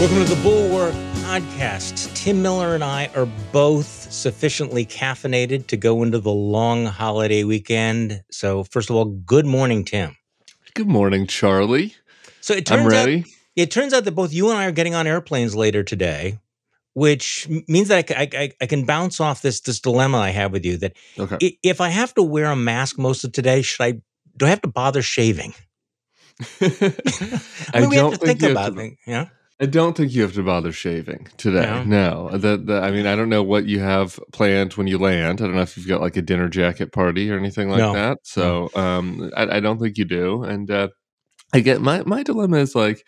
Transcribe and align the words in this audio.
Welcome 0.00 0.24
to 0.24 0.34
the 0.34 0.40
Bulwark 0.42 0.94
Podcast. 1.26 2.14
Tim 2.14 2.40
Miller 2.40 2.74
and 2.74 2.82
I 2.82 3.10
are 3.14 3.26
both 3.52 3.84
sufficiently 4.10 4.86
caffeinated 4.86 5.66
to 5.66 5.76
go 5.76 6.02
into 6.02 6.18
the 6.18 6.30
long 6.32 6.86
holiday 6.86 7.44
weekend. 7.44 8.22
So, 8.30 8.64
first 8.64 8.88
of 8.88 8.96
all, 8.96 9.04
good 9.04 9.44
morning, 9.44 9.84
Tim. 9.84 10.16
Good 10.74 10.88
morning, 10.88 11.26
Charlie. 11.26 11.94
So 12.40 12.54
it 12.54 12.64
turns 12.64 12.80
I'm 12.80 12.88
ready. 12.88 13.18
out 13.20 13.24
it 13.56 13.70
turns 13.70 13.92
out 13.92 14.04
that 14.04 14.12
both 14.12 14.32
you 14.32 14.48
and 14.48 14.56
I 14.58 14.64
are 14.64 14.72
getting 14.72 14.94
on 14.94 15.06
airplanes 15.06 15.54
later 15.54 15.82
today, 15.82 16.38
which 16.94 17.46
means 17.68 17.88
that 17.88 18.10
I, 18.10 18.14
I, 18.22 18.28
I- 18.44 18.52
I 18.62 18.66
can 18.66 18.86
bounce 18.86 19.20
off 19.20 19.42
this 19.42 19.60
this 19.60 19.80
dilemma 19.80 20.16
I 20.16 20.30
have 20.30 20.50
with 20.50 20.64
you 20.64 20.78
that 20.78 20.94
Okay. 21.18 21.58
if 21.62 21.80
I 21.82 21.90
have 21.90 22.14
to 22.14 22.22
wear 22.22 22.46
a 22.46 22.56
mask 22.56 22.98
most 22.98 23.22
of 23.24 23.32
today, 23.32 23.60
should 23.60 23.82
I 23.84 23.92
do 24.36 24.46
I 24.46 24.48
have 24.48 24.62
to 24.62 24.68
bother 24.68 25.02
shaving? 25.02 25.52
I 26.62 27.80
mean, 27.80 27.90
we 27.90 27.96
have 27.96 28.12
to 28.12 28.16
think 28.16 28.40
have 28.40 28.52
about 28.52 28.78
it. 28.78 28.94
Yeah. 29.06 29.26
I 29.62 29.66
don't 29.66 29.94
think 29.94 30.12
you 30.14 30.22
have 30.22 30.32
to 30.34 30.42
bother 30.42 30.72
shaving 30.72 31.28
today. 31.36 31.66
No? 31.84 31.84
No. 32.30 32.38
The, 32.38 32.56
the, 32.56 32.80
I 32.80 32.90
mean, 32.90 33.06
I 33.06 33.14
don't 33.14 33.28
know 33.28 33.42
what 33.42 33.66
you 33.66 33.80
have 33.80 34.18
planned 34.32 34.72
when 34.74 34.86
you 34.86 34.96
land. 34.96 35.40
I 35.40 35.44
don't 35.44 35.54
know 35.54 35.60
if 35.60 35.76
you've 35.76 35.86
got 35.86 36.00
like 36.00 36.16
a 36.16 36.22
dinner 36.22 36.48
jacket 36.48 36.92
party 36.92 37.30
or 37.30 37.36
anything 37.36 37.68
like 37.68 37.78
No. 37.78 37.92
that. 37.92 38.18
So 38.22 38.70
um, 38.74 39.30
I, 39.36 39.56
I 39.56 39.60
don't 39.60 39.78
think 39.78 39.98
you 39.98 40.06
do. 40.06 40.44
And 40.44 40.70
uh, 40.70 40.88
I 41.52 41.60
get 41.60 41.82
my, 41.82 42.02
my 42.04 42.22
dilemma 42.22 42.56
is 42.56 42.74
like, 42.74 43.06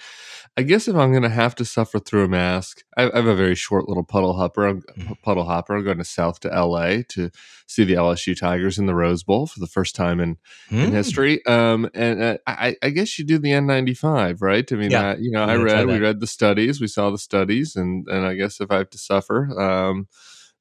I 0.56 0.62
guess 0.64 0.86
if 0.86 0.94
I'm 0.96 1.10
going 1.12 1.22
to 1.22 1.30
have 1.30 1.54
to 1.56 1.64
suffer 1.64 1.98
through 1.98 2.24
a 2.24 2.28
mask, 2.28 2.82
I, 2.98 3.04
I 3.10 3.16
have 3.16 3.26
a 3.26 3.34
very 3.34 3.54
short 3.54 3.88
little 3.88 4.04
puddle 4.04 4.34
hopper. 4.34 4.66
I'm, 4.66 4.82
Mhm. 4.98 5.16
puddle 5.22 5.44
hopper. 5.44 5.76
I'm 5.76 5.84
going 5.84 5.96
to 5.96 6.04
south 6.04 6.40
to 6.40 6.48
LA 6.50 7.02
to 7.10 7.30
see 7.66 7.84
the 7.84 7.94
LSU 7.94 8.34
Tigers 8.38 8.78
in 8.78 8.84
the 8.84 8.94
Rose 8.94 9.22
Bowl 9.22 9.46
for 9.46 9.60
the 9.60 9.66
first 9.66 9.94
time 9.96 10.20
in 10.20 10.36
in 10.70 10.88
Hmm. 10.90 10.90
history. 10.94 11.44
Um, 11.46 11.88
and 11.94 12.22
uh, 12.22 12.36
I, 12.46 12.76
I 12.82 12.90
guess 12.90 13.18
you 13.18 13.24
do 13.24 13.38
the 13.38 13.50
N95, 13.52 14.42
right? 14.42 14.70
I 14.70 14.74
mean, 14.76 14.90
Yeah. 14.90 15.10
uh, 15.12 15.16
you 15.18 15.30
know, 15.30 15.42
I 15.42 15.46
gonna 15.56 15.64
read, 15.64 15.86
we 15.86 15.98
read 15.98 16.20
the 16.20 16.26
studies, 16.26 16.80
we 16.82 16.86
saw 16.86 17.10
the 17.10 17.18
studies, 17.18 17.74
and 17.76 18.06
and 18.08 18.26
I 18.26 18.34
guess 18.34 18.60
if 18.60 18.70
I 18.70 18.76
have 18.78 18.90
to 18.90 18.98
suffer, 18.98 19.58
um, 19.58 20.06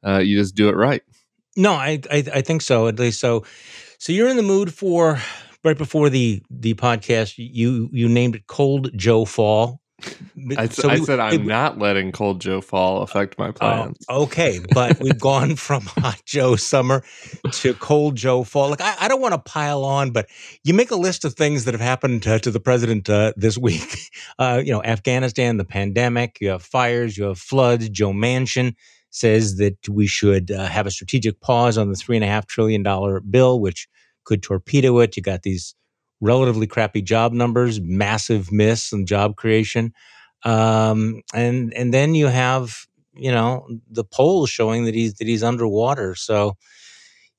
uh, 0.07 0.19
you 0.19 0.37
just 0.39 0.55
do 0.55 0.69
it 0.69 0.75
right. 0.77 1.01
No, 1.57 1.73
I, 1.73 1.99
I 2.09 2.23
I 2.35 2.41
think 2.41 2.61
so. 2.61 2.87
At 2.87 2.97
least 2.97 3.19
so. 3.19 3.43
So 3.97 4.13
you're 4.13 4.29
in 4.29 4.37
the 4.37 4.41
mood 4.43 4.73
for 4.73 5.19
right 5.65 5.77
before 5.77 6.09
the 6.09 6.41
the 6.49 6.75
podcast. 6.75 7.33
You 7.37 7.89
you 7.91 8.07
named 8.07 8.35
it 8.35 8.47
Cold 8.47 8.89
Joe 8.95 9.25
Fall. 9.25 9.80
I, 10.57 10.67
So 10.67 10.89
I 10.89 10.95
we- 10.99 11.05
said 11.05 11.19
I'm 11.19 11.41
we- 11.41 11.47
not 11.47 11.77
letting 11.77 12.11
Cold 12.11 12.41
Joe 12.41 12.61
Fall 12.61 13.01
affect 13.01 13.37
my 13.37 13.49
Oh, 13.49 13.51
plans. 13.53 13.97
okay, 14.09 14.59
but 14.73 14.99
we've 14.99 15.19
gone 15.19 15.55
from 15.55 15.81
Hot 15.85 16.21
Joe 16.25 16.55
Summer 16.55 17.03
to 17.51 17.73
Cold 17.75 18.15
Joe 18.15 18.43
Fall. 18.43 18.69
Like 18.69 18.81
I, 18.81 18.95
I 19.01 19.07
don't 19.07 19.21
want 19.21 19.33
to 19.33 19.39
pile 19.39 19.83
on, 19.83 20.11
but 20.11 20.27
you 20.63 20.73
make 20.73 20.91
a 20.91 20.95
list 20.95 21.25
of 21.25 21.33
things 21.35 21.65
that 21.65 21.73
have 21.73 21.81
happened 21.81 22.25
uh, 22.27 22.39
to 22.39 22.51
the 22.51 22.59
president 22.59 23.09
uh, 23.09 23.33
this 23.35 23.57
week. 23.57 23.97
Uh, 24.39 24.61
you 24.63 24.71
know, 24.71 24.81
Afghanistan, 24.83 25.57
the 25.57 25.65
pandemic. 25.65 26.37
You 26.41 26.49
have 26.49 26.63
fires. 26.63 27.17
You 27.17 27.25
have 27.25 27.37
floods. 27.39 27.89
Joe 27.89 28.11
Manchin 28.11 28.73
says 29.11 29.57
that 29.57 29.87
we 29.89 30.07
should 30.07 30.49
uh, 30.51 30.65
have 30.65 30.87
a 30.87 30.91
strategic 30.91 31.39
pause 31.41 31.77
on 31.77 31.89
the 31.89 31.95
three 31.95 32.15
and 32.17 32.23
a 32.23 32.27
half 32.27 32.47
trillion 32.47 32.81
dollar 32.81 33.19
bill, 33.19 33.59
which 33.59 33.87
could 34.23 34.41
torpedo 34.41 34.99
it. 34.99 35.15
You 35.15 35.21
got 35.23 35.43
these 35.43 35.75
relatively 36.21 36.67
crappy 36.67 37.01
job 37.01 37.33
numbers, 37.33 37.81
massive 37.81 38.51
miss 38.51 38.93
in 38.93 39.05
job 39.05 39.35
creation, 39.35 39.93
um, 40.45 41.21
and 41.33 41.73
and 41.73 41.93
then 41.93 42.15
you 42.15 42.27
have 42.27 42.85
you 43.13 43.31
know 43.31 43.67
the 43.89 44.03
polls 44.05 44.49
showing 44.49 44.85
that 44.85 44.95
he's 44.95 45.15
that 45.15 45.27
he's 45.27 45.43
underwater. 45.43 46.15
So 46.15 46.55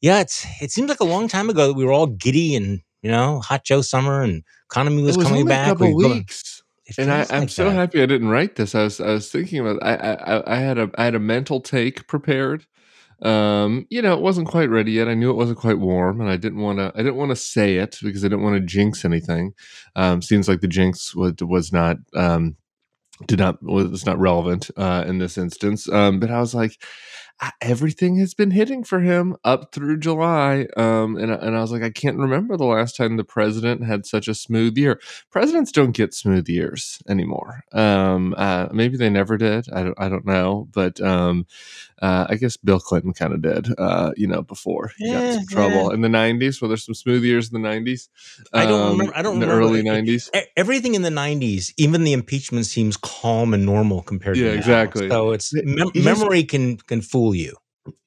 yeah, 0.00 0.20
it's 0.20 0.46
it 0.60 0.70
seems 0.70 0.88
like 0.88 1.00
a 1.00 1.04
long 1.04 1.28
time 1.28 1.48
ago 1.48 1.68
that 1.68 1.74
we 1.74 1.84
were 1.84 1.92
all 1.92 2.06
giddy 2.08 2.54
and 2.56 2.80
you 3.02 3.10
know 3.10 3.40
hot 3.40 3.64
Joe 3.64 3.82
summer 3.82 4.22
and 4.22 4.42
economy 4.70 5.02
was, 5.02 5.14
it 5.14 5.18
was 5.18 5.26
coming 5.28 5.40
only 5.42 5.52
back. 5.52 5.68
a 5.68 5.70
couple 5.70 5.96
We've 5.96 6.08
weeks. 6.08 6.62
it 6.86 6.98
and 6.98 7.10
I, 7.10 7.26
I'm 7.30 7.40
like 7.42 7.48
so 7.50 7.64
that. 7.64 7.74
happy 7.74 8.02
I 8.02 8.06
didn't 8.06 8.28
write 8.28 8.56
this. 8.56 8.74
I 8.74 8.82
was 8.84 9.00
I 9.00 9.12
was 9.12 9.30
thinking 9.30 9.60
about 9.60 9.82
I, 9.82 9.94
I- 9.94 10.56
I 10.56 10.58
had 10.58 10.78
a 10.78 10.90
I 10.96 11.04
had 11.04 11.14
a 11.14 11.20
mental 11.20 11.60
take 11.60 12.06
prepared. 12.08 12.66
Um, 13.22 13.86
you 13.88 14.02
know, 14.02 14.14
it 14.14 14.20
wasn't 14.20 14.48
quite 14.48 14.68
ready 14.68 14.92
yet. 14.92 15.08
I 15.08 15.14
knew 15.14 15.30
it 15.30 15.36
wasn't 15.36 15.58
quite 15.58 15.78
warm, 15.78 16.20
and 16.20 16.28
I 16.28 16.36
didn't 16.36 16.60
want 16.60 16.78
to. 16.78 16.92
I 16.94 16.98
didn't 16.98 17.16
want 17.16 17.30
to 17.30 17.36
say 17.36 17.76
it 17.76 17.98
because 18.02 18.24
I 18.24 18.28
didn't 18.28 18.42
want 18.42 18.56
to 18.56 18.66
jinx 18.66 19.04
anything. 19.04 19.54
Um, 19.94 20.22
seems 20.22 20.48
like 20.48 20.60
the 20.60 20.68
jinx 20.68 21.14
was 21.14 21.34
was 21.40 21.72
not 21.72 21.98
um 22.14 22.56
did 23.26 23.38
not 23.38 23.62
was 23.62 24.06
not 24.06 24.18
relevant 24.18 24.70
uh, 24.76 25.04
in 25.06 25.18
this 25.18 25.38
instance. 25.38 25.88
Um, 25.88 26.20
but 26.20 26.30
I 26.30 26.40
was 26.40 26.54
like, 26.54 26.76
"Ah, 26.80 27.31
everything 27.60 28.16
has 28.16 28.34
been 28.34 28.50
hitting 28.50 28.84
for 28.84 29.00
him 29.00 29.36
up 29.44 29.72
through 29.72 29.98
July. 29.98 30.66
Um, 30.76 31.16
and 31.16 31.32
I- 31.32 31.36
and 31.36 31.56
I 31.56 31.60
was 31.60 31.72
like, 31.72 31.82
I 31.82 31.90
can't 31.90 32.16
remember 32.18 32.56
the 32.56 32.64
last 32.64 32.96
time 32.96 33.16
the 33.16 33.24
president 33.24 33.84
had 33.84 34.06
such 34.06 34.28
a 34.28 34.34
smooth 34.34 34.76
year. 34.78 35.00
Presidents 35.30 35.72
don't 35.72 35.92
get 35.92 36.14
smooth 36.14 36.48
years 36.48 37.00
anymore. 37.08 37.64
Um, 37.72 38.34
uh, 38.36 38.68
maybe 38.72 38.96
they 38.96 39.10
never 39.10 39.36
did. 39.36 39.66
I 39.72 39.82
don't, 39.82 40.00
I 40.00 40.08
don't 40.08 40.26
know, 40.26 40.68
but 40.72 41.00
um, 41.00 41.46
uh, 42.00 42.26
I 42.28 42.34
guess 42.36 42.56
Bill 42.56 42.80
Clinton 42.80 43.12
kind 43.12 43.32
of 43.32 43.42
did. 43.42 43.68
Uh, 43.78 44.12
you 44.16 44.26
know, 44.26 44.42
before 44.42 44.92
he 44.98 45.10
got 45.12 45.22
in 45.22 45.34
some 45.34 45.46
trouble 45.46 45.88
yeah. 45.88 45.94
in 45.94 46.00
the 46.00 46.08
'90s. 46.08 46.60
Were 46.60 46.68
there 46.68 46.76
some 46.76 46.94
smooth 46.94 47.24
years 47.24 47.52
in 47.52 47.60
the 47.62 47.68
'90s? 47.68 48.08
I 48.52 48.66
don't 48.66 48.80
Um, 48.80 48.90
remember- 48.92 49.16
I 49.16 49.22
don't 49.22 49.34
in 49.34 49.40
the 49.40 49.46
remember. 49.46 49.66
early 49.68 49.80
It- 49.80 49.84
'90s. 49.86 50.30
E- 50.34 50.40
Everything 50.56 50.94
in 50.94 51.02
the 51.02 51.10
'90s, 51.10 51.72
even 51.76 52.04
the 52.04 52.12
impeachment, 52.12 52.66
seems 52.66 52.96
calm 52.96 53.54
and 53.54 53.64
normal 53.64 54.02
compared 54.02 54.36
to 54.36 54.44
Yeah, 54.44 54.50
exactly. 54.52 55.08
So 55.08 55.30
it's 55.32 55.52
mem- 55.54 55.90
memory 55.94 56.42
can 56.44 56.76
can 56.78 57.00
fool 57.02 57.31
you. 57.34 57.56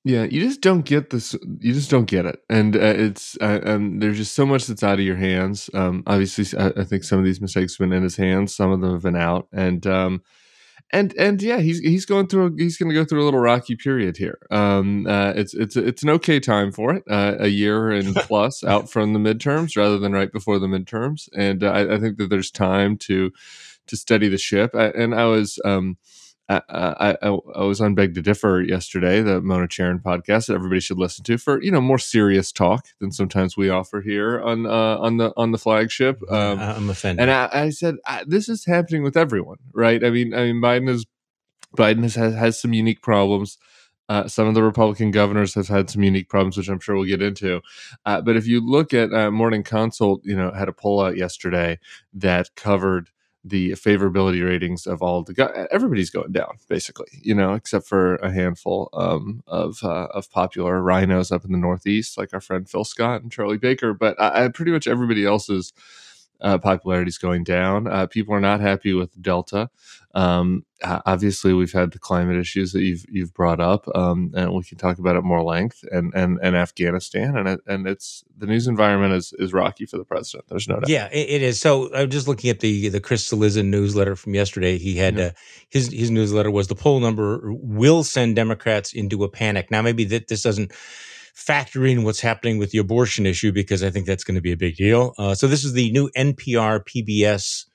Yeah, 0.05 0.23
you 0.23 0.41
just 0.41 0.61
don't 0.61 0.85
get 0.85 1.09
this. 1.09 1.33
You 1.59 1.73
just 1.73 1.89
don't 1.89 2.05
get 2.05 2.25
it, 2.25 2.39
and 2.49 2.75
uh, 2.75 2.79
it's 2.79 3.37
uh, 3.41 3.59
and 3.63 4.01
there's 4.01 4.17
just 4.17 4.33
so 4.33 4.45
much 4.45 4.67
that's 4.67 4.83
out 4.83 4.99
of 4.99 5.05
your 5.05 5.17
hands. 5.17 5.69
Um, 5.73 6.03
obviously, 6.07 6.57
I, 6.57 6.67
I 6.77 6.83
think 6.85 7.03
some 7.03 7.19
of 7.19 7.25
these 7.25 7.41
mistakes 7.41 7.73
have 7.73 7.79
been 7.89 7.97
in 7.97 8.03
his 8.03 8.15
hands. 8.15 8.55
Some 8.55 8.71
of 8.71 8.79
them 8.79 8.93
have 8.93 9.01
been 9.01 9.17
out, 9.17 9.49
and 9.51 9.85
um, 9.85 10.21
and 10.93 11.13
and 11.17 11.41
yeah, 11.41 11.57
he's 11.57 11.79
he's 11.79 12.05
going 12.05 12.27
through. 12.27 12.47
A, 12.47 12.51
he's 12.57 12.77
going 12.77 12.89
to 12.89 12.95
go 12.95 13.03
through 13.03 13.21
a 13.21 13.25
little 13.25 13.39
rocky 13.39 13.75
period 13.75 14.15
here. 14.15 14.37
Um, 14.51 15.07
uh, 15.07 15.33
it's 15.35 15.53
it's 15.53 15.75
it's 15.75 16.03
an 16.03 16.09
okay 16.11 16.39
time 16.39 16.71
for 16.71 16.93
it. 16.93 17.03
Uh, 17.09 17.35
a 17.39 17.47
year 17.47 17.91
and 17.91 18.15
plus 18.15 18.63
out 18.63 18.89
from 18.89 19.13
the 19.13 19.19
midterms, 19.19 19.75
rather 19.75 19.97
than 19.97 20.13
right 20.13 20.31
before 20.31 20.59
the 20.59 20.67
midterms, 20.67 21.27
and 21.35 21.63
uh, 21.63 21.71
I, 21.71 21.95
I 21.95 21.99
think 21.99 22.17
that 22.17 22.29
there's 22.29 22.51
time 22.51 22.97
to 22.99 23.31
to 23.87 23.97
steady 23.97 24.29
the 24.29 24.37
ship. 24.37 24.71
I, 24.73 24.85
and 24.89 25.13
I 25.15 25.25
was. 25.25 25.59
Um, 25.65 25.97
I, 26.47 26.61
I, 26.69 27.17
I 27.21 27.37
I 27.55 27.63
was 27.63 27.81
on 27.81 27.95
Beg 27.95 28.13
to 28.15 28.21
Differ 28.21 28.61
yesterday, 28.61 29.21
the 29.21 29.41
Mona 29.41 29.67
Charen 29.67 30.01
podcast 30.01 30.47
that 30.47 30.53
everybody 30.53 30.79
should 30.79 30.99
listen 30.99 31.23
to 31.25 31.37
for 31.37 31.61
you 31.61 31.71
know 31.71 31.81
more 31.81 31.97
serious 31.97 32.51
talk 32.51 32.85
than 32.99 33.11
sometimes 33.11 33.57
we 33.57 33.69
offer 33.69 34.01
here 34.01 34.39
on 34.41 34.65
uh, 34.65 34.97
on 34.99 35.17
the 35.17 35.33
on 35.37 35.51
the 35.51 35.57
flagship. 35.57 36.21
Um, 36.31 36.59
I'm 36.59 36.89
offended. 36.89 37.23
and 37.23 37.31
I, 37.31 37.49
I 37.51 37.69
said 37.71 37.95
this 38.27 38.47
is 38.47 38.65
happening 38.65 39.01
with 39.03 39.17
everyone, 39.17 39.57
right? 39.73 40.03
I 40.03 40.09
mean, 40.11 40.33
I 40.33 40.51
mean, 40.51 40.61
Biden 40.61 40.89
is 40.89 41.05
Biden 41.75 42.03
has 42.03 42.15
has, 42.15 42.35
has 42.35 42.61
some 42.61 42.73
unique 42.73 43.01
problems. 43.01 43.57
Uh, 44.07 44.27
some 44.27 44.47
of 44.47 44.53
the 44.53 44.61
Republican 44.61 45.09
governors 45.09 45.55
have 45.55 45.67
had 45.67 45.89
some 45.89 46.03
unique 46.03 46.29
problems, 46.29 46.57
which 46.57 46.69
I'm 46.69 46.79
sure 46.79 46.95
we'll 46.95 47.05
get 47.05 47.23
into. 47.23 47.61
Uh, 48.05 48.21
but 48.21 48.35
if 48.35 48.45
you 48.45 48.61
look 48.61 48.93
at 48.93 49.11
uh, 49.11 49.31
Morning 49.31 49.63
Consult, 49.63 50.21
you 50.23 50.35
know, 50.35 50.51
had 50.51 50.69
a 50.69 50.73
poll 50.73 51.01
out 51.01 51.17
yesterday 51.17 51.79
that 52.13 52.53
covered 52.55 53.09
the 53.47 53.71
favorability 53.73 54.43
ratings 54.43 54.87
of 54.87 55.03
all 55.03 55.21
the 55.21 55.33
go- 55.33 55.67
everybody's 55.69 56.09
going 56.09 56.31
down 56.31 56.57
basically 56.67 57.07
you 57.21 57.35
know 57.35 57.53
except 57.53 57.87
for 57.87 58.15
a 58.15 58.31
handful 58.31 58.89
um, 58.93 59.43
of 59.45 59.77
uh, 59.83 60.07
of 60.11 60.29
popular 60.31 60.81
RINOs 60.81 61.31
up 61.31 61.45
in 61.45 61.51
the 61.51 61.57
northeast 61.57 62.17
like 62.17 62.33
our 62.33 62.41
friend 62.41 62.67
phil 62.67 62.83
scott 62.83 63.21
and 63.21 63.31
charlie 63.31 63.57
baker 63.57 63.93
but 63.93 64.19
I, 64.19 64.45
I 64.45 64.47
pretty 64.47 64.71
much 64.71 64.87
everybody 64.87 65.25
else's 65.25 65.73
uh, 66.41 66.57
popularity 66.57 67.09
is 67.09 67.17
going 67.17 67.43
down 67.43 67.87
uh, 67.87 68.05
people 68.07 68.33
are 68.33 68.39
not 68.41 68.59
happy 68.59 68.93
with 68.93 69.21
delta 69.21 69.69
um, 70.13 70.65
obviously 71.05 71.51
we've 71.53 71.73
had 71.73 71.91
the 71.91 71.99
climate 71.99 72.37
issues 72.37 72.71
that 72.71 72.81
you've 72.83 73.05
you've 73.09 73.33
brought 73.33 73.59
up 73.59 73.85
um, 73.95 74.31
and 74.35 74.53
we 74.53 74.63
can 74.63 74.77
talk 74.77 74.97
about 74.99 75.15
it 75.15 75.23
more 75.23 75.43
length 75.43 75.83
and 75.91 76.13
and, 76.13 76.39
and 76.41 76.55
afghanistan 76.55 77.35
and 77.37 77.47
it, 77.47 77.59
and 77.67 77.87
it's 77.87 78.23
the 78.37 78.45
news 78.45 78.67
environment 78.67 79.13
is 79.13 79.33
is 79.39 79.51
rocky 79.53 79.85
for 79.85 79.97
the 79.97 80.05
president 80.05 80.47
there's 80.49 80.67
no 80.67 80.75
doubt 80.75 80.89
Yeah, 80.89 81.07
it, 81.11 81.29
it 81.29 81.41
is. 81.41 81.59
So 81.59 81.93
I'm 81.93 82.09
just 82.09 82.27
looking 82.27 82.49
at 82.49 82.59
the 82.59 82.89
the 82.89 82.99
Chris 82.99 83.29
Cillizza 83.29 83.65
newsletter 83.65 84.15
from 84.15 84.35
yesterday. 84.35 84.77
He 84.77 84.95
had 84.97 85.17
Yeah. 85.17 85.25
uh, 85.25 85.31
his 85.69 85.91
his 85.91 86.11
newsletter 86.11 86.51
was 86.51 86.67
the 86.67 86.75
poll 86.75 86.99
number 86.99 87.41
will 87.53 88.03
send 88.03 88.35
Democrats 88.35 88.93
into 88.93 89.23
a 89.23 89.29
panic. 89.29 89.71
Now 89.71 89.81
maybe 89.81 90.03
that 90.05 90.27
this 90.27 90.43
doesn't 90.43 90.71
factor 91.35 91.85
in 91.85 92.03
what's 92.03 92.21
happening 92.21 92.57
with 92.57 92.71
the 92.71 92.77
abortion 92.77 93.25
issue 93.25 93.51
because 93.51 93.83
I 93.83 93.89
think 93.89 94.05
that's 94.05 94.23
going 94.23 94.35
to 94.35 94.41
be 94.41 94.53
a 94.53 94.57
big 94.57 94.77
deal. 94.77 95.13
Uh, 95.17 95.35
so 95.35 95.47
this 95.47 95.63
is 95.63 95.73
the 95.73 95.91
new 95.91 96.09
NPR 96.17 96.81
PBS 96.85 97.65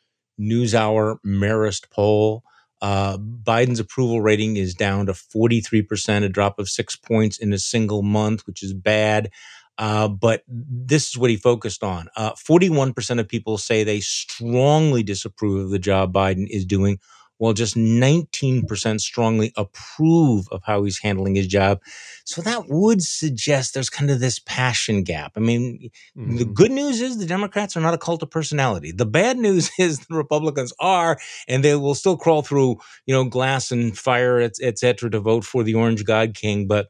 NewsHour 0.41 1.19
Marist 1.25 1.91
poll. 1.91 2.43
Uh, 2.81 3.19
Biden's 3.19 3.79
approval 3.79 4.23
rating 4.23 4.57
is 4.57 4.75
down 4.75 5.07
to 5.07 5.13
43%, 5.13 6.25
a 6.25 6.29
drop 6.31 6.59
of 6.59 6.71
six 6.71 6.97
points 6.97 7.37
in 7.37 7.53
a 7.53 7.59
single 7.59 8.03
month, 8.03 8.47
which 8.47 8.63
is 8.63 8.73
bad. 8.73 9.31
Uh, 9.77 10.09
but 10.09 10.43
this 10.49 11.09
is 11.09 11.19
what 11.19 11.31
he 11.31 11.37
focused 11.37 11.83
on. 11.83 12.09
Uh, 12.17 12.33
41% 12.33 13.21
of 13.21 13.29
people 13.29 13.59
say 13.59 13.85
they 13.85 14.01
strongly 14.01 15.03
disapprove 15.03 15.65
of 15.65 15.71
the 15.71 15.79
job 15.79 16.13
Biden 16.13 16.47
is 16.49 16.65
doing, 16.65 16.99
while 17.41 17.55
just 17.55 17.75
19% 17.75 19.01
strongly 19.01 19.51
approve 19.57 20.47
of 20.53 20.61
how 20.63 20.85
he's 20.85 20.99
handling 20.99 21.35
his 21.35 21.47
job. 21.47 21.81
So 22.25 22.43
that 22.43 22.69
would 22.69 23.03
suggest 23.03 23.73
there's 23.73 23.89
kind 23.89 24.11
of 24.11 24.21
this 24.21 24.39
passion 24.41 25.05
gap. 25.05 25.33
I 25.37 25.41
mean, 25.41 25.89
mm-hmm. 26.15 26.37
the 26.37 26.45
good 26.45 26.71
news 26.71 27.01
is 27.01 27.17
the 27.17 27.25
Democrats 27.25 27.79
are 27.79 27.81
not 27.81 27.95
a 27.95 27.99
cult 27.99 28.23
of 28.23 28.31
personality. 28.31 28.93
The 28.93 29.07
bad 29.07 29.39
news 29.39 29.71
is 29.79 30.01
the 30.01 30.17
Republicans 30.17 30.75
are, 30.81 31.19
and 31.49 31.65
they 31.65 31.75
will 31.77 31.95
still 31.95 32.19
crawl 32.19 32.43
through, 32.43 32.77
you 33.07 33.15
know, 33.15 33.25
glass 33.25 33.71
and 33.71 33.97
fire, 33.97 34.39
et, 34.39 34.57
et 34.61 34.79
cetera, 34.79 35.09
to 35.11 35.19
vote 35.19 35.43
for 35.43 35.63
the 35.63 35.73
Orange 35.73 36.05
God 36.05 36.35
King. 36.35 36.69
But 36.69 36.89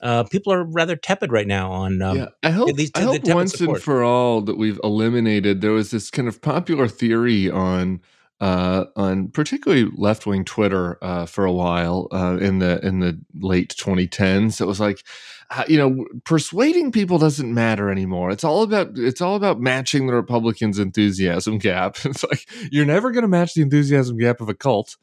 uh, 0.00 0.24
people 0.24 0.50
are 0.50 0.64
rather 0.64 0.96
tepid 0.96 1.30
right 1.30 1.46
now 1.46 1.72
on. 1.72 2.00
Um, 2.00 2.16
yeah, 2.16 2.28
I 2.42 2.52
hope, 2.52 2.72
least, 2.72 2.96
I 2.96 3.02
hope 3.02 3.22
once 3.26 3.52
support. 3.52 3.76
and 3.76 3.84
for 3.84 4.02
all 4.02 4.40
that 4.40 4.56
we've 4.56 4.80
eliminated. 4.82 5.60
There 5.60 5.72
was 5.72 5.90
this 5.90 6.10
kind 6.10 6.26
of 6.26 6.40
popular 6.40 6.88
theory 6.88 7.50
on 7.50 8.00
uh, 8.40 8.86
on 8.96 9.28
particularly 9.28 9.90
left 9.96 10.26
wing 10.26 10.44
Twitter 10.44 10.96
uh, 11.02 11.26
for 11.26 11.44
a 11.44 11.52
while 11.52 12.08
uh, 12.10 12.38
in 12.40 12.58
the 12.58 12.84
in 12.84 13.00
the 13.00 13.20
late 13.34 13.74
2010s. 13.78 14.60
It 14.60 14.64
was 14.64 14.80
like, 14.80 15.04
uh, 15.50 15.64
you 15.68 15.76
know, 15.76 16.06
persuading 16.24 16.90
people 16.90 17.18
doesn't 17.18 17.52
matter 17.52 17.90
anymore. 17.90 18.30
It's 18.30 18.44
all 18.44 18.62
about 18.62 18.92
it's 18.96 19.20
all 19.20 19.36
about 19.36 19.60
matching 19.60 20.06
the 20.06 20.14
Republicans' 20.14 20.78
enthusiasm 20.78 21.58
gap. 21.58 21.98
It's 22.10 22.24
like 22.24 22.48
you're 22.72 22.86
never 22.86 23.12
going 23.12 23.22
to 23.22 23.28
match 23.28 23.54
the 23.54 23.62
enthusiasm 23.62 24.16
gap 24.16 24.40
of 24.40 24.48
a 24.48 24.54
cult, 24.54 24.96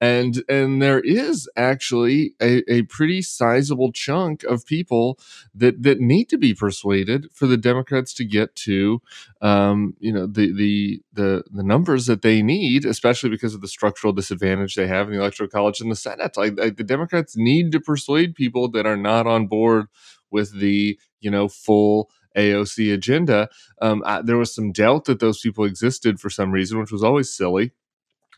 and 0.00 0.42
and 0.48 0.80
there 0.80 1.00
is 1.00 1.48
actually 1.56 2.34
a, 2.40 2.62
a 2.72 2.82
pretty 2.82 3.22
sizable 3.22 3.92
chunk 3.92 4.44
of 4.44 4.64
people 4.64 5.18
that 5.54 5.82
that 5.82 6.00
need 6.00 6.28
to 6.30 6.38
be 6.38 6.54
persuaded 6.54 7.26
for 7.32 7.46
the 7.46 7.56
Democrats 7.56 8.14
to 8.14 8.24
get 8.24 8.54
to, 8.56 9.02
um, 9.44 9.94
you 10.00 10.10
know, 10.10 10.26
the 10.26 10.52
the 10.54 11.02
the 11.12 11.44
the 11.52 11.62
numbers 11.62 12.06
that 12.06 12.22
they 12.22 12.42
need, 12.42 12.86
especially 12.86 13.28
because 13.28 13.54
of 13.54 13.60
the 13.60 13.68
structural 13.68 14.14
disadvantage 14.14 14.74
they 14.74 14.86
have 14.86 15.06
in 15.06 15.12
the 15.12 15.20
electoral 15.20 15.50
college 15.50 15.82
and 15.82 15.92
the 15.92 15.96
Senate. 15.96 16.38
Like, 16.38 16.58
like 16.58 16.76
the 16.78 16.82
Democrats 16.84 17.34
need 17.36 17.70
to 17.72 17.80
persuade 17.80 18.34
people 18.34 18.70
that 18.70 18.86
are 18.86 18.96
not 18.96 19.26
on 19.26 19.46
board 19.46 19.86
with 20.30 20.58
the 20.58 20.98
you 21.20 21.30
know 21.30 21.48
full 21.48 22.08
AOC 22.38 22.94
agenda. 22.94 23.50
Um, 23.82 24.02
I, 24.06 24.22
there 24.22 24.38
was 24.38 24.54
some 24.54 24.72
doubt 24.72 25.04
that 25.04 25.20
those 25.20 25.40
people 25.40 25.66
existed 25.66 26.20
for 26.20 26.30
some 26.30 26.50
reason, 26.50 26.78
which 26.78 26.90
was 26.90 27.04
always 27.04 27.32
silly. 27.36 27.72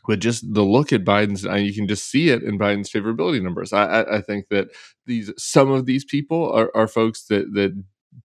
But 0.05 0.19
just 0.19 0.53
the 0.53 0.63
look 0.63 0.91
at 0.91 1.05
Biden's, 1.05 1.43
you 1.43 1.73
can 1.73 1.87
just 1.87 2.09
see 2.09 2.29
it 2.29 2.43
in 2.43 2.59
Biden's 2.59 2.89
favorability 2.89 3.41
numbers. 3.41 3.71
I, 3.73 3.85
I, 3.85 4.17
I 4.17 4.21
think 4.21 4.49
that 4.49 4.69
these 5.05 5.31
some 5.37 5.71
of 5.71 5.85
these 5.85 6.03
people 6.03 6.51
are, 6.51 6.69
are 6.75 6.87
folks 6.87 7.25
that 7.27 7.53
that 7.53 7.81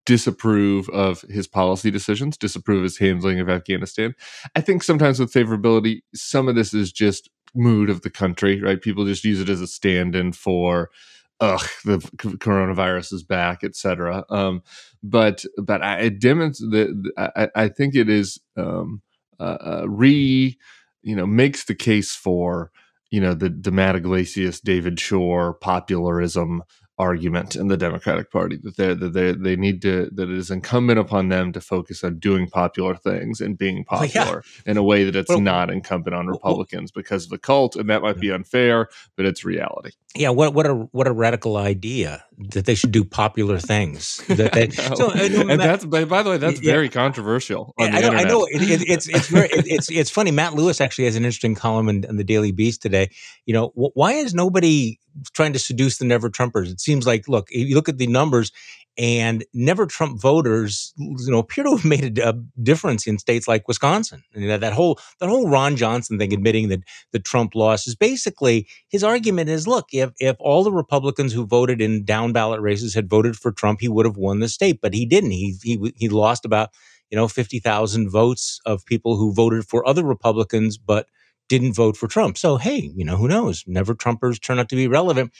disapprove 0.06 0.88
of 0.90 1.22
his 1.22 1.46
policy 1.46 1.90
decisions, 1.90 2.36
disapprove 2.36 2.78
of 2.78 2.84
his 2.84 2.98
handling 2.98 3.40
of 3.40 3.48
Afghanistan. 3.48 4.14
I 4.54 4.60
think 4.60 4.82
sometimes 4.82 5.20
with 5.20 5.32
favorability, 5.32 6.02
some 6.14 6.48
of 6.48 6.54
this 6.54 6.74
is 6.74 6.92
just 6.92 7.30
mood 7.54 7.90
of 7.90 8.02
the 8.02 8.10
country, 8.10 8.60
right? 8.60 8.80
People 8.80 9.04
just 9.04 9.24
use 9.24 9.40
it 9.40 9.48
as 9.48 9.60
a 9.60 9.66
stand-in 9.66 10.32
for 10.32 10.90
ugh, 11.40 11.60
the 11.84 11.98
coronavirus 12.38 13.12
is 13.12 13.22
back, 13.22 13.62
etc. 13.64 14.24
Um, 14.30 14.62
but 15.02 15.44
but 15.60 15.82
I, 15.82 15.98
it 15.98 16.20
demonstrates 16.20 16.90
I, 17.16 17.48
I 17.54 17.68
think 17.68 17.94
it 17.94 18.08
is 18.08 18.38
um, 18.56 19.02
uh, 19.38 19.58
uh, 19.60 19.84
re 19.88 20.56
you 21.02 21.16
know 21.16 21.26
makes 21.26 21.64
the 21.64 21.74
case 21.74 22.14
for 22.14 22.70
you 23.10 23.20
know 23.20 23.34
the 23.34 23.50
the 23.50 23.72
Matt 23.72 23.96
Yglesias, 23.96 24.60
David 24.60 24.98
Shor 24.98 25.54
popularism 25.54 26.62
argument 26.98 27.56
in 27.56 27.68
the 27.68 27.76
Democratic 27.76 28.30
Party 28.30 28.58
that 28.62 28.76
they 28.76 28.94
that 28.94 29.12
they 29.12 29.32
they 29.32 29.56
need 29.56 29.80
to 29.82 30.10
that 30.12 30.28
it 30.28 30.36
is 30.36 30.50
incumbent 30.50 30.98
upon 30.98 31.28
them 31.28 31.52
to 31.52 31.60
focus 31.60 32.04
on 32.04 32.18
doing 32.18 32.48
popular 32.48 32.94
things 32.94 33.40
and 33.40 33.56
being 33.56 33.84
popular 33.84 34.44
yeah. 34.44 34.70
in 34.70 34.76
a 34.76 34.82
way 34.82 35.04
that 35.04 35.16
it's 35.16 35.28
well, 35.28 35.40
not 35.40 35.70
incumbent 35.70 36.14
on 36.14 36.26
Republicans 36.26 36.92
well, 36.94 37.02
because 37.02 37.24
of 37.24 37.30
the 37.30 37.38
cult, 37.38 37.76
and 37.76 37.88
that 37.88 38.02
might 38.02 38.20
be 38.20 38.30
unfair, 38.30 38.88
but 39.16 39.24
it's 39.24 39.44
reality. 39.44 39.90
Yeah, 40.14 40.30
what 40.30 40.52
what 40.52 40.66
a 40.66 40.74
what 40.92 41.06
a 41.06 41.12
radical 41.12 41.56
idea 41.56 42.24
that 42.50 42.66
they 42.66 42.74
should 42.74 42.92
do 42.92 43.04
popular 43.04 43.58
things. 43.58 44.18
That 44.28 44.52
they, 44.52 44.68
so, 44.70 45.10
uh, 45.10 45.50
and 45.50 45.60
that's 45.60 45.86
by 45.86 46.04
the 46.04 46.30
way, 46.30 46.36
that's 46.36 46.60
yeah. 46.60 46.72
very 46.72 46.90
controversial. 46.90 47.74
I 47.78 48.00
know, 48.00 48.10
I 48.10 48.24
know. 48.24 48.44
It, 48.50 48.62
it, 48.62 48.88
it's 48.88 49.08
it's 49.08 49.28
very 49.28 49.48
it, 49.48 49.64
it's 49.66 49.90
it's 49.90 50.10
funny. 50.10 50.30
Matt 50.30 50.54
Lewis 50.54 50.80
actually 50.80 51.06
has 51.06 51.16
an 51.16 51.24
interesting 51.24 51.54
column 51.54 51.88
in, 51.88 52.04
in 52.04 52.16
the 52.16 52.24
Daily 52.24 52.52
Beast 52.52 52.82
today. 52.82 53.10
You 53.46 53.54
know, 53.54 53.72
why 53.74 54.12
is 54.12 54.34
nobody 54.34 54.98
trying 55.32 55.52
to 55.52 55.58
seduce 55.58 55.98
the 55.98 56.04
never 56.04 56.30
Trumpers. 56.30 56.68
Seems 56.82 57.06
like, 57.06 57.28
look, 57.28 57.48
if 57.50 57.68
you 57.68 57.74
look 57.74 57.88
at 57.88 57.98
the 57.98 58.06
numbers, 58.06 58.52
and 58.98 59.44
never 59.54 59.86
Trump 59.86 60.20
voters, 60.20 60.92
you 60.98 61.30
know, 61.30 61.38
appear 61.38 61.64
to 61.64 61.76
have 61.76 61.84
made 61.84 62.18
a, 62.18 62.34
difference 62.62 63.06
in 63.06 63.18
states 63.18 63.48
like 63.48 63.66
Wisconsin. 63.66 64.22
And 64.34 64.48
that, 64.50 64.60
that 64.60 64.72
whole 64.72 64.98
that 65.20 65.28
whole 65.28 65.48
Ron 65.48 65.76
Johnson 65.76 66.18
thing, 66.18 66.32
admitting 66.32 66.68
that 66.68 66.80
the 67.12 67.18
Trump 67.18 67.54
loss 67.54 67.86
is 67.86 67.94
basically 67.94 68.68
his 68.88 69.02
argument 69.02 69.48
is, 69.48 69.66
look, 69.66 69.86
if 69.92 70.10
if 70.18 70.36
all 70.38 70.62
the 70.62 70.72
Republicans 70.72 71.32
who 71.32 71.46
voted 71.46 71.80
in 71.80 72.04
down 72.04 72.32
ballot 72.32 72.60
races 72.60 72.94
had 72.94 73.08
voted 73.08 73.36
for 73.36 73.50
Trump, 73.52 73.80
he 73.80 73.88
would 73.88 74.06
have 74.06 74.16
won 74.16 74.40
the 74.40 74.48
state, 74.48 74.80
but 74.82 74.94
he 74.94 75.06
didn't. 75.06 75.30
He 75.30 75.56
he 75.62 75.92
he 75.96 76.08
lost 76.08 76.44
about 76.44 76.70
you 77.10 77.16
know 77.16 77.28
fifty 77.28 77.58
thousand 77.58 78.10
votes 78.10 78.60
of 78.66 78.84
people 78.84 79.16
who 79.16 79.32
voted 79.32 79.64
for 79.64 79.86
other 79.88 80.04
Republicans, 80.04 80.76
but 80.76 81.06
didn't 81.48 81.74
vote 81.74 81.96
for 81.96 82.08
Trump. 82.08 82.38
So, 82.38 82.56
hey, 82.56 82.90
you 82.94 83.04
know, 83.04 83.16
who 83.16 83.28
knows? 83.28 83.64
Never 83.66 83.94
Trumpers 83.94 84.40
turn 84.40 84.58
out 84.58 84.68
to 84.70 84.76
be 84.76 84.88
relevant. 84.88 85.32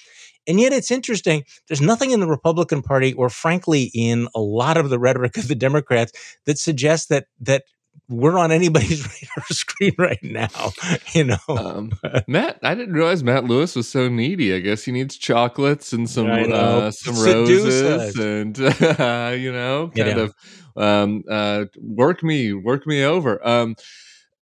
And 0.46 0.60
yet 0.60 0.72
it's 0.72 0.90
interesting. 0.90 1.44
There's 1.68 1.80
nothing 1.80 2.10
in 2.10 2.20
the 2.20 2.26
Republican 2.26 2.82
Party, 2.82 3.12
or 3.12 3.28
frankly, 3.30 3.90
in 3.94 4.28
a 4.34 4.40
lot 4.40 4.76
of 4.76 4.90
the 4.90 4.98
rhetoric 4.98 5.36
of 5.36 5.48
the 5.48 5.54
Democrats, 5.54 6.12
that 6.46 6.58
suggests 6.58 7.06
that 7.06 7.26
that 7.40 7.64
we're 8.08 8.38
on 8.38 8.52
anybody's 8.52 9.04
radar 9.22 9.46
screen 9.50 9.94
right 9.98 10.22
now. 10.22 10.48
You 11.14 11.24
know, 11.24 11.36
um, 11.48 11.92
Matt. 12.26 12.58
I 12.62 12.74
didn't 12.74 12.94
realize 12.94 13.22
Matt 13.22 13.44
Lewis 13.44 13.76
was 13.76 13.86
so 13.86 14.08
needy. 14.08 14.54
I 14.54 14.60
guess 14.60 14.82
he 14.84 14.92
needs 14.92 15.16
chocolates 15.16 15.92
and 15.92 16.08
some 16.08 16.30
uh, 16.30 16.90
some 16.90 17.16
roses 17.22 18.18
and 18.18 18.58
uh, 18.58 19.34
you 19.38 19.52
know, 19.52 19.90
kind 19.94 20.18
of 20.18 20.34
um, 20.74 21.22
uh, 21.28 21.66
work 21.78 22.22
me 22.22 22.54
work 22.54 22.86
me 22.86 23.04
over. 23.04 23.46
Um, 23.46 23.76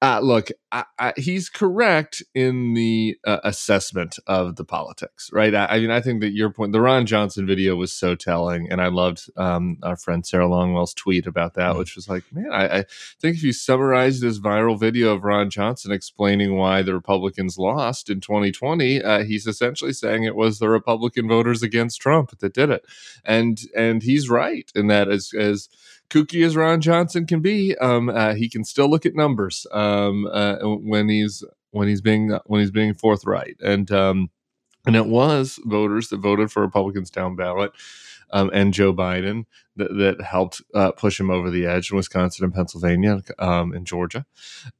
uh, 0.02 0.18
look, 0.22 0.48
I, 0.72 0.84
I, 0.98 1.12
he's 1.18 1.50
correct 1.50 2.22
in 2.34 2.72
the 2.72 3.18
uh, 3.26 3.40
assessment 3.44 4.18
of 4.26 4.56
the 4.56 4.64
politics, 4.64 5.28
right? 5.30 5.54
I, 5.54 5.66
I, 5.66 5.78
mean, 5.80 5.90
I 5.90 6.00
think 6.00 6.22
that 6.22 6.30
your 6.30 6.48
point, 6.50 6.72
the 6.72 6.80
Ron 6.80 7.04
Johnson 7.04 7.46
video 7.46 7.76
was 7.76 7.92
so 7.92 8.14
telling, 8.14 8.70
and 8.72 8.80
I 8.80 8.86
loved 8.86 9.28
um, 9.36 9.76
our 9.82 9.96
friend 9.96 10.24
Sarah 10.24 10.48
Longwell's 10.48 10.94
tweet 10.94 11.26
about 11.26 11.52
that, 11.54 11.70
mm-hmm. 11.70 11.78
which 11.80 11.96
was 11.96 12.08
like, 12.08 12.24
man, 12.32 12.50
I, 12.50 12.84
think 13.20 13.36
if 13.36 13.42
you 13.42 13.52
summarize 13.52 14.20
this 14.20 14.38
viral 14.38 14.80
video 14.80 15.12
of 15.14 15.24
Ron 15.24 15.50
Johnson 15.50 15.92
explaining 15.92 16.56
why 16.56 16.80
the 16.80 16.94
Republicans 16.94 17.58
lost 17.58 18.08
in 18.08 18.20
2020, 18.20 19.02
uh, 19.02 19.24
he's 19.24 19.46
essentially 19.46 19.92
saying 19.92 20.24
it 20.24 20.36
was 20.36 20.60
the 20.60 20.70
Republican 20.70 21.28
voters 21.28 21.62
against 21.62 22.00
Trump 22.00 22.38
that 22.38 22.54
did 22.54 22.70
it, 22.70 22.86
and 23.22 23.60
and 23.76 24.02
he's 24.02 24.30
right 24.30 24.70
in 24.74 24.86
that 24.86 25.08
as 25.08 25.32
as 25.36 25.68
kooky 26.10 26.44
as 26.44 26.56
Ron 26.56 26.80
Johnson 26.80 27.26
can 27.26 27.40
be, 27.40 27.76
um, 27.78 28.08
uh, 28.08 28.34
he 28.34 28.48
can 28.48 28.64
still 28.64 28.90
look 28.90 29.06
at 29.06 29.14
numbers 29.14 29.66
um, 29.72 30.26
uh, 30.30 30.56
when 30.58 31.08
he's 31.08 31.42
when 31.70 31.88
he's 31.88 32.00
being 32.00 32.36
when 32.46 32.60
he's 32.60 32.70
being 32.70 32.94
forthright. 32.94 33.56
And 33.60 33.90
um, 33.90 34.30
and 34.86 34.96
it 34.96 35.06
was 35.06 35.58
voters 35.64 36.08
that 36.08 36.18
voted 36.18 36.50
for 36.50 36.62
Republicans 36.62 37.10
down 37.10 37.36
ballot 37.36 37.72
um, 38.30 38.50
and 38.52 38.74
Joe 38.74 38.92
Biden 38.92 39.44
that, 39.76 39.94
that 39.96 40.22
helped 40.22 40.62
uh, 40.74 40.92
push 40.92 41.18
him 41.18 41.30
over 41.30 41.50
the 41.50 41.66
edge 41.66 41.90
in 41.90 41.96
Wisconsin 41.96 42.44
and 42.44 42.54
Pennsylvania 42.54 43.22
um, 43.38 43.72
and 43.72 43.86
Georgia. 43.86 44.26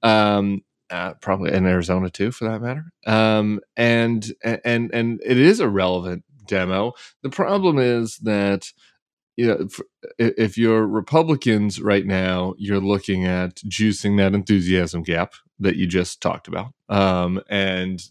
Um, 0.02 0.62
uh, 0.90 1.14
probably 1.14 1.52
in 1.52 1.66
Arizona 1.66 2.10
too, 2.10 2.32
for 2.32 2.48
that 2.48 2.60
matter. 2.60 2.92
Um, 3.06 3.60
and 3.76 4.32
and 4.42 4.92
and 4.92 5.20
it 5.24 5.38
is 5.38 5.60
a 5.60 5.68
relevant 5.68 6.24
demo. 6.46 6.94
The 7.22 7.30
problem 7.30 7.78
is 7.78 8.18
that 8.18 8.72
you 9.40 9.46
know, 9.46 9.68
if 10.18 10.58
you're 10.58 10.86
Republicans 10.86 11.80
right 11.80 12.04
now, 12.04 12.52
you're 12.58 12.78
looking 12.78 13.24
at 13.24 13.56
juicing 13.56 14.18
that 14.18 14.34
enthusiasm 14.34 15.02
gap 15.02 15.32
that 15.58 15.76
you 15.76 15.86
just 15.86 16.20
talked 16.20 16.46
about, 16.46 16.74
um, 16.90 17.40
and 17.48 18.02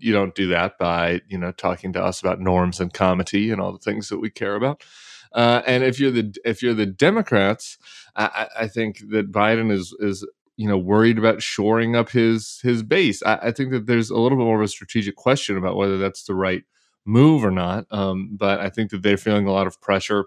you 0.00 0.12
don't 0.12 0.34
do 0.34 0.48
that 0.48 0.78
by 0.78 1.20
you 1.28 1.38
know 1.38 1.52
talking 1.52 1.92
to 1.92 2.02
us 2.02 2.18
about 2.18 2.40
norms 2.40 2.80
and 2.80 2.92
comity 2.92 3.52
and 3.52 3.60
all 3.60 3.70
the 3.70 3.78
things 3.78 4.08
that 4.08 4.18
we 4.18 4.28
care 4.28 4.56
about. 4.56 4.82
Uh, 5.32 5.62
and 5.68 5.84
if 5.84 6.00
you're 6.00 6.10
the 6.10 6.34
if 6.44 6.64
you're 6.64 6.74
the 6.74 6.84
Democrats, 6.84 7.78
I, 8.16 8.48
I 8.62 8.66
think 8.66 9.08
that 9.10 9.30
Biden 9.30 9.70
is 9.70 9.94
is 10.00 10.26
you 10.56 10.66
know 10.66 10.78
worried 10.78 11.16
about 11.16 11.44
shoring 11.44 11.94
up 11.94 12.10
his 12.10 12.58
his 12.64 12.82
base. 12.82 13.22
I, 13.22 13.36
I, 13.36 13.52
think 13.52 13.70
that 13.70 13.86
there's 13.86 14.10
a 14.10 14.18
little 14.18 14.36
bit 14.36 14.44
more 14.44 14.60
of 14.60 14.64
a 14.64 14.68
strategic 14.68 15.14
question 15.14 15.56
about 15.56 15.76
whether 15.76 15.96
that's 15.96 16.24
the 16.24 16.34
right 16.34 16.64
move 17.04 17.44
or 17.44 17.52
not. 17.52 17.86
Um, 17.92 18.36
but 18.36 18.58
I 18.58 18.68
think 18.68 18.90
that 18.90 19.04
they're 19.04 19.16
feeling 19.16 19.46
a 19.46 19.52
lot 19.52 19.68
of 19.68 19.80
pressure 19.80 20.26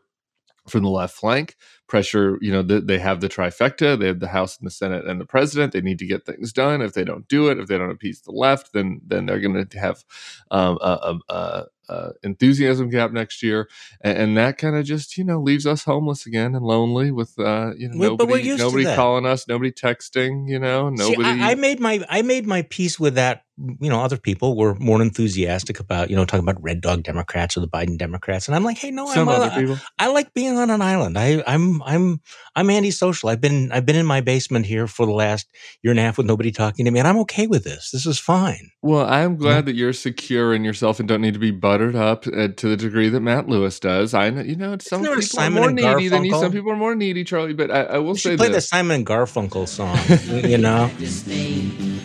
from 0.68 0.84
the 0.84 0.90
left 0.90 1.16
flank 1.16 1.56
pressure 1.88 2.38
you 2.42 2.52
know 2.52 2.64
the, 2.64 2.82
they 2.82 2.98
have 2.98 3.22
the 3.22 3.30
trifecta 3.30 3.98
they 4.00 4.08
have 4.08 4.20
the 4.20 4.28
house 4.28 4.58
and 4.58 4.66
the 4.66 4.72
senate 4.72 5.06
and 5.06 5.22
the 5.22 5.26
president 5.26 5.72
they 5.72 5.82
need 5.82 6.00
to 6.00 6.06
get 6.06 6.26
things 6.26 6.52
done. 6.52 6.82
If 6.82 6.94
they 6.94 7.04
don't 7.04 7.28
do 7.28 7.50
it 7.50 7.60
if 7.60 7.68
they 7.68 7.78
don't 7.78 7.92
appease 7.92 8.22
the 8.22 8.32
left 8.32 8.74
then 8.74 9.02
then 9.06 9.26
they're 9.26 9.40
going 9.40 9.66
to 9.66 9.80
have 9.80 10.04
um, 10.52 10.78
a, 10.82 11.18
a, 11.30 11.66
a, 11.90 12.12
enthusiasm 12.24 12.90
gap 12.90 13.12
next 13.12 13.44
year. 13.44 13.70
And, 14.02 14.18
and 14.18 14.38
that 14.38 14.58
kind 14.58 14.76
of 14.76 14.86
just 14.86 15.18
you 15.18 15.24
know 15.24 15.40
leaves 15.40 15.68
us 15.68 15.84
homeless 15.84 16.26
again 16.26 16.56
and 16.56 16.66
lonely 16.66 17.12
with 17.12 17.38
uh 17.38 17.74
you 17.78 17.90
know 17.90 18.16
nobody 18.16 18.56
nobody 18.58 18.86
calling 18.86 19.26
us 19.26 19.48
nobody 19.48 19.72
texting 19.72 20.50
you 20.50 20.60
know 20.60 20.90
nobody 20.90 21.24
See, 21.24 21.42
I, 21.42 21.52
I, 21.52 21.56
made 21.56 21.80
my 21.80 22.04
i 22.10 22.22
made 22.22 22.48
my 22.48 22.64
peace 22.64 23.00
with 23.00 23.16
that 23.16 23.45
you 23.58 23.90
know, 23.90 24.02
other 24.02 24.18
people 24.18 24.58
were 24.58 24.76
more 24.76 25.02
enthusiastic 25.02 25.80
about, 25.80 26.10
you 26.10 26.16
know, 26.16 26.26
talking 26.26 26.48
about 26.48 26.62
red 26.62 26.82
dog 26.82 27.04
Democrats 27.04 27.56
or 27.56 27.62
the 27.62 27.68
Biden 27.68 27.98
Democrats. 27.98 28.48
And 28.48 28.56
I'm 28.56 28.64
like, 28.64 28.78
hey, 28.78 28.92
no, 28.92 29.08
Some 29.08 29.30
I'm, 29.30 29.36
other 29.36 29.52
I, 29.52 29.60
people. 29.62 29.78
I 29.98 30.08
like 30.08 30.34
being 30.34 30.58
on 30.58 30.70
an 30.70 30.82
island. 30.82 31.18
I, 31.18 31.42
I'm, 31.48 31.82
I'm, 31.84 32.20
I'm 32.56 32.70
antisocial. 32.70 33.30
I've 33.30 33.40
been, 33.40 33.72
I've 33.72 33.86
been 33.86 33.96
in 33.96 34.06
my 34.06 34.20
basement 34.20 34.66
here 34.66 34.88
for 34.88 35.06
the 35.06 35.14
last 35.14 35.48
year 35.82 35.92
and 35.92 36.00
a 36.00 36.04
half 36.04 36.18
with 36.18 36.26
nobody 36.26 36.52
talking 36.52 36.86
to 36.86 36.92
me, 36.92 37.00
and 37.00 37.08
I'm 37.08 37.18
okay 37.20 37.48
with 37.48 37.64
this. 37.64 37.92
This 37.92 38.06
is 38.06 38.20
fine. 38.20 38.72
Well, 38.82 39.06
I'm 39.06 39.38
glad 39.38 39.66
that 39.68 39.76
you're 39.76 39.94
secure 39.94 40.54
in 40.54 40.66
yourself 40.66 41.00
and 41.00 41.08
don't 41.08 41.22
need 41.22 41.34
to 41.34 41.40
be 41.40 41.52
buttered 41.52 41.96
up 41.96 42.28
uh, 42.28 42.50
to 42.50 42.68
the 42.68 42.78
degree 42.78 43.08
that 43.10 43.22
Matt 43.22 43.48
Lewis 43.48 43.80
does. 43.80 44.14
I 44.14 44.32
know, 44.32 44.42
you 44.42 44.58
know, 44.58 44.78
some 44.82 45.02
there 45.02 45.14
a 45.14 45.20
people 45.20 45.40
are 45.40 45.50
more 45.50 45.70
and 45.70 45.76
needy 45.76 46.08
than 46.10 46.26
you. 46.26 46.32
Some 46.32 46.52
people 46.52 46.72
are 46.72 46.78
more 46.78 46.96
needy, 46.96 47.24
Charlie. 47.24 47.54
But 47.54 47.72
I, 47.72 47.84
I 47.84 47.98
will 48.00 48.10
You 48.10 48.16
say 48.16 48.30
should 48.32 48.40
play 48.40 48.50
the. 48.50 48.62
Simon 48.62 48.98
and 48.98 49.06
Garfunkel 49.06 49.68
song. 49.68 49.98
you 50.50 50.58
know, 50.58 50.90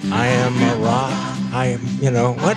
I 0.04 0.26
am 0.26 0.54
a 0.56 0.82
rock. 0.84 1.12
I 1.52 1.66
am, 1.66 1.80
you 2.02 2.10
know 2.10 2.32
what? 2.32 2.56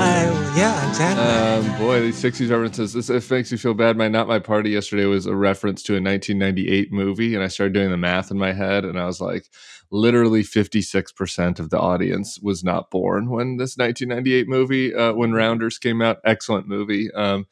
I, 0.00 0.24
yeah, 0.56 0.88
exactly. 0.88 1.24
Um, 1.24 1.78
boy, 1.78 2.00
these 2.00 2.22
60s 2.22 2.50
references. 2.50 2.92
This 2.92 3.10
it 3.10 3.30
makes 3.30 3.52
you 3.52 3.58
feel 3.58 3.74
bad. 3.74 3.96
My 3.96 4.08
Not 4.08 4.28
My 4.28 4.38
Party 4.38 4.70
yesterday 4.70 5.04
was 5.04 5.26
a 5.26 5.36
reference 5.36 5.82
to 5.84 5.92
a 5.92 6.00
1998 6.00 6.92
movie, 6.92 7.34
and 7.34 7.44
I 7.44 7.48
started 7.48 7.74
doing 7.74 7.90
the 7.90 7.96
math 7.96 8.30
in 8.30 8.38
my 8.38 8.52
head, 8.52 8.84
and 8.84 8.98
I 8.98 9.06
was 9.06 9.20
like, 9.20 9.48
literally 9.90 10.42
56% 10.42 11.58
of 11.58 11.70
the 11.70 11.78
audience 11.78 12.38
was 12.40 12.64
not 12.64 12.90
born 12.90 13.30
when 13.30 13.56
this 13.56 13.76
1998 13.76 14.48
movie, 14.48 14.94
uh, 14.94 15.12
when 15.12 15.32
Rounders 15.32 15.78
came 15.78 16.00
out. 16.00 16.18
Excellent 16.24 16.68
movie. 16.68 17.10
Um, 17.12 17.46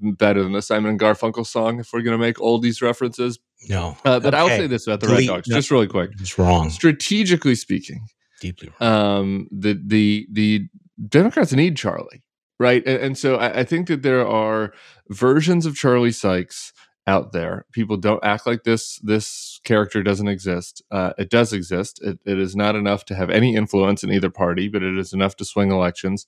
better 0.00 0.42
than 0.42 0.52
the 0.52 0.62
Simon 0.62 0.92
and 0.92 1.00
Garfunkel 1.00 1.46
song 1.46 1.78
if 1.80 1.92
we're 1.92 2.02
going 2.02 2.18
to 2.18 2.24
make 2.24 2.36
oldies 2.36 2.82
references. 2.82 3.38
No, 3.68 3.96
Uh, 4.04 4.18
but 4.20 4.34
I'll 4.34 4.48
say 4.48 4.66
this 4.66 4.86
about 4.86 5.00
the 5.00 5.06
Delete- 5.08 5.28
Red 5.28 5.34
Dogs, 5.36 5.48
no. 5.48 5.56
just 5.56 5.70
really 5.70 5.86
quick. 5.88 6.10
it's 6.20 6.38
wrong. 6.38 6.70
Strategically 6.70 7.54
speaking, 7.54 8.06
Deeply 8.40 8.70
wrong. 8.80 8.90
um, 8.90 9.48
the 9.50 9.80
the 9.84 10.26
the 10.32 10.68
Democrats 11.08 11.52
need 11.52 11.76
Charlie, 11.76 12.22
right? 12.58 12.82
And, 12.86 13.02
and 13.02 13.18
so 13.18 13.36
I, 13.36 13.60
I 13.60 13.64
think 13.64 13.88
that 13.88 14.02
there 14.02 14.26
are 14.26 14.72
versions 15.10 15.66
of 15.66 15.74
Charlie 15.76 16.12
Sykes 16.12 16.72
out 17.06 17.32
there. 17.32 17.64
People 17.72 17.96
don't 17.96 18.22
act 18.22 18.46
like 18.46 18.62
this 18.64 18.98
this 19.02 19.60
character 19.64 20.02
doesn't 20.02 20.28
exist. 20.28 20.82
Uh, 20.90 21.12
it 21.18 21.28
does 21.30 21.52
exist. 21.52 22.00
It, 22.04 22.18
it 22.24 22.38
is 22.38 22.54
not 22.54 22.76
enough 22.76 23.04
to 23.06 23.14
have 23.14 23.30
any 23.30 23.56
influence 23.56 24.04
in 24.04 24.12
either 24.12 24.30
party, 24.30 24.68
but 24.68 24.82
it 24.82 24.96
is 24.98 25.12
enough 25.12 25.34
to 25.36 25.44
swing 25.44 25.70
elections. 25.72 26.26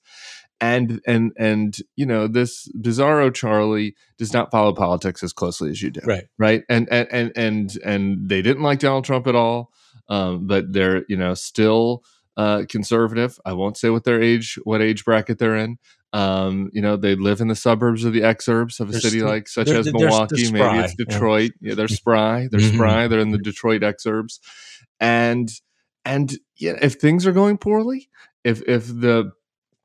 And 0.61 1.01
and 1.05 1.33
and 1.37 1.77
you 1.97 2.05
know 2.05 2.27
this 2.27 2.69
bizarro 2.79 3.33
Charlie 3.33 3.95
does 4.17 4.31
not 4.33 4.49
follow 4.51 4.73
politics 4.73 5.21
as 5.21 5.33
closely 5.33 5.69
as 5.71 5.81
you 5.81 5.89
do 5.91 5.99
right. 6.05 6.23
right? 6.37 6.63
And 6.69 6.87
and 6.91 7.07
and 7.11 7.31
and, 7.35 7.77
and 7.83 8.29
they 8.29 8.41
didn't 8.41 8.63
like 8.63 8.79
donald 8.79 9.03
trump 9.03 9.27
at 9.27 9.35
all 9.35 9.71
um, 10.09 10.47
but 10.47 10.71
they're 10.71 11.03
you 11.09 11.17
know 11.17 11.33
still 11.33 12.03
uh, 12.37 12.63
conservative. 12.69 13.39
I 13.45 13.53
won't 13.53 13.77
say 13.77 13.89
what 13.89 14.05
their 14.05 14.21
age 14.21 14.57
what 14.63 14.81
age 14.81 15.03
bracket 15.05 15.37
they're 15.37 15.55
in. 15.57 15.77
Um, 16.13 16.69
you 16.71 16.81
know 16.81 16.95
they 16.95 17.15
live 17.15 17.41
in 17.41 17.47
the 17.47 17.55
suburbs 17.55 18.05
of 18.05 18.13
the 18.13 18.21
exurbs 18.21 18.79
of 18.79 18.89
a 18.89 18.91
They're 18.93 19.01
city 19.01 19.17
still- 19.19 19.29
like 19.29 19.47
such 19.49 19.67
as 19.69 19.91
milwaukee. 19.91 20.51
maybe 20.51 20.79
it's 20.79 20.95
detroit. 20.95 21.51
Yeah, 21.61 21.75
they're 21.75 21.87
spry. 22.03 22.47
They're 22.49 22.59
Mhm. 22.61 22.75
spry. 22.75 23.07
They're 23.07 23.19
in 23.19 23.31
the 23.31 23.37
detroit 23.37 23.81
exurbs. 23.81 24.39
And 24.99 25.49
and 26.05 26.37
yeah 26.57 26.77
if 26.81 26.95
things 26.95 27.25
are 27.25 27.31
going 27.31 27.57
poorly 27.57 28.09
if 28.43 28.61
if 28.67 28.87
the 28.87 29.31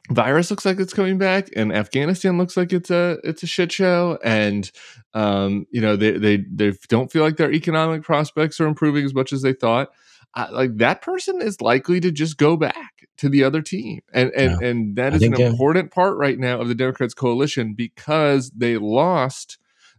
virus 0.09 0.51
looks 0.51 0.65
like 0.65 0.81
it's 0.81 0.95
coming 0.95 1.19
back 1.19 1.49
and 1.55 1.73
afghanistan 1.73 2.39
looks 2.39 2.57
like 2.57 2.73
it's 2.73 2.91
a 2.91 3.19
it's 3.25 3.43
a 3.43 3.47
shit 3.47 3.71
show 3.71 4.19
and 4.25 4.71
um 5.15 5.67
you 5.71 5.81
know 5.81 5.97
they 5.97 6.13
they 6.13 6.39
they 6.51 6.73
don't 6.89 7.13
feel 7.13 7.23
like 7.23 7.37
their 7.37 7.53
economic 7.53 8.03
prospects 8.03 8.61
are 8.61 8.67
improving 8.67 9.05
as 9.05 9.15
much 9.15 9.33
as 9.33 9.43
they 9.43 9.53
thought. 9.53 9.91
Uh, 10.35 10.47
like 10.53 10.77
that 10.77 11.01
person 11.01 11.41
is 11.41 11.61
likely 11.63 12.01
to 12.01 12.11
just 12.11 12.37
go 12.37 12.57
back 12.57 13.09
to 13.17 13.31
the 13.31 13.43
other 13.43 13.63
team 13.63 14.01
and 14.13 14.31
and 14.33 14.63
and 14.63 14.97
that 14.97 15.15
is 15.15 15.23
an 15.23 15.41
important 15.41 15.91
part 15.91 16.17
right 16.19 16.39
now 16.39 16.61
of 16.61 16.69
the 16.69 16.75
democrats 16.75 17.15
coalition 17.15 17.73
because 17.73 18.51
they 18.51 18.77
lost 18.77 19.59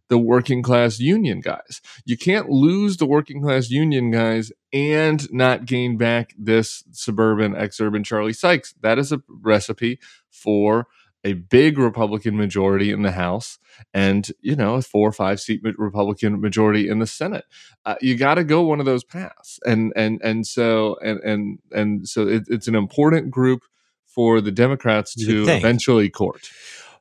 the 0.09 0.17
working 0.17 0.61
class 0.61 0.99
union 0.99 1.39
guys. 1.39 1.81
You 2.03 2.17
can't 2.17 2.49
lose 2.49 2.97
the 2.97 3.05
working 3.05 3.41
class 3.41 3.69
union 3.69 4.11
guys 4.11 4.51
and 4.73 5.31
not 5.31 5.65
gain 5.65 5.97
back 5.97 6.33
this 6.37 6.83
suburban 6.91 7.53
exurban 7.53 8.03
charlie 8.03 8.33
sykes. 8.33 8.73
That 8.81 8.99
is 8.99 9.11
a 9.11 9.21
recipe 9.29 9.99
for 10.29 10.87
a 11.23 11.33
big 11.33 11.77
republican 11.77 12.37
majority 12.37 12.91
in 12.91 13.01
the 13.01 13.11
house 13.11 13.59
and 13.93 14.31
you 14.41 14.55
know 14.55 14.75
a 14.75 14.81
four 14.81 15.09
or 15.09 15.11
five 15.11 15.39
seat 15.39 15.61
republican 15.77 16.39
majority 16.41 16.87
in 16.89 16.99
the 16.99 17.07
senate. 17.07 17.45
Uh, 17.85 17.95
you 18.01 18.15
got 18.15 18.35
to 18.35 18.43
go 18.43 18.61
one 18.61 18.79
of 18.79 18.85
those 18.85 19.03
paths. 19.03 19.59
And 19.65 19.93
and 19.95 20.19
and 20.23 20.45
so 20.45 20.97
and 21.01 21.19
and 21.21 21.59
and 21.71 22.07
so 22.07 22.27
it, 22.27 22.43
it's 22.47 22.67
an 22.67 22.75
important 22.75 23.31
group 23.31 23.63
for 24.07 24.41
the 24.41 24.51
democrats 24.51 25.13
to 25.15 25.43
eventually 25.49 26.09
court. 26.09 26.49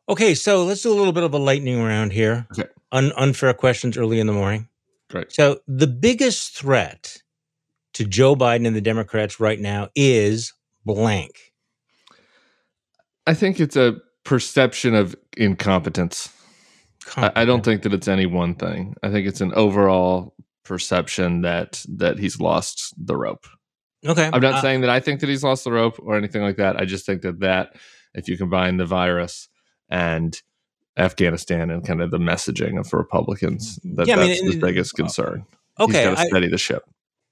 Okay, 0.09 0.35
so 0.35 0.65
let's 0.65 0.83
do 0.83 0.93
a 0.93 0.97
little 0.97 1.13
bit 1.13 1.23
of 1.23 1.35
a 1.35 1.39
lightning 1.39 1.83
round 1.83 2.13
here. 2.13 2.47
Okay. 2.53 2.69
Un- 2.91 3.13
unfair 3.17 3.53
questions 3.55 3.97
early 3.97 4.19
in 4.21 4.27
the 4.27 4.33
morning. 4.33 4.69
Great. 5.11 5.33
So 5.33 5.61
the 5.67 5.87
biggest 5.87 6.57
threat 6.57 7.23
to 7.95 8.05
Joe 8.05 8.35
Biden 8.35 8.67
and 8.67 8.77
the 8.77 8.81
Democrats 8.81 9.41
right 9.41 9.61
now 9.61 9.89
is 9.95 10.55
blank. 10.85 11.53
i 13.27 13.35
think 13.35 13.61
it's 13.61 13.77
a 13.77 13.97
perception 14.25 14.95
of 14.95 15.15
incompetence 15.37 16.31
I, 17.17 17.33
I 17.37 17.45
don't 17.45 17.65
think 17.65 17.83
that 17.83 17.95
it's 17.95 18.09
any 18.09 18.27
one 18.27 18.55
thing. 18.55 18.95
I 19.03 19.11
think 19.11 19.27
it's 19.27 19.41
an 19.41 19.53
overall 19.55 20.35
perception 20.65 21.43
that 21.43 21.85
that 21.97 22.19
he's 22.19 22.41
lost 22.41 22.95
the 22.99 23.17
rope. 23.17 23.47
Okay. 24.07 24.31
I'm 24.33 24.41
not 24.41 24.55
uh, 24.55 24.61
saying 24.61 24.83
that 24.83 24.91
I 24.91 25.01
think 25.01 25.21
that 25.21 25.29
he's 25.29 25.43
lost 25.43 25.65
the 25.65 25.73
rope 25.73 25.99
or 26.01 26.17
anything 26.17 26.43
like 26.43 26.57
that. 26.57 26.77
I 26.77 26.85
just 26.85 27.07
think 27.07 27.23
that 27.23 27.41
that 27.41 27.77
if 28.15 28.29
you 28.29 28.37
combine 28.37 28.77
the 28.77 28.87
virus 28.87 29.49
and 29.89 30.41
Afghanistan 30.99 31.71
and 31.71 31.87
kind 31.87 32.03
of 32.03 32.11
the 32.11 32.19
messaging 32.19 32.79
of 32.79 32.93
Republicans, 32.93 33.79
that 33.85 34.07
Yeah, 34.07 34.17
I 34.17 34.19
mean, 34.21 34.29
that's 34.29 34.55
the 34.55 34.61
biggest 34.61 34.95
concern. 34.95 35.47
Okay. 35.79 35.93
he's 35.93 36.05
got 36.05 36.15
to 36.17 36.21
I, 36.21 36.27
steady 36.27 36.49
the 36.49 36.59
ship. 36.59 36.85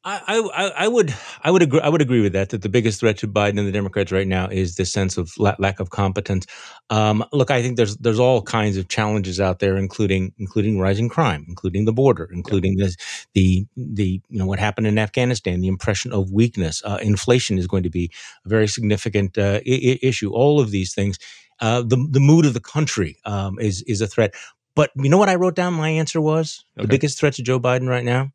I, 0.09 0.39
I, 0.55 0.85
I 0.85 0.89
would, 0.89 1.13
I 1.43 1.51
would 1.51 1.63
agree. 1.63 1.81
I 1.81 1.89
would 1.89 2.01
agree 2.01 2.21
with 2.21 2.33
that. 2.35 2.51
That 2.51 2.63
the 2.63 2.69
biggest 2.69 3.01
threat 3.01 3.19
to 3.19 3.27
Biden 3.27 3.59
and 3.59 3.67
the 3.67 3.73
Democrats 3.73 4.13
right 4.13 4.27
now 4.27 4.47
is 4.47 4.77
this 4.77 4.93
sense 4.93 5.17
of 5.17 5.37
la- 5.37 5.57
lack 5.59 5.81
of 5.81 5.91
competence. 5.91 6.47
Um, 6.91 7.25
look, 7.33 7.51
I 7.51 7.61
think 7.61 7.77
there's 7.77 7.97
there's 7.97 8.21
all 8.21 8.41
kinds 8.41 8.77
of 8.77 8.87
challenges 8.87 9.41
out 9.41 9.59
there, 9.59 9.77
including 9.77 10.33
including 10.39 10.79
rising 10.79 11.09
crime, 11.09 11.45
including 11.49 11.87
the 11.87 11.93
border, 11.93 12.31
including 12.33 12.77
this, 12.77 12.97
the 13.35 13.67
the 13.77 14.23
you 14.29 14.39
know 14.39 14.47
what 14.47 14.61
happened 14.61 14.87
in 14.87 14.97
Afghanistan, 14.97 15.61
the 15.61 15.67
impression 15.67 16.13
of 16.13 16.31
weakness. 16.31 16.83
Uh, 16.85 16.99
inflation 17.03 17.59
is 17.59 17.67
going 17.67 17.83
to 17.83 17.91
be 17.91 18.13
a 18.45 18.49
very 18.49 18.69
significant 18.69 19.37
uh, 19.37 19.59
I- 19.67 19.99
issue. 20.03 20.31
All 20.31 20.61
of 20.61 20.71
these 20.71 20.95
things, 20.95 21.19
uh, 21.61 21.83
the 21.83 21.97
the 22.11 22.21
mood 22.21 22.47
of 22.47 22.55
the 22.55 22.61
country 22.61 23.19
um, 23.25 23.59
is 23.59 23.83
is 23.83 24.01
a 24.01 24.07
threat. 24.07 24.35
But 24.75 24.91
you 24.97 25.09
know 25.09 25.19
what 25.19 25.31
I 25.31 25.37
wrote 25.37 25.57
down? 25.57 25.75
My 25.75 25.89
answer 25.89 26.21
was 26.21 26.65
the 26.77 26.87
biggest 26.87 27.19
threat 27.19 27.35
to 27.35 27.43
Joe 27.43 27.59
Biden 27.59 27.89
right 27.89 28.05
now 28.05 28.33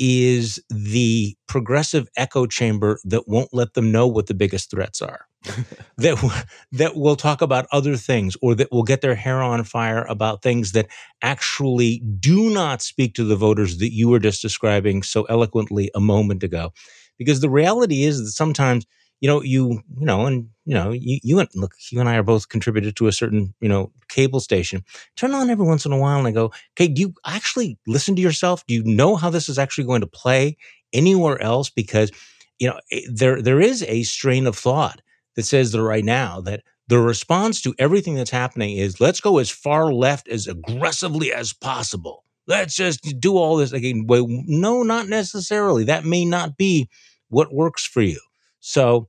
is 0.00 0.58
the 0.70 1.36
progressive 1.46 2.08
echo 2.16 2.46
chamber 2.46 2.98
that 3.04 3.28
won't 3.28 3.52
let 3.52 3.74
them 3.74 3.92
know 3.92 4.06
what 4.08 4.26
the 4.26 4.34
biggest 4.34 4.70
threats 4.70 5.02
are. 5.02 5.26
that 5.98 6.16
w- 6.16 6.34
that 6.72 6.96
will 6.96 7.16
talk 7.16 7.42
about 7.42 7.66
other 7.70 7.96
things 7.96 8.36
or 8.42 8.54
that 8.54 8.72
will 8.72 8.82
get 8.82 9.00
their 9.02 9.14
hair 9.14 9.42
on 9.42 9.62
fire 9.64 10.04
about 10.08 10.42
things 10.42 10.72
that 10.72 10.86
actually 11.22 11.98
do 12.18 12.50
not 12.50 12.82
speak 12.82 13.14
to 13.14 13.24
the 13.24 13.36
voters 13.36 13.78
that 13.78 13.92
you 13.92 14.08
were 14.08 14.18
just 14.18 14.42
describing 14.42 15.02
so 15.02 15.24
eloquently 15.24 15.90
a 15.94 16.00
moment 16.00 16.42
ago. 16.42 16.72
Because 17.18 17.40
the 17.40 17.50
reality 17.50 18.04
is 18.04 18.18
that 18.18 18.32
sometimes 18.32 18.86
you 19.20 19.28
know 19.28 19.42
you 19.42 19.82
you 19.98 20.06
know 20.06 20.26
and 20.26 20.48
you 20.64 20.74
know 20.74 20.90
you 20.92 21.18
you 21.22 21.38
and 21.38 21.48
look 21.54 21.74
you 21.90 22.00
and 22.00 22.08
I 22.08 22.16
are 22.16 22.22
both 22.22 22.48
contributed 22.48 22.96
to 22.96 23.06
a 23.06 23.12
certain 23.12 23.54
you 23.60 23.68
know 23.68 23.92
cable 24.08 24.40
station. 24.40 24.84
Turn 25.16 25.34
on 25.34 25.50
every 25.50 25.66
once 25.66 25.86
in 25.86 25.92
a 25.92 25.98
while 25.98 26.18
and 26.18 26.26
I 26.26 26.32
go 26.32 26.52
okay 26.74 26.88
do 26.88 27.02
you 27.02 27.14
actually 27.26 27.78
listen 27.86 28.16
to 28.16 28.22
yourself? 28.22 28.66
Do 28.66 28.74
you 28.74 28.84
know 28.84 29.16
how 29.16 29.30
this 29.30 29.48
is 29.48 29.58
actually 29.58 29.84
going 29.84 30.00
to 30.00 30.06
play 30.06 30.56
anywhere 30.92 31.40
else? 31.42 31.70
Because 31.70 32.10
you 32.58 32.68
know 32.68 32.80
eh, 32.92 33.02
there 33.12 33.42
there 33.42 33.60
is 33.60 33.82
a 33.84 34.02
strain 34.04 34.46
of 34.46 34.56
thought 34.56 35.02
that 35.36 35.44
says 35.44 35.72
that 35.72 35.82
right 35.82 36.04
now 36.04 36.40
that 36.42 36.62
the 36.88 36.98
response 36.98 37.62
to 37.62 37.74
everything 37.78 38.14
that's 38.16 38.30
happening 38.30 38.76
is 38.76 39.00
let's 39.00 39.20
go 39.20 39.38
as 39.38 39.50
far 39.50 39.92
left 39.92 40.28
as 40.28 40.46
aggressively 40.46 41.32
as 41.32 41.52
possible. 41.52 42.24
Let's 42.46 42.74
just 42.74 43.00
do 43.20 43.36
all 43.36 43.56
this 43.56 43.72
again. 43.72 44.06
Well, 44.08 44.26
no 44.28 44.82
not 44.82 45.08
necessarily. 45.08 45.84
That 45.84 46.04
may 46.04 46.24
not 46.24 46.56
be 46.56 46.88
what 47.28 47.54
works 47.54 47.84
for 47.84 48.02
you. 48.02 48.18
So 48.60 49.08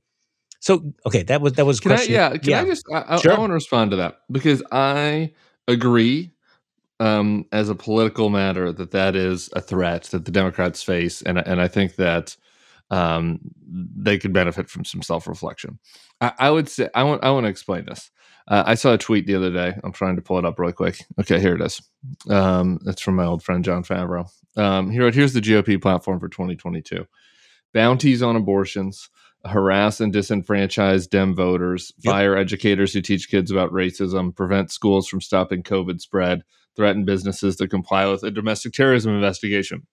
so 0.62 0.92
okay 1.04 1.22
that 1.24 1.40
was 1.40 1.54
that 1.54 1.66
was 1.66 1.80
Can 1.80 1.92
I, 1.92 1.96
question 1.96 2.14
yeah, 2.14 2.36
can 2.36 2.54
I 2.54 2.64
just 2.64 2.84
I, 2.92 3.04
I- 3.16 3.20
Sure. 3.20 3.32
I 3.34 3.38
want 3.38 3.50
to 3.50 3.54
respond 3.54 3.90
to 3.90 3.96
that 3.98 4.20
because 4.30 4.62
I 4.72 5.32
agree 5.68 6.32
um, 7.00 7.46
as 7.50 7.68
a 7.68 7.74
political 7.74 8.30
matter 8.30 8.72
that 8.72 8.92
that 8.92 9.16
is 9.16 9.50
a 9.54 9.60
threat 9.60 10.04
that 10.04 10.24
the 10.24 10.30
Democrats 10.30 10.82
face, 10.82 11.20
and 11.22 11.36
and 11.36 11.60
I 11.60 11.66
think 11.68 11.96
that 11.96 12.36
um, 12.90 13.40
they 13.66 14.18
could 14.18 14.32
benefit 14.32 14.70
from 14.70 14.84
some 14.84 15.02
self 15.02 15.26
reflection. 15.26 15.78
I, 16.20 16.32
I 16.38 16.50
would 16.50 16.68
say 16.68 16.88
I 16.94 17.02
want 17.02 17.24
I 17.24 17.30
want 17.30 17.44
to 17.44 17.50
explain 17.50 17.86
this. 17.86 18.10
Uh, 18.46 18.62
I 18.66 18.74
saw 18.74 18.92
a 18.92 18.98
tweet 18.98 19.26
the 19.26 19.34
other 19.34 19.50
day. 19.52 19.74
I'm 19.82 19.92
trying 19.92 20.16
to 20.16 20.22
pull 20.22 20.38
it 20.38 20.44
up 20.44 20.58
really 20.58 20.72
quick. 20.72 21.04
Okay, 21.20 21.40
here 21.40 21.54
it 21.56 21.60
is. 21.62 21.80
Um, 22.30 22.78
it's 22.86 23.02
from 23.02 23.16
my 23.16 23.24
old 23.24 23.42
friend 23.42 23.64
Jon 23.64 23.82
Favreau. 23.84 24.28
Um, 24.56 24.90
here, 24.90 25.10
here's 25.10 25.32
the 25.32 25.40
GOP 25.40 25.80
platform 25.82 26.20
for 26.20 26.28
2022: 26.28 27.04
bounties 27.74 28.22
on 28.22 28.36
abortions, 28.36 29.08
harass 29.44 30.00
and 30.00 30.12
disenfranchise 30.12 31.08
Dem 31.08 31.34
voters, 31.34 31.92
Yep. 32.00 32.12
fire 32.12 32.36
educators 32.36 32.92
who 32.92 33.00
teach 33.00 33.28
kids 33.28 33.50
about 33.50 33.72
racism, 33.72 34.34
prevent 34.34 34.70
schools 34.70 35.08
from 35.08 35.20
stopping 35.20 35.62
COVID 35.62 36.00
spread, 36.00 36.42
threaten 36.76 37.04
businesses 37.04 37.56
to 37.56 37.68
comply 37.68 38.06
with 38.06 38.22
a 38.22 38.30
domestic 38.30 38.72
terrorism 38.72 39.14
investigation. 39.14 39.86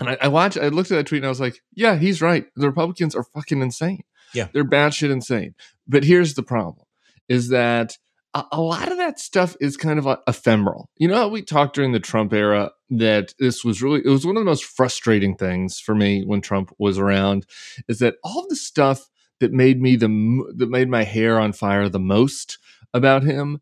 And 0.00 0.10
I, 0.10 0.18
I 0.22 0.28
watched, 0.28 0.58
I 0.58 0.68
looked 0.68 0.90
at 0.90 0.96
that 0.96 1.06
tweet 1.06 1.20
and 1.20 1.26
I 1.26 1.30
was 1.30 1.40
like, 1.40 1.60
yeah, 1.74 1.96
he's 1.96 2.22
right. 2.22 2.46
The 2.56 2.66
Republicans 2.66 3.14
are 3.14 3.22
fucking 3.22 3.60
insane. 3.62 4.02
Yeah. 4.32 4.48
They're 4.52 4.64
batshit 4.64 5.10
insane. 5.10 5.54
But 5.86 6.04
here's 6.04 6.34
the 6.34 6.42
problem 6.42 6.86
is 7.28 7.48
that 7.50 7.96
a, 8.34 8.44
a 8.52 8.60
lot 8.60 8.90
of 8.90 8.98
that 8.98 9.18
stuff 9.18 9.56
is 9.60 9.76
kind 9.76 9.98
of 9.98 10.06
uh, 10.06 10.18
ephemeral. 10.26 10.90
You 10.98 11.08
know, 11.08 11.16
how 11.16 11.28
we 11.28 11.42
talked 11.42 11.74
during 11.76 11.92
the 11.92 12.00
Trump 12.00 12.32
era 12.32 12.72
that 12.90 13.34
this 13.38 13.64
was 13.64 13.82
really, 13.82 14.00
it 14.04 14.08
was 14.08 14.26
one 14.26 14.36
of 14.36 14.40
the 14.40 14.50
most 14.50 14.64
frustrating 14.64 15.36
things 15.36 15.80
for 15.80 15.94
me 15.94 16.24
when 16.24 16.40
Trump 16.40 16.72
was 16.78 16.98
around 16.98 17.46
is 17.88 18.00
that 18.00 18.16
all 18.22 18.46
the 18.48 18.56
stuff 18.56 19.08
that 19.40 19.52
made 19.52 19.80
me 19.80 19.96
the, 19.96 20.08
that 20.56 20.68
made 20.70 20.88
my 20.88 21.04
hair 21.04 21.38
on 21.38 21.52
fire 21.52 21.88
the 21.88 21.98
most 21.98 22.58
about 22.92 23.22
him 23.22 23.60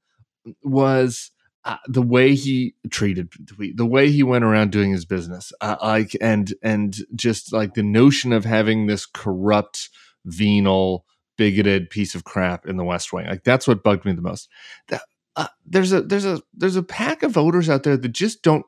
was 0.63 1.31
uh, 1.65 1.77
the 1.87 2.03
way 2.03 2.35
he 2.35 2.75
treated 2.91 3.33
the- 3.59 3.73
the 3.75 3.87
way 3.87 4.11
he 4.11 4.23
went 4.23 4.45
around 4.45 4.73
doing 4.73 4.91
his 4.91 5.05
business 5.05 5.53
uh, 5.61 5.77
like 5.81 6.17
and 6.21 6.55
and 6.63 6.97
just 7.15 7.53
like 7.53 7.75
the 7.75 7.83
notion 7.83 8.33
of 8.33 8.45
having 8.45 8.87
this 8.87 9.07
corrupt 9.07 9.89
venal 10.25 11.05
bigoted 11.37 11.91
piece 11.91 12.15
of 12.15 12.25
crap 12.25 12.67
in 12.67 12.77
the 12.77 12.85
west 12.85 13.13
wing. 13.13 13.27
Like 13.27 13.45
that's 13.45 13.67
what 13.67 13.83
bugged 13.83 14.05
me 14.05 14.13
the 14.13 14.23
most. 14.23 14.49
That- 14.89 15.03
uh, 15.35 15.47
there's 15.65 15.93
a 15.93 16.03
there's 16.03 16.27
a 16.27 16.43
there's 16.53 16.77
a 16.77 16.83
pack 16.83 17.23
of 17.23 17.31
voters 17.31 17.71
out 17.71 17.85
there 17.85 17.97
that 17.97 18.09
just 18.11 18.43
don't 18.43 18.67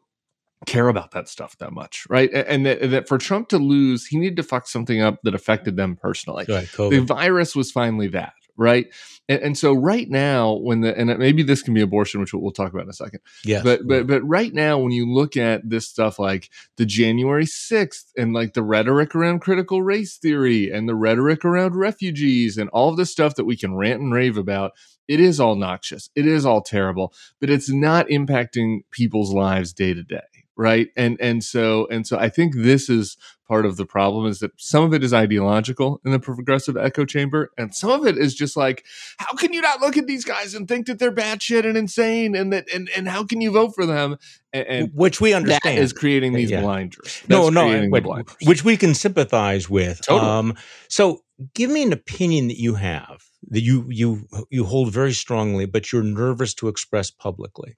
care 0.67 0.89
about 0.89 1.11
that 1.11 1.29
stuff 1.29 1.59
that 1.59 1.73
much 1.73 2.07
right? 2.09 2.31
And 2.33 2.65
that, 2.65 2.91
that 2.91 3.07
for 3.07 3.19
trump 3.19 3.49
to 3.51 3.59
lose 3.59 4.07
he 4.07 4.17
needed 4.17 4.37
to 4.37 4.43
fuck 4.43 4.67
something 4.67 5.03
up 5.03 5.19
that 5.25 5.35
affected 5.35 5.77
them 5.77 5.95
personally. 5.95 6.47
Ahead, 6.49 6.69
the 6.89 7.01
virus 7.03 7.55
was 7.55 7.71
finally 7.71 8.09
that 8.09 8.33
right? 8.57 8.87
And, 9.29 9.43
and 9.43 9.59
so 9.59 9.73
right 9.73 10.09
now 10.09 10.53
when 10.53 10.81
the 10.81 10.97
and 10.97 11.17
maybe 11.19 11.43
this 11.43 11.63
can 11.63 11.75
be 11.75 11.81
abortion 11.81 12.21
which 12.21 12.33
we'll, 12.33 12.43
we'll 12.43 12.53
talk 12.53 12.73
about 12.73 12.85
in 12.85 12.91
a 12.91 12.95
second. 12.95 13.21
Yes. 13.45 13.65
but 13.65 13.87
but 13.87 14.07
but 14.07 14.23
right 14.23 14.53
now 14.53 14.79
when 14.79 14.93
you 14.93 15.11
look 15.11 15.37
at 15.37 15.69
this 15.69 15.89
stuff 15.89 16.19
like 16.19 16.51
the 16.77 16.87
january 16.87 17.47
6th 17.47 18.05
and 18.17 18.33
like 18.33 18.55
the 18.55 18.63
rhetoric 18.63 19.15
around 19.15 19.41
critical 19.41 19.83
race 19.83 20.17
theory 20.17 20.71
and 20.71 20.89
the 20.89 20.95
rhetoric 20.95 21.45
around 21.45 21.75
refugees 21.75 22.57
and 22.59 22.69
all 22.71 22.91
of 22.91 22.97
the 22.97 23.07
stuff 23.07 23.35
that 23.37 23.45
we 23.45 23.57
can 23.57 23.75
rant 23.75 24.01
and 24.01 24.13
rave 24.13 24.37
about 24.37 24.73
it 25.07 25.21
is 25.21 25.39
all 25.39 25.55
noxious. 25.55 26.09
It 26.15 26.27
is 26.27 26.47
all 26.47 26.63
terrible 26.63 27.13
but 27.41 27.51
it's 27.51 27.71
not 27.71 28.09
impacting 28.09 28.81
people's 28.91 29.33
lives 29.33 29.73
day 29.73 29.95
to 29.95 30.03
day 30.03 30.34
right 30.57 30.89
and 30.97 31.17
and 31.21 31.43
so 31.43 31.87
and 31.91 32.07
so 32.07 32.19
i 32.19 32.29
think 32.29 32.55
this 32.57 32.89
is 32.89 33.17
part 33.49 33.67
of 33.67 33.77
the 33.77 33.85
problem 33.85 34.25
is 34.27 34.39
that 34.39 34.51
some 34.57 34.85
of 34.85 34.95
it 34.95 35.05
is 35.05 35.13
ideological 35.13 36.01
in 36.05 36.13
the 36.13 36.19
progressive 36.19 36.77
echo 36.77 37.05
chamber 37.05 37.51
and 37.59 37.75
some 37.75 37.91
of 37.91 38.07
it 38.07 38.17
is 38.17 38.35
just 38.35 38.57
like 38.57 38.85
how 39.19 39.33
can 39.35 39.53
you 39.53 39.61
not 39.61 39.81
look 39.81 39.97
at 39.97 40.07
these 40.07 40.25
guys 40.25 40.55
and 40.55 40.67
think 40.69 40.87
that 40.87 40.99
they're 40.99 41.11
bad 41.11 41.43
shit 41.43 41.67
and 41.67 41.77
insane 41.77 42.35
and 42.35 42.53
that 42.53 42.67
and, 42.73 42.89
and 42.97 43.09
how 43.09 43.25
can 43.25 43.41
you 43.41 43.51
vote 43.51 43.75
for 43.75 43.85
them 43.85 44.17
and, 44.53 44.67
and 44.67 44.91
which 44.95 45.21
we 45.21 45.35
understand 45.35 45.79
is 45.79 45.93
creating 45.93 46.33
these 46.33 46.51
Yeah. 46.51 46.63
blinders 46.63 47.23
no, 47.29 47.45
That's 47.51 47.55
no, 47.55 47.81
the 47.83 47.89
wait, 47.91 48.03
blinders. 48.05 48.35
which 48.45 48.65
we 48.65 48.77
can 48.77 48.95
sympathize 48.95 49.69
with. 49.69 50.01
Totally. 50.03 50.31
Um, 50.31 50.55
so, 50.89 51.23
give 51.55 51.71
me 51.71 51.83
an 51.83 51.93
opinion 51.93 52.49
that 52.49 52.59
you 52.59 52.75
have 52.75 53.23
that 53.51 53.61
you 53.63 53.87
you 53.91 54.27
you 54.51 54.65
hold 54.65 54.93
very 54.93 55.13
strongly, 55.13 55.67
but 55.67 55.93
you're 55.93 56.03
nervous 56.03 56.55
to 56.55 56.69
express 56.69 57.11
publicly. 57.11 57.77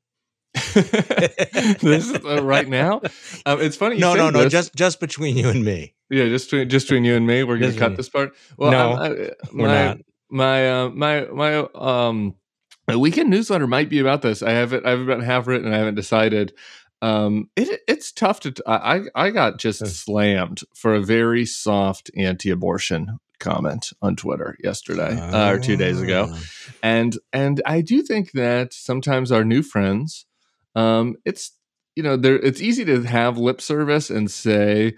this 1.80 2.12
uh, 2.24 2.42
right 2.42 2.68
now 2.68 3.00
um, 3.46 3.60
it's 3.60 3.76
funny 3.76 3.96
you 3.96 4.00
no, 4.00 4.14
no, 4.14 4.30
no, 4.30 4.42
this. 4.44 4.52
just 4.52 4.74
just 4.74 5.00
between 5.00 5.36
you 5.36 5.48
and 5.48 5.64
me. 5.64 5.94
yeah 6.10 6.24
just 6.26 6.50
between, 6.50 6.68
just 6.68 6.86
between 6.86 7.04
you 7.04 7.14
and 7.14 7.26
me 7.26 7.42
we're 7.42 7.56
gonna 7.58 7.68
Just 7.68 7.78
cut 7.78 7.96
this 7.96 8.08
part 8.08 8.34
well 8.56 8.70
No, 8.72 8.90
I'm- 8.92 9.12
I, 9.12 9.30
We're 9.54 9.66
not. 9.68 9.98
my 10.30 10.70
uh 10.70 10.88
my 10.90 11.24
my 11.26 11.56
um 11.74 12.34
my 12.88 12.96
weekend 12.96 13.30
newsletter 13.30 13.66
might 13.66 13.88
be 13.88 13.98
about 13.98 14.22
this 14.22 14.42
i 14.42 14.50
haven't 14.50 14.86
i 14.86 14.90
have 14.90 15.00
about 15.00 15.22
half 15.22 15.46
written 15.46 15.66
and 15.66 15.74
i 15.74 15.78
haven't 15.78 15.94
decided 15.96 16.52
um 17.02 17.48
it 17.56 17.80
it's 17.88 18.10
tough 18.12 18.40
to 18.40 18.54
i 18.66 18.96
i 18.96 19.26
I 19.26 19.30
got 19.30 19.58
just 19.58 19.80
Hmm. 19.80 19.86
slammed 19.86 20.60
for 20.74 20.94
a 20.94 21.00
very 21.00 21.44
soft 21.46 22.10
anti-abortion 22.16 23.18
comment 23.38 23.92
on 24.00 24.16
twitter 24.16 24.56
yesterday 24.64 25.14
uh, 25.14 25.50
or 25.52 25.58
two 25.58 25.76
days 25.76 26.00
ago 26.00 26.28
Ah. 26.30 26.40
and 26.82 27.18
and 27.34 27.60
i 27.66 27.82
do 27.82 28.00
think 28.02 28.32
that 28.32 28.72
sometimes 28.72 29.30
our 29.30 29.44
new 29.44 29.62
friends 29.62 30.24
um 30.76 31.16
it's 31.26 31.52
you 31.96 32.04
know 32.04 32.16
there 32.16 32.36
it's 32.36 32.62
easy 32.62 32.84
to 32.86 33.02
have 33.04 33.38
lip 33.38 33.60
service 33.60 34.10
and 34.10 34.30
say 34.30 34.94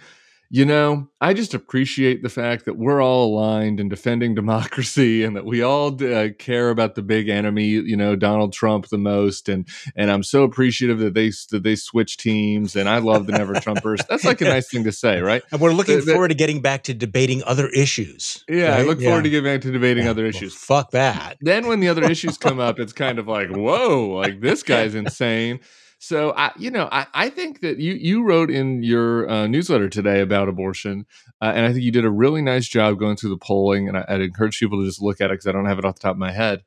you 0.51 0.65
know 0.65 1.07
i 1.21 1.35
just 1.35 1.53
appreciate 1.53 2.23
the 2.23 2.29
fact 2.31 2.65
that 2.65 2.77
we're 2.79 3.03
all 3.03 3.27
aligned 3.27 3.79
in 3.81 3.89
defending 3.89 4.35
democracy 4.43 5.23
and 5.23 5.37
that 5.37 5.45
we 5.45 5.61
all 5.63 5.89
uh, 6.03 6.29
care 6.39 6.71
about 6.71 6.95
the 6.95 7.03
big 7.03 7.29
enemy 7.29 7.67
you 7.67 7.97
know 7.97 8.17
donald 8.17 8.53
trump 8.53 8.87
the 8.89 8.97
most 8.97 9.49
and 9.49 9.69
and 9.95 10.11
i'm 10.11 10.23
so 10.23 10.43
appreciative 10.45 10.99
that 10.99 11.13
they 11.15 11.31
that 11.51 11.63
they 11.63 11.77
switch 11.77 12.17
teams 12.17 12.75
and 12.77 12.89
i 12.89 12.97
love 12.99 13.27
the 13.27 13.33
never 13.33 13.55
trumpers 13.55 14.07
that's 14.09 14.25
like 14.25 14.41
a 14.41 14.45
nice 14.57 14.71
thing 14.71 14.85
to 14.85 14.93
say 14.93 15.21
right 15.21 15.43
And 15.53 15.61
we're 15.61 15.73
looking 15.73 16.01
forward 16.01 16.29
to 16.29 16.35
getting 16.35 16.63
back 16.63 16.83
to 16.85 16.95
debating 16.95 17.43
other 17.45 17.69
issues. 17.69 18.45
yeah 18.49 18.75
i 18.75 18.79
right? 18.79 18.87
look 18.87 19.01
forward 19.03 19.25
to 19.25 19.29
Yeah. 19.29 19.41
getting 19.41 19.53
back 19.53 19.61
to 19.63 19.71
debating 19.71 20.05
Yeah. 20.05 20.11
other 20.11 20.23
Well, 20.23 20.31
issues 20.31 20.55
fuck 20.55 20.93
that. 20.93 21.37
then 21.43 21.67
when 21.67 21.81
the 21.81 21.89
other 21.89 22.05
issues 22.05 22.39
come 22.39 22.59
up, 22.61 22.79
it's 22.79 22.93
kind 22.93 23.19
of 23.19 23.29
like, 23.29 23.51
whoa, 23.51 24.09
like 24.11 24.41
this 24.41 24.63
guy's 24.63 24.95
insane. 25.03 25.61
So 25.99 26.33
I, 26.37 26.53
you 26.57 26.71
know, 26.71 26.89
I, 26.93 27.07
I 27.13 27.29
think 27.31 27.61
that 27.61 27.79
you 27.79 27.93
you 27.95 28.23
wrote 28.25 28.51
in 28.51 28.83
your 28.83 29.29
uh, 29.29 29.47
newsletter 29.49 29.89
today 29.89 30.21
about 30.21 30.49
abortion, 30.49 31.07
uh, 31.43 31.53
and 31.55 31.67
I 31.67 31.73
think 31.73 31.83
you 31.85 31.91
did 31.91 32.05
a 32.05 32.11
really 32.11 32.41
nice 32.41 32.69
job 32.69 32.99
going 32.99 33.17
through 33.17 33.31
the 33.31 33.37
polling. 33.39 33.89
And 33.89 33.97
I, 33.99 34.05
I'd 34.09 34.21
encourage 34.21 34.59
people 34.61 34.81
to 34.81 34.87
just 34.87 35.03
look 35.03 35.21
at 35.21 35.27
it 35.31 35.35
because 35.35 35.49
I 35.49 35.53
don't 35.53 35.67
have 35.67 35.79
it 35.79 35.85
off 35.85 35.97
the 35.97 36.01
top 36.01 36.13
of 36.13 36.19
my 36.19 36.33
head. 36.33 36.63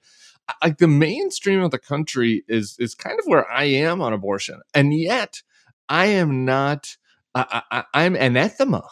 I- 0.50 0.56
Like 0.68 0.78
the 0.80 0.88
mainstream 0.88 1.62
of 1.62 1.72
the 1.72 1.80
country 1.80 2.44
is 2.50 2.76
is 2.78 2.94
kind 2.94 3.18
of 3.20 3.26
where 3.26 3.50
I 3.50 3.64
am 3.66 4.02
on 4.02 4.12
abortion, 4.14 4.60
and 4.74 4.94
yet 4.94 5.42
I 5.88 6.08
am 6.08 6.44
not. 6.46 6.98
I, 7.34 7.62
I, 7.72 7.84
I'm 7.94 8.16
anathema 8.16 8.84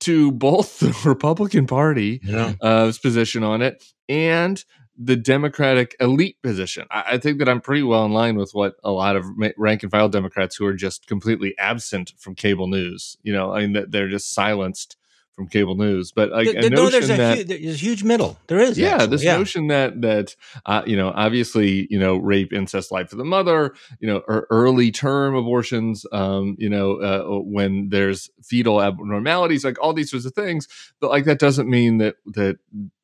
to 0.00 0.30
both 0.32 0.78
the 0.80 0.94
Republican 1.08 1.66
Party 1.66 2.20
know? 2.22 2.54
uh, 2.60 2.92
position 3.02 3.42
on 3.42 3.62
it 3.62 3.82
and 4.08 4.62
the 4.98 5.16
Democratic 5.16 5.94
elite 6.00 6.36
position. 6.42 6.86
I, 6.90 7.04
I 7.12 7.18
think 7.18 7.38
that 7.38 7.48
I'm 7.48 7.60
pretty 7.60 7.84
well 7.84 8.04
in 8.04 8.12
line 8.12 8.36
with 8.36 8.50
what 8.52 8.74
a 8.82 8.90
lot 8.90 9.16
of 9.16 9.24
rank 9.56 9.82
and 9.84 9.92
file 9.92 10.08
Democrats 10.08 10.56
who 10.56 10.66
are 10.66 10.74
just 10.74 11.06
completely 11.06 11.54
absent 11.58 12.12
from 12.18 12.34
cable 12.34 12.66
news. 12.66 13.16
You 13.22 13.32
know, 13.32 13.54
I 13.54 13.60
mean, 13.60 13.72
that 13.74 13.92
they're 13.92 14.08
just 14.08 14.32
silenced 14.32 14.96
from 15.38 15.46
cable 15.46 15.76
news. 15.76 16.10
But 16.10 16.30
like 16.32 16.50
There- 16.50 16.66
a 16.66 16.70
no, 16.70 16.90
there's 16.90 17.08
a, 17.10 17.16
that. 17.16 17.38
hu- 17.38 17.44
there's 17.44 17.74
a 17.74 17.78
huge 17.78 18.02
middle. 18.02 18.36
There 18.48 18.58
is. 18.58 18.76
yeah, 18.76 18.94
actually. 18.94 19.06
this 19.06 19.22
yeah. 19.22 19.36
notion 19.36 19.68
that 19.68 20.00
that 20.02 20.34
uh, 20.66 20.82
you 20.84 20.96
know, 20.96 21.12
obviously, 21.14 21.86
you 21.90 21.98
know, 21.98 22.16
rape, 22.16 22.52
incest, 22.52 22.90
life 22.90 23.12
of 23.12 23.18
the 23.18 23.24
mother, 23.24 23.74
you 24.00 24.08
know, 24.08 24.22
er, 24.28 24.48
early 24.50 24.90
term 24.90 25.36
abortions, 25.36 26.04
um, 26.10 26.56
you 26.58 26.68
know, 26.68 26.96
uh, 26.96 27.40
when 27.40 27.90
there's 27.90 28.30
fetal 28.42 28.82
abnormalities, 28.82 29.64
like 29.64 29.80
all 29.80 29.92
these 29.92 30.10
sorts 30.10 30.26
of 30.26 30.34
things. 30.34 30.66
But 31.00 31.10
like 31.10 31.24
that 31.26 31.38
doesn't 31.38 31.70
mean 31.70 31.98
that 31.98 32.16
that 32.34 32.58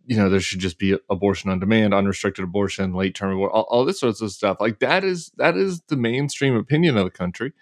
you 0.07 0.17
know 0.17 0.29
there 0.29 0.41
should 0.41 0.61
just 0.61 0.79
be 0.79 0.97
abortion 1.11 1.51
on 1.51 1.59
demand, 1.61 1.95
unrestricted 1.95 2.45
abortion, 2.45 2.93
late 2.95 3.15
term 3.15 3.33
abortion, 3.33 3.53
all, 3.55 3.67
all 3.71 3.85
this 3.85 4.01
sorts 4.01 4.21
of 4.21 4.31
stuff. 4.33 4.59
Like 4.61 4.79
that 4.81 5.05
is 5.05 5.31
that 5.37 5.57
is 5.57 5.81
the 5.89 5.97
mainstream 5.97 6.55
opinion 6.57 6.97
of 6.97 7.05
the 7.05 7.11
country. 7.11 7.53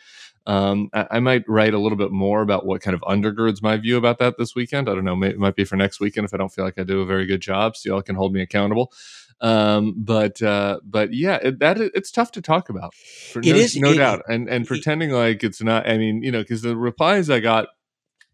Um, 0.44 0.88
I, 0.92 1.06
I 1.12 1.20
might 1.20 1.44
write 1.48 1.72
a 1.72 1.78
little 1.78 1.96
bit 1.98 2.10
more 2.10 2.42
about 2.42 2.66
what 2.66 2.80
kind 2.80 2.94
of 2.96 3.00
undergirds 3.02 3.62
my 3.62 3.76
view 3.76 3.96
about 3.96 4.18
that 4.18 4.34
this 4.38 4.56
weekend. 4.56 4.88
I 4.88 4.94
don't 4.96 5.04
know, 5.04 5.14
may, 5.14 5.28
it 5.28 5.38
might 5.38 5.54
be 5.54 5.64
for 5.64 5.76
next 5.76 6.00
weekend 6.00 6.24
if 6.24 6.34
I 6.34 6.36
don't 6.36 6.52
feel 6.52 6.64
like 6.64 6.78
I 6.80 6.82
do 6.82 7.00
a 7.00 7.06
very 7.06 7.26
good 7.26 7.40
job, 7.40 7.76
so 7.76 7.90
y'all 7.90 8.02
can 8.02 8.16
hold 8.16 8.32
me 8.32 8.42
accountable. 8.42 8.92
Um, 9.40 9.94
but 9.96 10.40
uh, 10.42 10.80
but 10.84 11.12
yeah, 11.12 11.36
it, 11.42 11.58
that 11.60 11.80
it's 11.80 12.10
tough 12.10 12.32
to 12.32 12.42
talk 12.42 12.68
about. 12.70 12.94
For 12.94 13.38
It 13.40 13.46
no, 13.46 13.54
is- 13.54 13.76
no 13.76 13.90
it- 13.92 13.96
doubt, 13.98 14.22
and 14.28 14.48
and 14.48 14.66
pretending 14.66 15.10
like 15.10 15.44
it's 15.44 15.62
not. 15.62 15.88
I 15.88 15.96
mean, 15.98 16.22
you 16.22 16.32
know, 16.32 16.42
because 16.42 16.62
the 16.62 16.76
replies 16.76 17.30
I 17.30 17.40
got 17.40 17.68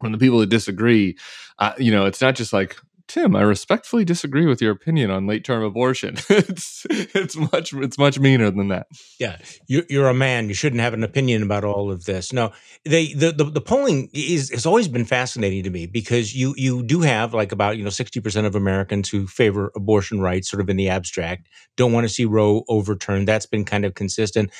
from 0.01 0.13
the 0.13 0.19
people 0.19 0.39
that 0.39 0.49
disagree, 0.49 1.17
uh, 1.59 1.73
you 1.79 1.91
know, 1.91 2.07
it's 2.07 2.21
not 2.21 2.37
just 2.37 2.53
like 2.53 2.77
Tim. 3.09 3.35
I 3.35 3.43
respectfully 3.43 4.05
disagree 4.05 4.47
with 4.47 4.63
your 4.63 4.71
opinion 4.71 5.11
on 5.11 5.27
late 5.27 5.45
term 5.45 5.63
abortion. 5.63 6.17
it's 6.29 6.87
it's 6.91 7.37
much 7.37 7.73
it's 7.73 7.99
much 7.99 8.19
meaner 8.19 8.51
than 8.51 8.69
that. 8.69 8.87
Yeah, 9.19 9.39
you're, 9.67 9.85
you're 9.89 10.09
a 10.09 10.15
man. 10.15 10.49
You 10.49 10.55
shouldn't 10.55 10.83
have 10.83 10.95
an 10.95 11.03
opinion 11.03 11.43
about 11.43 11.65
all 11.65 11.91
of 11.91 12.05
this. 12.05 12.33
No, 12.33 12.53
they 12.85 13.13
the, 13.15 13.33
the 13.33 13.45
the 13.45 13.61
polling 13.61 14.11
is 14.13 14.51
has 14.51 14.67
always 14.67 14.89
been 14.89 15.05
fascinating 15.05 15.65
to 15.65 15.71
me 15.71 15.87
because 15.87 16.35
you 16.35 16.55
you 16.57 16.83
do 16.83 17.01
have 17.01 17.35
like 17.35 17.51
about 17.51 17.77
you 17.77 17.85
know 17.85 17.91
sixty 17.91 18.21
percent 18.21 18.47
of 18.47 18.55
Americans 18.55 19.09
who 19.09 19.27
favor 19.27 19.73
abortion 19.75 20.21
rights, 20.21 20.51
sort 20.51 20.61
of 20.61 20.69
in 20.69 20.77
the 20.77 20.89
abstract, 20.89 21.49
don't 21.77 21.93
want 21.93 22.05
to 22.05 22.13
see 22.13 22.25
Roe 22.25 22.65
overturned. 22.69 23.27
That's 23.27 23.47
been 23.47 23.65
kind 23.65 23.85
of 23.85 23.95
consistent, 23.95 24.51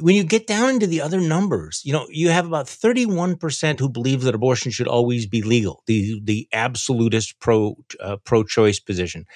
when 0.00 0.14
you 0.14 0.24
get 0.24 0.46
down 0.46 0.70
into 0.70 0.86
the 0.86 1.00
other 1.00 1.20
numbers, 1.20 1.82
you 1.84 1.92
know, 1.92 2.06
you 2.08 2.30
have 2.30 2.46
about 2.46 2.66
31% 2.66 3.78
who 3.78 3.88
believe 3.88 4.22
that 4.22 4.34
abortion 4.34 4.70
should 4.70 4.88
always 4.88 5.26
be 5.26 5.42
legal, 5.42 5.82
the 5.86 6.20
the 6.24 6.48
absolutist 6.52 7.38
pro 7.40 7.76
uh, 8.00 8.16
pro-choice 8.24 8.80
position. 8.80 9.26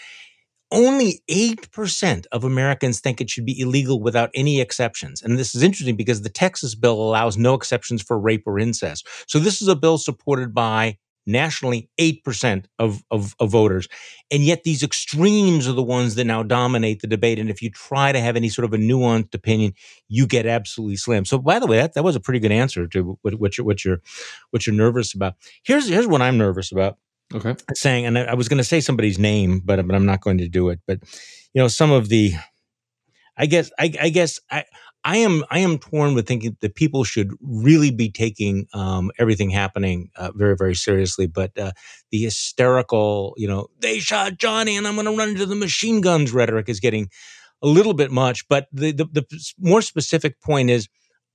Only 0.72 1.22
8% 1.30 2.26
of 2.32 2.42
Americans 2.42 2.98
think 2.98 3.20
it 3.20 3.30
should 3.30 3.46
be 3.46 3.60
illegal 3.60 4.02
without 4.02 4.30
any 4.34 4.60
exceptions. 4.60 5.22
And 5.22 5.38
this 5.38 5.54
is 5.54 5.62
interesting 5.62 5.94
because 5.94 6.22
the 6.22 6.28
Texas 6.28 6.74
bill 6.74 7.00
allows 7.00 7.38
no 7.38 7.54
exceptions 7.54 8.02
for 8.02 8.18
rape 8.18 8.42
or 8.46 8.58
incest. 8.58 9.06
So 9.28 9.38
this 9.38 9.62
is 9.62 9.68
a 9.68 9.76
bill 9.76 9.96
supported 9.96 10.52
by 10.52 10.98
nationally 11.26 11.90
8% 11.98 12.66
of, 12.78 13.02
of, 13.10 13.34
of, 13.40 13.50
voters. 13.50 13.88
And 14.30 14.42
yet 14.42 14.62
these 14.62 14.82
extremes 14.82 15.66
are 15.66 15.72
the 15.72 15.82
ones 15.82 16.14
that 16.14 16.24
now 16.24 16.42
dominate 16.42 17.00
the 17.00 17.06
debate. 17.06 17.38
And 17.38 17.50
if 17.50 17.60
you 17.60 17.70
try 17.70 18.12
to 18.12 18.20
have 18.20 18.36
any 18.36 18.48
sort 18.48 18.64
of 18.64 18.72
a 18.72 18.78
nuanced 18.78 19.34
opinion, 19.34 19.74
you 20.08 20.26
get 20.26 20.46
absolutely 20.46 20.96
slammed. 20.96 21.26
So 21.26 21.38
by 21.38 21.58
the 21.58 21.66
way, 21.66 21.78
that, 21.78 21.94
that 21.94 22.04
was 22.04 22.16
a 22.16 22.20
pretty 22.20 22.38
good 22.38 22.52
answer 22.52 22.86
to 22.88 23.18
what, 23.22 23.34
what, 23.34 23.58
you're, 23.58 23.64
what, 23.64 23.84
you're, 23.84 24.00
what 24.50 24.66
you're 24.66 24.76
nervous 24.76 25.14
about. 25.14 25.34
Here's, 25.64 25.88
here's 25.88 26.06
what 26.06 26.22
I'm 26.22 26.38
nervous 26.38 26.70
about. 26.70 26.98
Okay. 27.34 27.56
Saying, 27.74 28.06
and 28.06 28.18
I, 28.18 28.22
I 28.24 28.34
was 28.34 28.48
going 28.48 28.58
to 28.58 28.64
say 28.64 28.80
somebody's 28.80 29.18
name, 29.18 29.60
but, 29.64 29.84
but 29.86 29.96
I'm 29.96 30.06
not 30.06 30.20
going 30.20 30.38
to 30.38 30.48
do 30.48 30.68
it. 30.68 30.80
But, 30.86 31.00
you 31.52 31.60
know, 31.60 31.68
some 31.68 31.90
of 31.90 32.08
the, 32.08 32.34
I 33.36 33.46
guess, 33.46 33.70
I, 33.78 33.92
I 34.00 34.08
guess 34.10 34.38
I, 34.50 34.64
I 35.06 35.18
am 35.18 35.44
I 35.50 35.60
am 35.60 35.78
torn 35.78 36.14
with 36.14 36.26
thinking 36.26 36.56
that 36.60 36.74
people 36.74 37.04
should 37.04 37.30
really 37.40 37.92
be 37.92 38.10
taking 38.10 38.66
um, 38.74 39.12
everything 39.20 39.50
happening 39.50 40.10
uh, 40.16 40.32
very 40.34 40.56
very 40.56 40.74
seriously. 40.74 41.28
But 41.28 41.56
uh, 41.56 41.70
the 42.10 42.18
hysterical, 42.18 43.32
you 43.36 43.46
know, 43.46 43.68
they 43.78 44.00
shot 44.00 44.36
Johnny, 44.36 44.76
and 44.76 44.86
I'm 44.86 44.96
going 44.96 45.06
to 45.06 45.16
run 45.16 45.28
into 45.28 45.46
the 45.46 45.54
machine 45.54 46.00
guns 46.00 46.32
rhetoric 46.32 46.68
is 46.68 46.80
getting 46.80 47.08
a 47.62 47.68
little 47.68 47.94
bit 47.94 48.10
much. 48.10 48.48
But 48.48 48.66
the, 48.72 48.90
the 48.90 49.04
the 49.04 49.24
more 49.58 49.80
specific 49.80 50.40
point 50.42 50.68
is. 50.70 50.88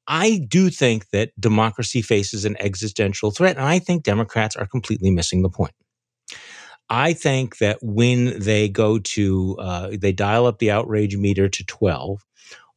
I 0.08 0.42
do 0.48 0.72
think 0.72 1.12
that 1.12 1.30
democracy 1.40 2.02
faces 2.02 2.44
an 2.44 2.58
existential 2.60 3.30
threat, 3.30 3.56
and 3.56 3.66
I 3.66 3.78
think 3.78 4.04
Democrats 4.04 4.56
are 4.56 4.66
completely 4.66 5.12
missing 5.12 5.44
the 5.44 5.50
point. 5.50 5.74
I 6.90 7.14
think 7.14 7.60
that 7.60 7.78
when 7.82 8.40
they 8.40 8.68
go 8.68 8.98
to, 8.98 9.58
uh, 9.60 9.92
they 9.98 10.12
dial 10.12 10.48
up 10.48 10.58
the 10.58 10.72
outrage 10.72 11.16
meter 11.16 11.48
to 11.48 11.66
12, 11.66 12.26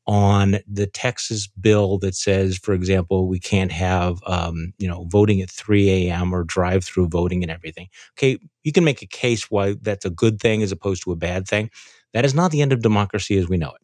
on 0.07 0.57
the 0.71 0.87
Texas 0.87 1.47
bill 1.47 1.99
that 1.99 2.15
says, 2.15 2.59
for 2.59 2.75
example, 2.75 3.27
we 3.27 3.41
can't 3.41 3.73
have, 3.73 4.19
um, 4.27 4.73
you 4.79 4.87
know, 4.87 5.07
voting 5.11 5.41
at 5.41 5.51
3 5.51 5.89
a.m. 5.91 6.35
or 6.35 6.45
drive-through 6.45 7.09
voting 7.09 7.43
and 7.43 7.51
everything. 7.51 7.89
Okay, 8.19 8.39
you 8.63 8.73
can 8.73 8.85
make 8.85 9.03
a 9.03 9.07
case 9.07 9.51
why 9.51 9.77
that's 9.81 10.05
a 10.05 10.11
good 10.11 10.41
thing 10.41 10.63
as 10.63 10.73
opposed 10.73 11.03
to 11.05 11.13
a 11.13 11.17
bad 11.17 11.49
thing. 11.49 11.71
That 12.13 12.25
is 12.25 12.35
not 12.35 12.51
the 12.51 12.63
end 12.63 12.73
of 12.73 12.83
democracy 12.83 13.39
as 13.39 13.49
we 13.49 13.57
know 13.57 13.71
it. 13.71 13.81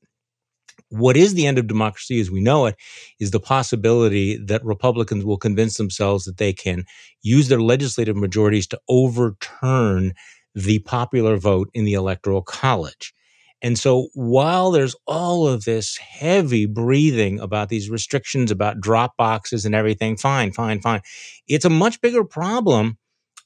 What 0.91 1.17
is 1.17 1.35
the 1.35 1.47
end 1.47 1.57
of 1.59 1.69
democracy 1.69 2.21
as 2.21 2.31
we 2.31 2.41
know 2.41 2.67
it 2.67 2.77
is 3.21 3.31
the 3.31 3.41
possibility 3.41 4.37
that 4.37 4.65
Republicans 4.65 5.25
will 5.25 5.39
convince 5.39 5.77
themselves 5.77 6.25
that 6.25 6.37
they 6.37 6.53
can 6.53 6.85
use 7.23 7.49
their 7.49 7.61
legislative 7.61 8.17
majorities 8.17 8.67
to 8.69 8.81
overturn 8.89 10.13
the 10.55 10.81
popular 10.81 11.37
vote 11.37 11.71
in 11.75 11.85
the 11.85 11.95
electoral 11.95 12.43
college. 12.43 13.15
And 13.63 13.79
so 13.79 14.09
while 14.15 14.71
there's 14.71 14.97
all 15.07 15.47
of 15.47 15.65
this 15.65 15.97
heavy 15.99 16.67
breathing 16.67 17.41
about 17.41 17.69
these 17.69 17.91
restrictions, 17.91 18.51
about 18.51 18.81
drop 18.81 19.17
boxes 19.17 19.65
and 19.65 19.75
everything, 19.75 20.17
fine, 20.17 20.53
fine, 20.53 20.81
fine. 20.81 21.03
It's 21.47 21.65
a 21.65 21.71
much 21.71 22.01
bigger 22.01 22.25
problem 22.25 22.97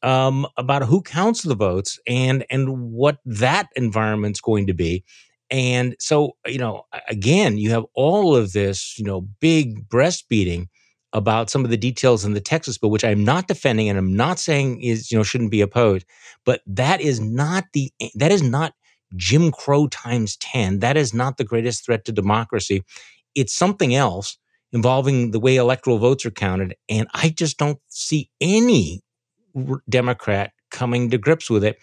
um, 0.03 0.47
about 0.57 0.85
who 0.85 1.03
counts 1.03 1.43
the 1.43 1.57
votes 1.57 1.99
and 2.07 2.45
and 2.51 2.93
what 2.93 3.19
that 3.25 3.69
environment's 3.75 4.41
going 4.41 4.67
to 4.67 4.75
be. 4.75 5.05
And 5.51 5.97
so, 5.99 6.33
you 6.47 6.59
know, 6.59 6.85
again, 7.09 7.59
you 7.59 7.71
have 7.71 7.85
all 7.95 8.37
of 8.37 8.53
this, 8.53 8.99
you 8.99 9.05
know, 9.05 9.23
big 9.41 9.89
breastbeating 9.89 10.69
about 11.13 11.49
some 11.49 11.65
of 11.65 11.71
the 11.71 11.77
details 11.77 12.25
in 12.25 12.35
the 12.35 12.41
Texas 12.41 12.77
bill, 12.77 12.91
which 12.91 13.05
I'm 13.05 13.25
not 13.25 13.47
defending 13.47 13.89
and 13.89 13.97
I'm 13.97 14.17
not 14.17 14.39
saying 14.39 14.83
is, 14.83 15.11
you 15.11 15.17
know, 15.17 15.23
shouldn't 15.23 15.53
be 15.53 15.61
opposed. 15.61 16.07
But 16.45 16.61
that 16.67 17.01
is 17.01 17.21
not 17.21 17.65
the 17.73 17.93
that 18.17 18.33
is 18.33 18.43
not 18.43 18.75
Jim 19.17 19.53
Crow 19.53 19.87
times 19.89 20.37
10. 20.37 20.81
That 20.81 20.97
is 20.97 21.15
not 21.15 21.37
the 21.37 21.45
greatest 21.45 21.85
threat 21.85 22.05
to 22.05 22.13
democracy. 22.13 22.83
It's 23.35 23.53
something 23.53 23.95
else 23.95 24.39
involving 24.73 25.31
the 25.31 25.41
way 25.41 25.57
electoral 25.57 25.99
votes 25.99 26.27
are 26.27 26.31
counted. 26.31 26.75
And 26.89 27.07
I 27.15 27.29
just 27.31 27.59
don't 27.59 27.79
see 27.89 28.31
any 28.41 29.03
Democrat 29.89 30.53
coming 30.71 31.11
to 31.11 31.19
grips 31.19 31.49
with 31.49 31.65
it. 31.65 31.79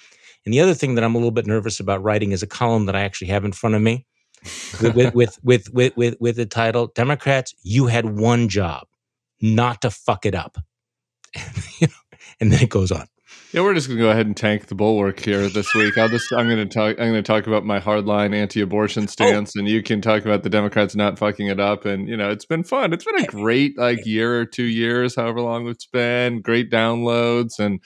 And 0.45 0.53
the 0.53 0.59
other 0.59 0.73
thing 0.73 0.95
that 0.95 1.03
I'm 1.03 1.15
a 1.15 1.17
little 1.17 1.31
bit 1.31 1.45
nervous 1.45 1.79
about 1.79 2.03
writing 2.03 2.31
is 2.31 2.43
a 2.43 2.47
column 2.47 2.85
that 2.87 2.95
I 2.95 3.01
actually 3.01 3.27
have 3.27 3.45
in 3.45 3.51
front 3.51 3.75
of 3.75 3.81
me 3.81 4.05
with, 4.81 5.13
with, 5.13 5.39
with, 5.43 5.73
with, 5.73 5.95
with, 5.95 6.15
with 6.19 6.35
the 6.35 6.45
title 6.45 6.87
Democrats, 6.87 7.53
you 7.63 7.87
had 7.87 8.17
one 8.17 8.49
job, 8.49 8.87
not 9.41 9.81
to 9.83 9.89
fuck 9.89 10.25
it 10.25 10.35
up. 10.35 10.57
and 12.39 12.51
then 12.51 12.61
it 12.61 12.69
goes 12.69 12.91
on. 12.91 13.07
Yeah, 13.53 13.63
we're 13.63 13.73
just 13.73 13.89
gonna 13.89 13.99
go 13.99 14.09
ahead 14.09 14.27
and 14.27 14.37
tank 14.37 14.67
the 14.67 14.75
bulwark 14.75 15.19
here 15.19 15.49
this 15.49 15.73
week. 15.73 15.97
I'll 15.97 16.07
just 16.07 16.31
I'm 16.31 16.47
gonna 16.47 16.65
talk 16.65 16.97
I'm 16.97 17.07
gonna 17.07 17.21
talk 17.21 17.47
about 17.47 17.65
my 17.65 17.81
hardline 17.81 18.33
anti-abortion 18.33 19.03
oh. 19.03 19.07
stance, 19.07 19.57
oh. 19.57 19.59
and 19.59 19.67
you 19.67 19.83
can 19.83 19.99
talk 19.99 20.23
about 20.23 20.43
the 20.43 20.49
Democrats 20.49 20.95
not 20.95 21.19
fucking 21.19 21.47
it 21.47 21.59
up. 21.59 21.83
And 21.83 22.07
you 22.07 22.15
know, 22.15 22.31
it's 22.31 22.45
been 22.45 22.63
fun. 22.63 22.93
It's 22.93 23.03
been 23.03 23.21
a 23.21 23.27
great 23.27 23.77
like 23.77 24.05
year 24.05 24.39
or 24.39 24.45
two 24.45 24.63
years, 24.63 25.17
however 25.17 25.41
long 25.41 25.67
it's 25.67 25.85
been. 25.85 26.39
Great 26.39 26.71
downloads 26.71 27.59
and 27.59 27.81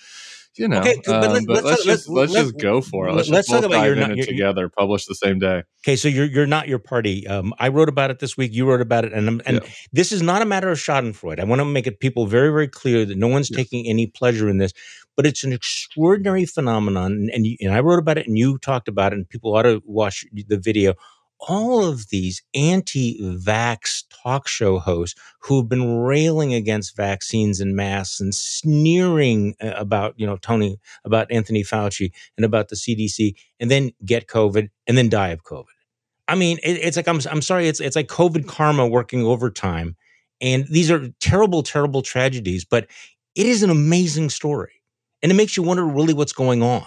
you 0.58 0.68
know, 0.68 0.80
okay, 0.80 1.02
but, 1.06 1.22
let's, 1.22 1.40
um, 1.40 1.46
but 1.46 1.54
let's, 1.54 1.66
let's, 1.66 1.84
just 1.84 2.10
let's, 2.10 2.32
let's, 2.32 2.50
just 2.50 2.58
go 2.60 2.82
for 2.82 3.08
it. 3.08 3.14
Let's, 3.14 3.30
let's 3.30 3.48
talk 3.48 3.64
about 3.64 3.86
your 3.86 3.96
not, 3.96 4.16
your, 4.16 4.26
together, 4.26 4.70
published 4.70 5.08
the 5.08 5.16
same 5.16 5.40
day. 5.40 5.64
Okay, 5.86 5.96
so 5.96 6.08
you're 6.08 6.26
you're 6.26 6.48
not 6.48 6.68
your 6.68 6.80
party. 6.80 7.28
Um, 7.28 7.54
I 7.60 7.68
wrote 7.68 7.90
about 7.90 8.12
it 8.12 8.20
this 8.20 8.38
week. 8.38 8.54
You 8.54 8.68
wrote 8.68 8.82
about 8.82 9.06
it, 9.06 9.14
and 9.14 9.42
and 9.46 9.62
yeah. 9.62 9.70
this 9.92 10.12
is 10.12 10.22
not 10.22 10.42
a 10.42 10.46
matter 10.46 10.70
of 10.70 10.78
Schadenfreude. 10.78 11.40
I 11.40 11.44
want 11.44 11.60
to 11.60 11.66
make 11.66 11.88
it 11.88 12.00
people 12.00 12.26
very 12.26 12.50
very 12.50 12.68
clear 12.68 13.06
that 13.06 13.18
no 13.18 13.28
one's 13.28 13.50
yes. 13.50 13.58
taking 13.58 13.88
any 13.88 14.08
pleasure 14.08 14.50
in 14.50 14.58
this, 14.58 14.74
but 15.16 15.26
it's 15.26 15.44
an 15.44 15.54
extraordinary 15.54 16.46
phenomenon. 16.46 17.12
And 17.12 17.30
and, 17.32 17.46
you, 17.46 17.58
and 17.62 17.74
I 17.74 17.82
wrote 17.82 18.00
about 18.00 18.18
it, 18.18 18.28
and 18.28 18.38
you 18.38 18.58
talked 18.58 18.88
about 18.88 19.14
it, 19.14 19.18
and 19.18 19.30
people 19.30 19.56
ought 19.56 19.64
to 19.64 19.82
watch 19.86 20.26
the 20.34 20.58
video 20.58 20.94
all 21.40 21.86
of 21.86 22.10
these 22.10 22.42
anti 22.54 23.20
vax 23.22 24.04
talk 24.10 24.48
show 24.48 24.80
hosts 24.80 25.20
who've 25.40 25.68
been 25.68 26.00
railing 26.00 26.54
against 26.54 26.96
vaccines 26.96 27.60
and 27.60 27.76
masks 27.76 28.20
and 28.20 28.34
sneering 28.34 29.56
uh, 29.62 29.74
about, 29.76 30.14
you 30.18 30.26
know, 30.26 30.38
Tony, 30.38 30.78
about 31.04 31.32
Anthony 31.32 31.64
Fauci 31.64 32.12
and 32.38 32.46
about 32.46 32.70
the 32.70 32.76
CDC, 32.76 33.36
and 33.60 33.70
then 33.70 33.92
get 34.04 34.28
COVID 34.28 34.70
and 34.88 34.98
then 34.98 35.10
die 35.10 35.30
of 35.30 35.44
COVID. 35.44 35.66
I 36.28 36.36
mean, 36.36 36.58
it, 36.64 36.74
it's 36.74 36.98
like, 36.98 37.08
I'm, 37.08 37.20
I'm 37.30 37.42
sorry, 37.42 37.68
it's, 37.68 37.80
it's 37.80 37.96
like 37.96 38.08
COVID 38.08 38.48
karma 38.48 38.88
working 38.88 39.24
overtime. 39.24 39.96
And 40.42 40.66
these 40.68 40.92
are 40.92 41.10
terrible, 41.20 41.64
terrible 41.64 42.02
tragedies, 42.02 42.66
but 42.66 42.88
it 43.36 43.46
is 43.46 43.64
an 43.64 43.70
amazing 43.70 44.30
story. 44.30 44.82
And 45.22 45.32
it 45.32 45.36
makes 45.36 45.56
you 45.56 45.64
wonder 45.64 45.86
really 45.86 46.14
what's 46.14 46.34
going 46.34 46.62
on. 46.62 46.86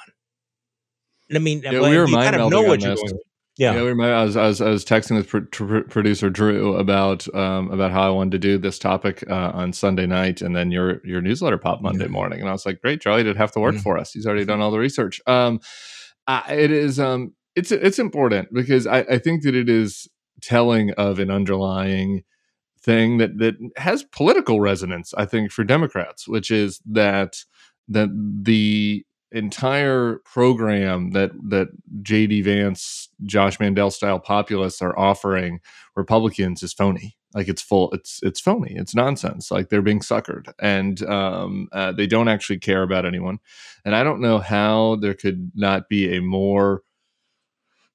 I 1.34 1.38
mean, 1.38 1.62
yeah, 1.62 1.80
we 1.80 1.98
were 1.98 2.06
kind 2.06 2.36
of 2.36 2.50
know 2.50 2.62
what 2.62 2.80
you're 2.80 2.94
going 2.94 3.18
yeah, 3.58 3.74
yeah 3.74 3.90
I, 3.90 4.24
was, 4.24 4.36
I 4.36 4.46
was 4.46 4.60
I 4.60 4.70
was 4.70 4.84
texting 4.84 5.16
with 5.16 5.50
pr- 5.50 5.80
producer 5.90 6.30
Drew 6.30 6.76
about 6.76 7.32
um, 7.34 7.70
about 7.72 7.90
how 7.90 8.02
I 8.02 8.10
wanted 8.10 8.30
to 8.32 8.38
do 8.38 8.56
this 8.56 8.78
topic 8.78 9.24
uh, 9.28 9.50
on 9.52 9.72
Sunday 9.72 10.06
night, 10.06 10.40
and 10.40 10.54
then 10.54 10.70
your 10.70 11.04
your 11.04 11.20
newsletter 11.20 11.58
popped 11.58 11.82
Monday 11.82 12.04
yeah. 12.04 12.10
morning, 12.10 12.40
and 12.40 12.48
I 12.48 12.52
was 12.52 12.64
like, 12.64 12.80
"Great, 12.80 13.00
Charlie 13.00 13.24
didn't 13.24 13.38
have 13.38 13.52
to 13.52 13.60
work 13.60 13.74
mm-hmm. 13.74 13.82
for 13.82 13.98
us. 13.98 14.12
He's 14.12 14.26
already 14.26 14.44
done 14.44 14.60
all 14.60 14.70
the 14.70 14.78
research." 14.78 15.20
Um, 15.26 15.58
I, 16.28 16.54
it 16.54 16.70
is 16.70 17.00
um, 17.00 17.34
it's 17.56 17.72
it's 17.72 17.98
important 17.98 18.54
because 18.54 18.86
I, 18.86 19.00
I 19.00 19.18
think 19.18 19.42
that 19.42 19.56
it 19.56 19.68
is 19.68 20.06
telling 20.40 20.92
of 20.92 21.18
an 21.18 21.30
underlying 21.30 22.22
thing 22.80 23.18
that 23.18 23.38
that 23.38 23.56
has 23.76 24.04
political 24.04 24.60
resonance. 24.60 25.12
I 25.16 25.24
think 25.24 25.50
for 25.50 25.64
Democrats, 25.64 26.28
which 26.28 26.52
is 26.52 26.80
that 26.86 27.38
that 27.88 28.10
the 28.42 29.04
entire 29.32 30.20
program 30.24 31.10
that 31.10 31.32
that 31.48 31.68
JD 32.02 32.44
Vance, 32.44 33.08
Josh 33.24 33.60
Mandel 33.60 33.90
style 33.90 34.18
populists 34.18 34.82
are 34.82 34.98
offering 34.98 35.60
Republicans 35.96 36.62
is 36.62 36.72
phony. 36.72 37.16
Like 37.34 37.48
it's 37.48 37.60
full, 37.60 37.90
it's 37.92 38.20
it's 38.22 38.40
phony. 38.40 38.74
It's 38.74 38.94
nonsense. 38.94 39.50
Like 39.50 39.68
they're 39.68 39.82
being 39.82 40.00
suckered, 40.00 40.50
and 40.60 41.02
um, 41.04 41.68
uh, 41.72 41.92
they 41.92 42.06
don't 42.06 42.28
actually 42.28 42.58
care 42.58 42.82
about 42.82 43.04
anyone. 43.04 43.38
And 43.84 43.94
I 43.94 44.02
don't 44.02 44.20
know 44.20 44.38
how 44.38 44.96
there 44.96 45.14
could 45.14 45.52
not 45.54 45.88
be 45.88 46.16
a 46.16 46.22
more 46.22 46.82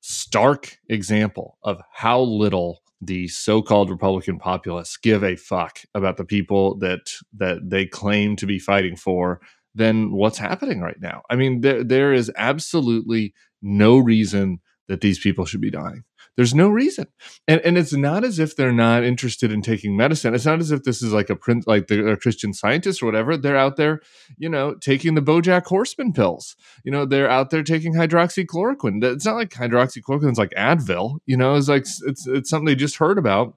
stark 0.02 0.78
example 0.90 1.58
of 1.64 1.82
how 1.92 2.22
little 2.22 2.84
the 3.02 3.28
so-called 3.28 3.90
Republican 3.90 4.38
populists 4.38 4.98
give 4.98 5.24
a 5.24 5.36
fuck 5.36 5.80
about 5.96 6.18
the 6.18 6.26
people 6.26 6.78
that 6.78 7.12
that 7.34 7.70
they 7.70 7.86
claim 7.86 8.36
to 8.36 8.46
be 8.46 8.60
fighting 8.60 8.96
for 8.96 9.42
than 9.76 10.12
what's 10.12 10.38
happening 10.38 10.82
right 10.82 11.00
now. 11.00 11.24
I 11.30 11.36
mean, 11.36 11.62
there 11.62 11.84
there 11.84 12.14
is 12.14 12.32
absolutely 12.38 13.34
no 13.62 13.98
reason 13.98 14.60
that 14.88 15.02
these 15.02 15.20
people 15.20 15.46
should 15.46 15.62
be 15.62 15.72
dying. 15.72 16.04
There's 16.36 16.56
no 16.56 16.70
reason, 16.70 17.06
and 17.48 17.62
and 17.62 17.78
it's 17.78 17.94
not 17.94 18.24
as 18.24 18.40
if 18.40 18.56
they're 18.56 18.72
not 18.72 19.04
interested 19.04 19.52
in 19.52 19.62
taking 19.62 19.96
medicine. 19.96 20.34
It's 20.34 20.48
not 20.48 20.60
as 20.60 20.72
if 20.72 20.82
this 20.82 21.04
is 21.04 21.14
like 21.14 21.30
a 21.30 21.36
print 21.36 21.68
like 21.68 21.88
the 21.88 22.18
Christian 22.20 22.54
scientists 22.54 23.04
or 23.04 23.06
whatever. 23.06 23.38
They're 23.38 23.56
out 23.56 23.78
there, 23.78 24.02
you 24.38 24.50
know, 24.50 24.74
taking 24.74 25.14
the 25.14 25.22
BoJack 25.22 25.66
Horseman 25.66 26.12
pills. 26.12 26.56
You 26.84 26.92
know, 26.92 27.06
they're 27.06 27.30
out 27.30 27.52
there 27.52 27.62
taking 27.62 27.94
hydroxychloroquine. 27.94 29.04
It's 29.04 29.26
not 29.26 29.36
like 29.36 29.52
hydroxychloroquine 29.52 30.32
is 30.32 30.40
like 30.40 30.54
Advil. 30.58 31.20
You 31.28 31.38
know, 31.38 31.56
it's 31.56 31.70
like 31.70 31.86
it's 32.08 32.26
it's 32.28 32.50
something 32.50 32.66
they 32.66 32.76
just 32.76 32.98
heard 32.98 33.20
about, 33.20 33.56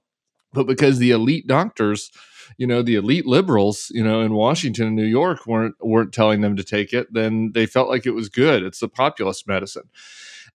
but 0.53 0.67
because 0.67 0.99
the 0.99 1.13
elite 1.13 1.47
doctors 1.47 2.11
you 2.59 2.67
know 2.67 2.83
the 2.83 2.95
elite 2.95 3.27
liberals 3.27 3.91
you 3.93 4.03
know 4.03 4.21
in 4.21 4.35
washington 4.35 4.87
and 4.87 4.97
new 4.97 5.05
york 5.05 5.47
weren't 5.47 5.75
weren't 5.81 6.13
telling 6.13 6.41
them 6.41 6.57
to 6.57 6.65
take 6.65 6.93
it 6.93 7.13
then 7.13 7.53
they 7.55 7.67
felt 7.67 7.89
like 7.89 8.07
it 8.07 8.15
was 8.15 8.29
good 8.29 8.63
it's 8.63 8.81
the 8.81 8.89
populist 8.89 9.47
medicine 9.47 9.89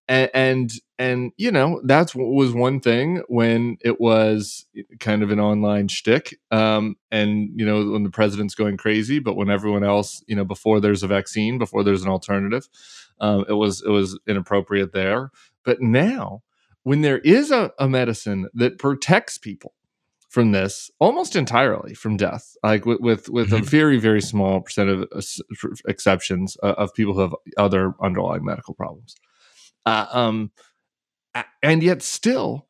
and, 0.08 0.30
and 0.34 0.72
and 0.98 1.32
you 1.36 1.50
know 1.50 1.80
that's 1.84 2.14
what 2.14 2.28
was 2.28 2.52
one 2.52 2.80
thing 2.80 3.22
when 3.28 3.76
it 3.80 4.00
was 4.00 4.66
kind 5.00 5.22
of 5.22 5.30
an 5.30 5.40
online 5.40 5.88
shtick, 5.88 6.38
um, 6.50 6.96
and 7.10 7.50
you 7.58 7.64
know 7.64 7.90
when 7.92 8.02
the 8.02 8.10
president's 8.10 8.54
going 8.54 8.76
crazy, 8.76 9.18
but 9.18 9.36
when 9.36 9.50
everyone 9.50 9.84
else, 9.84 10.22
you 10.26 10.36
know, 10.36 10.44
before 10.44 10.80
there's 10.80 11.02
a 11.02 11.08
vaccine, 11.08 11.58
before 11.58 11.84
there's 11.84 12.02
an 12.02 12.08
alternative, 12.08 12.68
um, 13.20 13.44
it 13.48 13.54
was 13.54 13.82
it 13.82 13.90
was 13.90 14.18
inappropriate 14.26 14.92
there. 14.92 15.30
But 15.64 15.80
now, 15.80 16.42
when 16.82 17.02
there 17.02 17.18
is 17.18 17.50
a, 17.50 17.72
a 17.78 17.88
medicine 17.88 18.48
that 18.54 18.78
protects 18.78 19.38
people 19.38 19.72
from 20.32 20.52
this 20.52 20.90
almost 20.98 21.36
entirely 21.36 21.92
from 21.92 22.16
death, 22.16 22.56
like 22.64 22.86
with 22.86 23.00
with, 23.00 23.28
with 23.28 23.48
mm-hmm. 23.48 23.62
a 23.62 23.66
very 23.66 23.98
very 23.98 24.22
small 24.22 24.62
percent 24.62 24.88
of 24.88 25.02
uh, 25.12 25.68
exceptions 25.86 26.56
uh, 26.62 26.74
of 26.78 26.94
people 26.94 27.12
who 27.12 27.20
have 27.20 27.34
other 27.58 27.94
underlying 28.02 28.42
medical 28.42 28.72
problems. 28.72 29.14
Uh, 29.84 30.06
um, 30.10 30.50
and 31.62 31.82
yet 31.82 32.02
still 32.02 32.66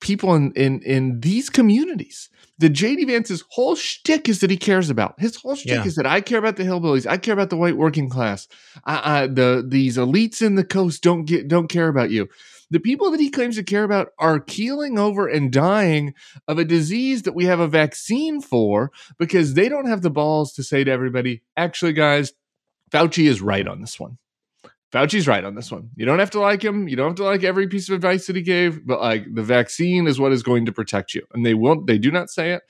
people 0.00 0.34
in, 0.34 0.52
in 0.52 0.80
in 0.82 1.20
these 1.20 1.50
communities 1.50 2.30
the 2.58 2.70
JD 2.70 3.06
Vance's 3.08 3.44
whole 3.50 3.76
shtick 3.76 4.28
is 4.28 4.40
that 4.40 4.50
he 4.50 4.56
cares 4.56 4.88
about. 4.88 5.20
His 5.20 5.36
whole 5.36 5.56
shtick 5.56 5.72
yeah. 5.72 5.84
is 5.84 5.96
that 5.96 6.06
I 6.06 6.20
care 6.22 6.38
about 6.38 6.56
the 6.56 6.62
hillbillies. 6.62 7.06
I 7.06 7.18
care 7.18 7.34
about 7.34 7.50
the 7.50 7.56
white 7.56 7.76
working 7.76 8.08
class. 8.08 8.48
Uh, 8.84 9.26
the 9.26 9.64
these 9.66 9.98
elites 9.98 10.40
in 10.40 10.54
the 10.54 10.64
coast 10.64 11.02
don't 11.02 11.24
get 11.24 11.48
don't 11.48 11.68
care 11.68 11.88
about 11.88 12.10
you. 12.10 12.28
The 12.70 12.80
people 12.80 13.10
that 13.10 13.20
he 13.20 13.30
claims 13.30 13.56
to 13.56 13.62
care 13.62 13.84
about 13.84 14.08
are 14.18 14.40
keeling 14.40 14.98
over 14.98 15.28
and 15.28 15.52
dying 15.52 16.14
of 16.48 16.58
a 16.58 16.64
disease 16.64 17.22
that 17.22 17.34
we 17.34 17.44
have 17.44 17.60
a 17.60 17.68
vaccine 17.68 18.40
for 18.40 18.90
because 19.18 19.54
they 19.54 19.68
don't 19.68 19.86
have 19.88 20.02
the 20.02 20.10
balls 20.10 20.52
to 20.54 20.64
say 20.64 20.82
to 20.82 20.90
everybody, 20.90 21.42
actually, 21.56 21.92
guys, 21.92 22.32
Fauci 22.90 23.28
is 23.28 23.40
right 23.40 23.66
on 23.66 23.80
this 23.80 24.00
one. 24.00 24.18
Fauci's 24.92 25.28
right 25.28 25.44
on 25.44 25.54
this 25.54 25.70
one. 25.70 25.90
You 25.96 26.06
don't 26.06 26.20
have 26.20 26.30
to 26.30 26.40
like 26.40 26.64
him. 26.64 26.88
You 26.88 26.96
don't 26.96 27.08
have 27.08 27.16
to 27.16 27.24
like 27.24 27.44
every 27.44 27.68
piece 27.68 27.88
of 27.88 27.94
advice 27.94 28.26
that 28.26 28.36
he 28.36 28.42
gave, 28.42 28.86
but 28.86 29.00
like 29.00 29.26
the 29.34 29.42
vaccine 29.42 30.06
is 30.06 30.18
what 30.18 30.32
is 30.32 30.42
going 30.42 30.66
to 30.66 30.72
protect 30.72 31.14
you. 31.14 31.26
And 31.34 31.44
they 31.44 31.54
won't, 31.54 31.86
they 31.86 31.98
do 31.98 32.10
not 32.10 32.30
say 32.30 32.52
it. 32.52 32.62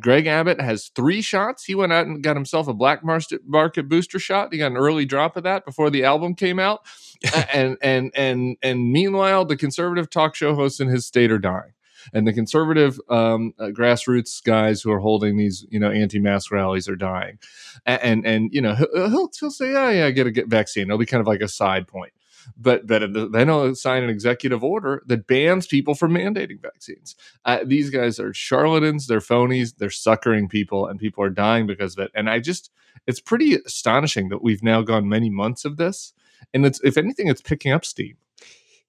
Greg 0.00 0.26
Abbott 0.26 0.60
has 0.60 0.90
three 0.94 1.22
shots. 1.22 1.64
He 1.64 1.74
went 1.74 1.92
out 1.92 2.06
and 2.06 2.22
got 2.22 2.36
himself 2.36 2.68
a 2.68 2.74
black 2.74 3.02
market 3.04 3.88
booster 3.88 4.18
shot. 4.18 4.52
He 4.52 4.58
got 4.58 4.72
an 4.72 4.76
early 4.76 5.04
drop 5.04 5.36
of 5.36 5.44
that 5.44 5.64
before 5.64 5.90
the 5.90 6.04
album 6.04 6.34
came 6.34 6.58
out. 6.58 6.80
and 7.54 7.76
and 7.80 8.10
and 8.14 8.56
and 8.62 8.92
meanwhile, 8.92 9.44
the 9.44 9.56
conservative 9.56 10.10
talk 10.10 10.34
show 10.34 10.54
hosts 10.54 10.80
in 10.80 10.88
his 10.88 11.06
state 11.06 11.30
are 11.30 11.38
dying 11.38 11.72
and 12.12 12.26
the 12.26 12.32
conservative 12.32 12.98
um, 13.08 13.54
uh, 13.58 13.66
grassroots 13.66 14.42
guys 14.42 14.82
who 14.82 14.90
are 14.90 14.98
holding 14.98 15.36
these 15.36 15.66
you 15.70 15.78
know 15.78 15.90
anti-mask 15.90 16.50
rallies 16.50 16.88
are 16.88 16.96
dying 16.96 17.38
and 17.86 18.02
and, 18.02 18.26
and 18.26 18.52
you 18.52 18.60
know 18.60 18.74
he'll, 18.74 19.10
he'll, 19.10 19.30
he'll 19.38 19.50
say 19.50 19.74
oh 19.74 19.90
yeah 19.90 20.10
get 20.10 20.26
a 20.26 20.30
get 20.30 20.48
vaccine 20.48 20.84
it'll 20.84 20.98
be 20.98 21.06
kind 21.06 21.20
of 21.20 21.26
like 21.26 21.40
a 21.40 21.48
side 21.48 21.86
point 21.86 22.12
but 22.56 22.86
but 22.86 23.02
then 23.32 23.48
he'll 23.48 23.74
sign 23.74 24.02
an 24.02 24.10
executive 24.10 24.62
order 24.64 25.02
that 25.06 25.26
bans 25.26 25.66
people 25.66 25.94
from 25.94 26.12
mandating 26.12 26.60
vaccines. 26.60 27.16
Uh, 27.44 27.60
these 27.64 27.90
guys 27.90 28.18
are 28.18 28.34
charlatans, 28.34 29.06
they're 29.06 29.20
phonies, 29.20 29.76
they're 29.78 29.90
suckering 29.90 30.48
people, 30.48 30.86
and 30.86 30.98
people 30.98 31.22
are 31.24 31.30
dying 31.30 31.66
because 31.66 31.96
of 31.96 32.04
it. 32.04 32.10
And 32.14 32.28
I 32.28 32.40
just, 32.40 32.70
it's 33.06 33.20
pretty 33.20 33.54
astonishing 33.54 34.28
that 34.28 34.42
we've 34.42 34.62
now 34.62 34.82
gone 34.82 35.08
many 35.08 35.30
months 35.30 35.64
of 35.64 35.76
this, 35.76 36.12
and 36.52 36.66
it's 36.66 36.80
if 36.82 36.96
anything, 36.96 37.28
it's 37.28 37.42
picking 37.42 37.72
up 37.72 37.84
steam. 37.84 38.16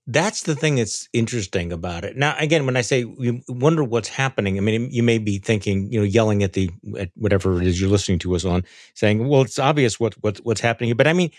That's 0.06 0.44
the 0.44 0.54
thing 0.56 0.76
that's 0.76 1.08
interesting 1.13 1.72
about 1.72 2.04
it. 2.04 2.18
Now, 2.18 2.36
again, 2.38 2.66
when 2.66 2.76
I 2.76 2.82
say 2.82 3.06
you 3.18 3.42
wonder 3.48 3.86
what's 3.86 4.10
happening, 4.10 4.58
I 4.58 4.60
mean, 4.60 4.89
you 4.92 5.02
may 5.02 5.18
be 5.18 5.38
thinking, 5.38 5.89
you 5.94 5.98
know, 6.00 6.04
yelling 6.04 6.44
at 6.44 6.52
the 6.52 6.70
at 7.00 7.10
whatever 7.16 7.62
it 7.62 7.68
is 7.68 7.80
you're 7.80 7.89
listening 7.89 8.20
to 8.20 8.36
us 8.36 8.44
on, 8.44 8.66
saying, 8.96 9.26
"Well, 9.30 9.44
it's 9.44 9.60
obvious 9.60 10.02
what, 10.02 10.16
what 10.22 10.39
what's 10.44 10.60
happening." 10.60 10.89
Here. 10.89 10.96
But 10.96 11.08
I 11.08 11.13
mean, 11.13 11.32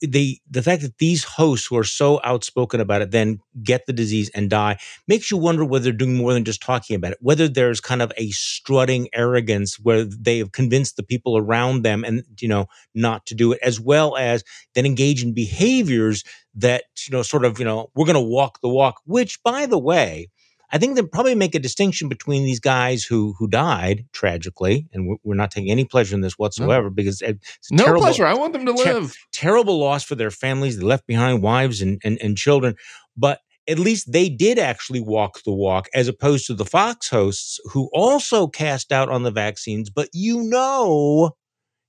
the 0.00 0.38
the 0.48 0.62
fact 0.62 0.82
that 0.82 0.98
these 0.98 1.24
hosts 1.24 1.66
who 1.66 1.76
are 1.76 1.82
so 1.82 2.20
outspoken 2.22 2.78
about 2.80 3.02
it 3.02 3.10
then 3.10 3.40
get 3.64 3.86
the 3.86 3.92
disease 3.92 4.30
and 4.32 4.48
die 4.48 4.78
makes 5.08 5.32
you 5.32 5.36
wonder 5.36 5.64
whether 5.64 5.82
they're 5.82 5.92
doing 5.92 6.14
more 6.14 6.32
than 6.34 6.44
just 6.44 6.62
talking 6.62 6.94
about 6.94 7.12
it. 7.12 7.18
Whether 7.20 7.48
there's 7.48 7.80
kind 7.80 8.00
of 8.00 8.12
a 8.16 8.30
strutting 8.30 9.08
arrogance 9.12 9.80
where 9.80 10.04
they 10.04 10.38
have 10.38 10.52
convinced 10.52 10.94
the 10.96 11.02
people 11.02 11.36
around 11.36 11.82
them 11.82 12.04
and 12.04 12.22
you 12.38 12.46
know 12.46 12.66
not 12.94 13.26
to 13.26 13.34
do 13.34 13.50
it, 13.50 13.58
as 13.60 13.80
well 13.80 14.16
as 14.16 14.44
then 14.76 14.86
engage 14.86 15.24
in 15.24 15.34
behaviors 15.34 16.22
that 16.54 16.84
you 17.06 17.12
know 17.12 17.22
sort 17.22 17.44
of 17.44 17.58
you 17.58 17.64
know 17.64 17.90
we're 17.94 18.06
going 18.06 18.14
to 18.14 18.20
walk 18.20 18.60
the 18.60 18.68
walk 18.68 19.00
which 19.04 19.42
by 19.42 19.66
the 19.66 19.78
way 19.78 20.28
i 20.70 20.78
think 20.78 20.94
they 20.94 21.02
probably 21.02 21.34
make 21.34 21.54
a 21.54 21.58
distinction 21.58 22.08
between 22.08 22.44
these 22.44 22.60
guys 22.60 23.04
who 23.04 23.34
who 23.38 23.48
died 23.48 24.04
tragically 24.12 24.86
and 24.92 25.18
we're 25.24 25.34
not 25.34 25.50
taking 25.50 25.70
any 25.70 25.84
pleasure 25.84 26.14
in 26.14 26.20
this 26.20 26.34
mm-hmm. 26.34 26.42
whatsoever 26.44 26.84
no. 26.84 26.90
because 26.90 27.20
it's 27.22 27.70
no 27.70 27.84
terrible, 27.84 28.02
pleasure 28.02 28.26
i 28.26 28.34
want 28.34 28.52
them 28.52 28.66
to 28.66 28.72
live 28.72 29.12
ter- 29.12 29.18
terrible 29.32 29.78
loss 29.78 30.04
for 30.04 30.14
their 30.14 30.30
families 30.30 30.78
they 30.78 30.84
left 30.84 31.06
behind 31.06 31.42
wives 31.42 31.80
and, 31.80 32.00
and 32.04 32.18
and 32.22 32.36
children 32.36 32.74
but 33.16 33.40
at 33.66 33.78
least 33.78 34.12
they 34.12 34.28
did 34.28 34.58
actually 34.58 35.00
walk 35.00 35.42
the 35.44 35.52
walk 35.52 35.88
as 35.94 36.06
opposed 36.06 36.46
to 36.46 36.54
the 36.54 36.66
fox 36.66 37.08
hosts 37.08 37.58
who 37.72 37.88
also 37.94 38.46
cast 38.46 38.92
out 38.92 39.08
on 39.08 39.22
the 39.22 39.30
vaccines 39.30 39.90
but 39.90 40.08
you 40.12 40.42
know 40.42 41.34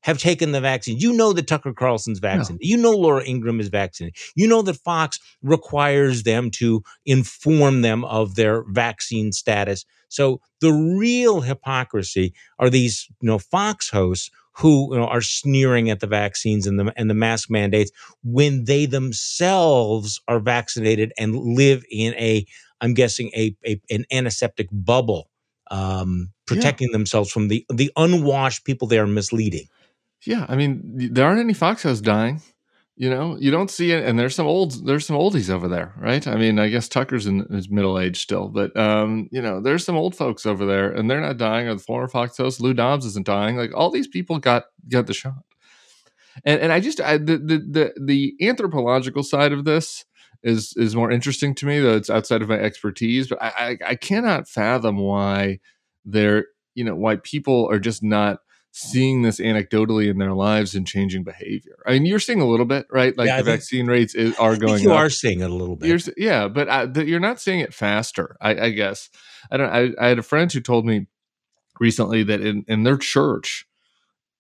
have 0.06 0.20
taken 0.20 0.52
the 0.52 0.62
vaccine. 0.62 1.00
You 1.00 1.12
know 1.12 1.34
that 1.34 1.48
Tucker 1.48 1.74
Carlson's 1.74 2.20
vaccinated. 2.20 2.62
No. 2.64 2.70
You 2.70 2.78
know 2.78 2.92
Laura 2.92 3.24
Ingraham 3.26 3.60
is 3.60 3.70
vaccinated. 3.70 4.16
You 4.36 4.48
know 4.48 4.62
that 4.62 4.76
Fox 4.76 5.20
requires 5.42 6.22
them 6.22 6.52
to 6.52 6.84
inform 7.08 7.82
them 7.82 8.06
of 8.06 8.36
their 8.36 8.64
vaccine 8.68 9.32
status. 9.32 9.84
So 10.10 10.42
the 10.62 10.72
real 10.72 11.42
hypocrisy 11.42 12.36
are 12.60 12.70
these, 12.70 13.08
you 13.20 13.26
know, 13.28 13.40
Fox 13.40 13.90
hosts 13.90 14.30
who 14.58 14.94
you 14.94 15.00
know, 15.00 15.08
are 15.08 15.22
sneering 15.22 15.90
at 15.90 16.02
the 16.02 16.08
vaccines 16.08 16.68
and 16.68 16.80
the 16.80 16.94
and 16.96 17.10
the 17.10 17.16
mask 17.16 17.50
mandates 17.50 17.90
when 18.24 18.66
they 18.66 18.86
themselves 18.86 20.22
are 20.28 20.40
vaccinated 20.40 21.14
and 21.18 21.36
live 21.36 21.84
in 21.90 22.14
a, 22.14 22.46
I'm 22.80 22.94
guessing 22.94 23.32
a, 23.36 23.56
a 23.66 23.82
an 23.90 24.06
antiseptic 24.12 24.68
bubble, 24.72 25.32
um, 25.72 26.32
protecting 26.46 26.90
yeah. 26.92 26.98
themselves 26.98 27.32
from 27.32 27.48
the 27.48 27.66
the 27.74 27.92
unwashed 27.98 28.66
people 28.66 28.88
they 28.88 29.00
are 29.00 29.08
misleading. 29.08 29.68
Yeah, 30.26 30.46
I 30.50 30.56
mean, 30.56 30.82
there 31.14 31.26
aren't 31.26 31.40
any 31.40 31.54
foxhounds 31.54 32.02
dying. 32.02 32.42
You 32.98 33.10
know, 33.10 33.38
you 33.38 33.52
don't 33.52 33.70
see 33.70 33.92
it, 33.92 34.06
and 34.06 34.18
there's 34.18 34.36
some 34.36 34.48
old, 34.48 34.86
there's 34.86 35.06
some 35.06 35.18
oldies 35.18 35.50
over 35.50 35.68
there, 35.68 35.94
right? 35.98 36.26
I 36.26 36.36
mean, 36.36 36.58
I 36.60 36.70
guess 36.70 36.88
Tucker's 36.88 37.28
in 37.28 37.40
his 37.52 37.70
middle 37.70 38.00
age 38.00 38.22
still, 38.22 38.48
but 38.48 38.76
um, 38.78 39.28
you 39.34 39.42
know, 39.42 39.60
there's 39.60 39.84
some 39.84 39.98
old 39.98 40.16
folks 40.16 40.46
over 40.46 40.66
there, 40.66 40.92
and 40.92 41.12
they're 41.12 41.20
not 41.20 41.36
dying. 41.36 41.68
Or 41.68 41.74
the 41.74 41.82
former 41.82 42.08
Fox 42.08 42.38
host 42.38 42.62
Lou 42.62 42.74
Dobbs 42.74 43.06
isn't 43.06 43.26
dying. 43.26 43.58
Like 43.58 43.76
all 43.76 43.92
these 43.92 44.08
people 44.08 44.40
got 44.40 44.64
got 44.88 45.08
the 45.08 45.14
shot, 45.14 45.44
and 46.46 46.62
and 46.62 46.72
I 46.72 46.80
just 46.80 47.02
I, 47.02 47.18
the, 47.18 47.38
the 47.38 47.58
the 47.70 47.94
the 48.02 48.36
anthropological 48.42 49.24
side 49.24 49.52
of 49.52 49.66
this 49.66 50.06
is 50.42 50.74
is 50.78 50.96
more 50.96 51.12
interesting 51.12 51.54
to 51.56 51.66
me, 51.66 51.82
though 51.82 51.98
it's 51.98 52.10
outside 52.10 52.42
of 52.42 52.48
my 52.48 52.58
expertise. 52.60 53.28
But 53.28 53.44
I 53.44 53.50
I, 53.58 53.78
I 53.88 53.96
cannot 53.96 54.48
fathom 54.48 54.96
why 55.00 55.60
there 56.06 56.46
you 56.76 56.86
know 56.86 56.96
why 56.96 57.18
people 57.18 57.70
are 57.70 57.80
just 57.80 58.04
not 58.04 58.40
seeing 58.78 59.22
this 59.22 59.40
anecdotally 59.40 60.10
in 60.10 60.18
their 60.18 60.34
lives 60.34 60.76
and 60.76 60.86
changing 60.86 61.24
behavior. 61.24 61.78
I 61.88 61.94
mean, 61.94 62.06
you're 62.06 62.20
seeing 62.20 62.42
a 62.42 62.46
little 62.46 62.66
bit, 62.66 62.86
right? 62.92 63.18
Like 63.18 63.28
yeah, 63.28 63.38
the 63.38 63.46
think, 63.46 63.60
vaccine 63.60 63.88
rates 63.88 64.14
is, 64.14 64.38
are 64.38 64.58
going. 64.58 64.84
you 64.84 64.92
up. 64.92 64.98
are 64.98 65.10
seeing 65.10 65.40
it 65.40 65.50
a 65.50 65.56
little 65.56 65.78
bit. 65.78 65.88
You're, 65.88 66.14
yeah, 66.18 66.50
but 66.50 66.68
I, 66.68 66.86
the, 66.86 67.06
you're 67.06 67.22
not 67.22 67.40
seeing 67.40 67.62
it 67.62 67.74
faster. 67.74 68.36
I, 68.42 68.66
I 68.66 68.70
guess 68.72 69.10
I 69.50 69.56
don't. 69.56 69.70
I, 69.70 69.92
I, 69.98 70.10
had 70.10 70.20
a 70.20 70.24
friend 70.24 70.52
who 70.52 70.60
told 70.60 70.86
me 70.86 71.08
recently 71.80 72.24
that 72.24 72.42
in 72.42 72.66
in 72.68 72.84
their 72.84 72.98
church. 72.98 73.66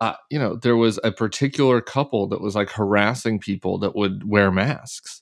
Uh, 0.01 0.15
you 0.29 0.37
know, 0.37 0.57
there 0.57 0.75
was 0.75 0.99
a 1.05 1.11
particular 1.13 1.79
couple 1.79 2.27
that 2.27 2.41
was 2.41 2.53
like 2.53 2.69
harassing 2.69 3.39
people 3.39 3.79
that 3.79 3.95
would 3.95 4.27
wear 4.27 4.51
masks 4.51 5.21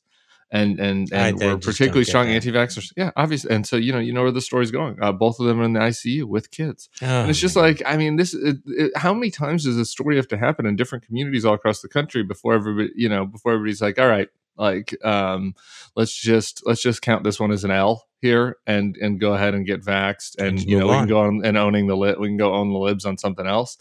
and 0.54 0.80
and 0.80 1.12
and 1.12 1.40
were 1.40 1.58
particularly 1.58 2.06
strong 2.06 2.28
anti-vaxxers. 2.28 2.94
Yeah, 2.96 3.10
obviously. 3.18 3.54
And 3.54 3.66
so 3.66 3.76
you 3.76 3.92
know 3.92 4.00
you 4.00 4.14
know 4.14 4.22
where 4.22 4.32
the 4.32 4.40
story's 4.40 4.70
going. 4.70 5.02
Uh, 5.02 5.12
both 5.12 5.40
of 5.40 5.48
them 5.48 5.60
are 5.60 5.64
in 5.64 5.74
the 5.74 5.80
ICU 5.80 6.26
with 6.26 6.52
kids, 6.52 6.90
oh, 7.02 7.06
and 7.06 7.30
it's 7.30 7.40
just 7.40 7.56
like 7.56 7.82
I 7.86 7.98
mean, 7.98 8.16
this. 8.18 8.36
It, 8.36 8.58
it, 8.68 8.92
how 8.96 9.14
many 9.14 9.32
times 9.32 9.66
does 9.66 9.76
this 9.76 9.90
story 9.90 10.16
have 10.16 10.28
to 10.30 10.38
happen 10.38 10.68
in 10.68 10.76
different 10.76 11.06
communities 11.06 11.44
all 11.44 11.56
across 11.56 11.82
the 11.82 11.90
country 11.90 12.24
before 12.24 12.54
everybody 12.54 12.92
you 12.96 13.10
know 13.10 13.26
before 13.26 13.54
everybody's 13.54 13.82
like, 13.82 13.98
all 13.98 14.08
right, 14.08 14.30
like 14.56 14.96
um, 15.04 15.56
let's 15.96 16.16
just 16.16 16.62
let's 16.68 16.84
just 16.84 17.02
count 17.02 17.24
this 17.24 17.40
one 17.40 17.52
as 17.52 17.64
an 17.64 17.72
L 17.72 18.06
here 18.22 18.58
and 18.68 18.96
and 18.98 19.20
go 19.20 19.34
ahead 19.34 19.56
and 19.56 19.66
get 19.66 19.82
vaxxed, 19.82 20.38
and 20.38 20.64
you 20.64 20.78
know 20.80 20.88
on. 20.90 20.92
we 20.92 21.00
can 21.00 21.08
go 21.08 21.20
on 21.20 21.42
and 21.44 21.58
owning 21.58 21.88
the 21.88 21.98
lit, 21.98 22.20
we 22.20 22.28
can 22.28 22.38
go 22.38 22.54
own 22.54 22.72
the 22.72 22.80
libs 22.80 23.06
on 23.06 23.18
something 23.18 23.48
else. 23.48 23.78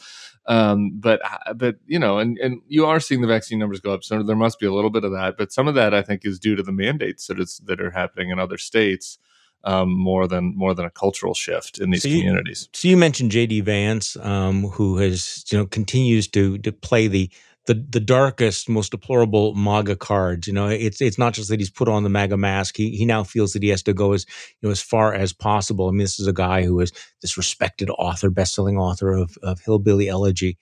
Um, 0.46 0.92
but 0.94 1.20
uh, 1.24 1.54
but 1.54 1.76
you 1.86 1.98
know, 1.98 2.18
and 2.18 2.38
and 2.38 2.60
you 2.66 2.84
are 2.86 3.00
seeing 3.00 3.20
the 3.20 3.28
vaccine 3.28 3.58
numbers 3.58 3.80
go 3.80 3.92
up, 3.92 4.02
so 4.02 4.22
there 4.22 4.36
must 4.36 4.58
be 4.58 4.66
a 4.66 4.72
little 4.72 4.90
bit 4.90 5.04
of 5.04 5.12
that. 5.12 5.36
But 5.36 5.52
some 5.52 5.68
of 5.68 5.74
that 5.76 5.94
I 5.94 6.02
think 6.02 6.22
is 6.24 6.38
due 6.38 6.56
to 6.56 6.62
the 6.62 6.72
mandates 6.72 7.28
that 7.28 7.38
is 7.38 7.60
that 7.66 7.80
are 7.80 7.90
happening 7.90 8.30
in 8.30 8.38
other 8.38 8.58
states. 8.58 9.18
Um, 9.64 9.96
more 9.96 10.26
than 10.26 10.56
more 10.56 10.74
than 10.74 10.86
a 10.86 10.90
cultural 10.90 11.34
shift 11.34 11.78
in 11.78 11.90
these 11.90 12.02
so 12.02 12.08
you, 12.08 12.18
communities. 12.18 12.68
So 12.72 12.88
you 12.88 12.96
mentioned 12.96 13.30
JD 13.30 13.62
Vance, 13.62 14.16
um, 14.16 14.64
who 14.64 14.96
has 14.96 15.44
you 15.52 15.58
know 15.58 15.66
continues 15.66 16.26
to 16.30 16.58
to 16.58 16.72
play 16.72 17.06
the 17.06 17.30
the 17.66 17.74
the 17.90 18.00
darkest, 18.00 18.68
most 18.68 18.90
deplorable 18.90 19.54
MAGA 19.54 19.96
cards. 19.96 20.46
You 20.46 20.52
know, 20.52 20.68
it's 20.68 21.00
it's 21.00 21.18
not 21.18 21.34
just 21.34 21.48
that 21.48 21.60
he's 21.60 21.70
put 21.70 21.88
on 21.88 22.02
the 22.02 22.08
MAGA 22.08 22.36
mask. 22.36 22.76
He 22.76 22.90
he 22.90 23.04
now 23.04 23.24
feels 23.24 23.52
that 23.52 23.62
he 23.62 23.68
has 23.70 23.82
to 23.84 23.94
go 23.94 24.12
as 24.12 24.26
you 24.60 24.68
know 24.68 24.72
as 24.72 24.82
far 24.82 25.14
as 25.14 25.32
possible. 25.32 25.88
I 25.88 25.90
mean, 25.92 25.98
this 26.00 26.20
is 26.20 26.26
a 26.26 26.32
guy 26.32 26.64
who 26.64 26.80
is 26.80 26.92
this 27.20 27.36
respected 27.36 27.90
author, 27.90 28.30
best-selling 28.30 28.78
author 28.78 29.12
of 29.12 29.36
of 29.42 29.60
Hillbilly 29.60 30.08
Elegy, 30.08 30.58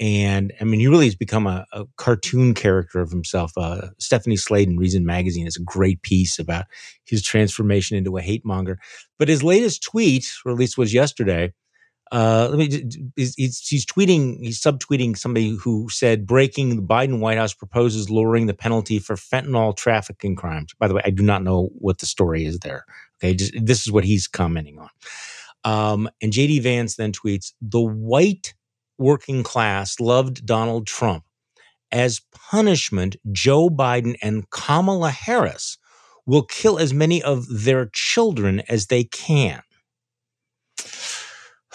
And 0.00 0.52
I 0.60 0.64
mean, 0.64 0.80
he 0.80 0.88
really 0.88 1.04
has 1.06 1.14
become 1.14 1.46
a, 1.46 1.64
a 1.72 1.84
cartoon 1.96 2.52
character 2.54 3.00
of 3.00 3.10
himself. 3.10 3.52
Uh, 3.56 3.88
Stephanie 3.98 4.36
Slade 4.36 4.68
in 4.68 4.76
Reason 4.76 5.06
Magazine 5.06 5.46
is 5.46 5.56
a 5.56 5.62
great 5.62 6.02
piece 6.02 6.38
about 6.40 6.64
his 7.06 7.22
transformation 7.22 7.96
into 7.96 8.16
a 8.16 8.20
hate 8.22 8.44
monger. 8.44 8.78
But 9.18 9.28
his 9.28 9.44
latest 9.44 9.84
tweet, 9.84 10.26
or 10.44 10.50
at 10.50 10.58
least 10.58 10.76
was 10.76 10.92
yesterday, 10.92 11.52
uh, 12.14 12.46
let 12.48 12.58
me. 12.58 12.66
He's, 13.16 13.34
he's, 13.34 13.84
tweeting. 13.84 14.38
He's 14.38 14.60
subtweeting 14.60 15.18
somebody 15.18 15.56
who 15.56 15.88
said 15.90 16.28
breaking 16.28 16.76
the 16.76 16.80
Biden 16.80 17.18
White 17.18 17.38
House 17.38 17.52
proposes 17.52 18.08
lowering 18.08 18.46
the 18.46 18.54
penalty 18.54 19.00
for 19.00 19.16
fentanyl 19.16 19.76
trafficking 19.76 20.36
crimes. 20.36 20.72
By 20.78 20.86
the 20.86 20.94
way, 20.94 21.02
I 21.04 21.10
do 21.10 21.24
not 21.24 21.42
know 21.42 21.70
what 21.72 21.98
the 21.98 22.06
story 22.06 22.44
is 22.46 22.60
there. 22.60 22.84
Okay, 23.16 23.34
just, 23.34 23.52
this 23.60 23.82
is 23.82 23.90
what 23.90 24.04
he's 24.04 24.28
commenting 24.28 24.78
on. 24.78 24.90
Um, 25.64 26.08
and 26.22 26.32
JD 26.32 26.62
Vance 26.62 26.94
then 26.94 27.10
tweets: 27.10 27.52
the 27.60 27.82
white 27.82 28.54
working 28.96 29.42
class 29.42 29.98
loved 29.98 30.46
Donald 30.46 30.86
Trump. 30.86 31.24
As 31.90 32.20
punishment, 32.30 33.16
Joe 33.32 33.68
Biden 33.68 34.14
and 34.22 34.48
Kamala 34.50 35.10
Harris 35.10 35.78
will 36.26 36.44
kill 36.44 36.78
as 36.78 36.94
many 36.94 37.20
of 37.20 37.64
their 37.64 37.86
children 37.92 38.62
as 38.68 38.86
they 38.86 39.02
can. 39.02 39.62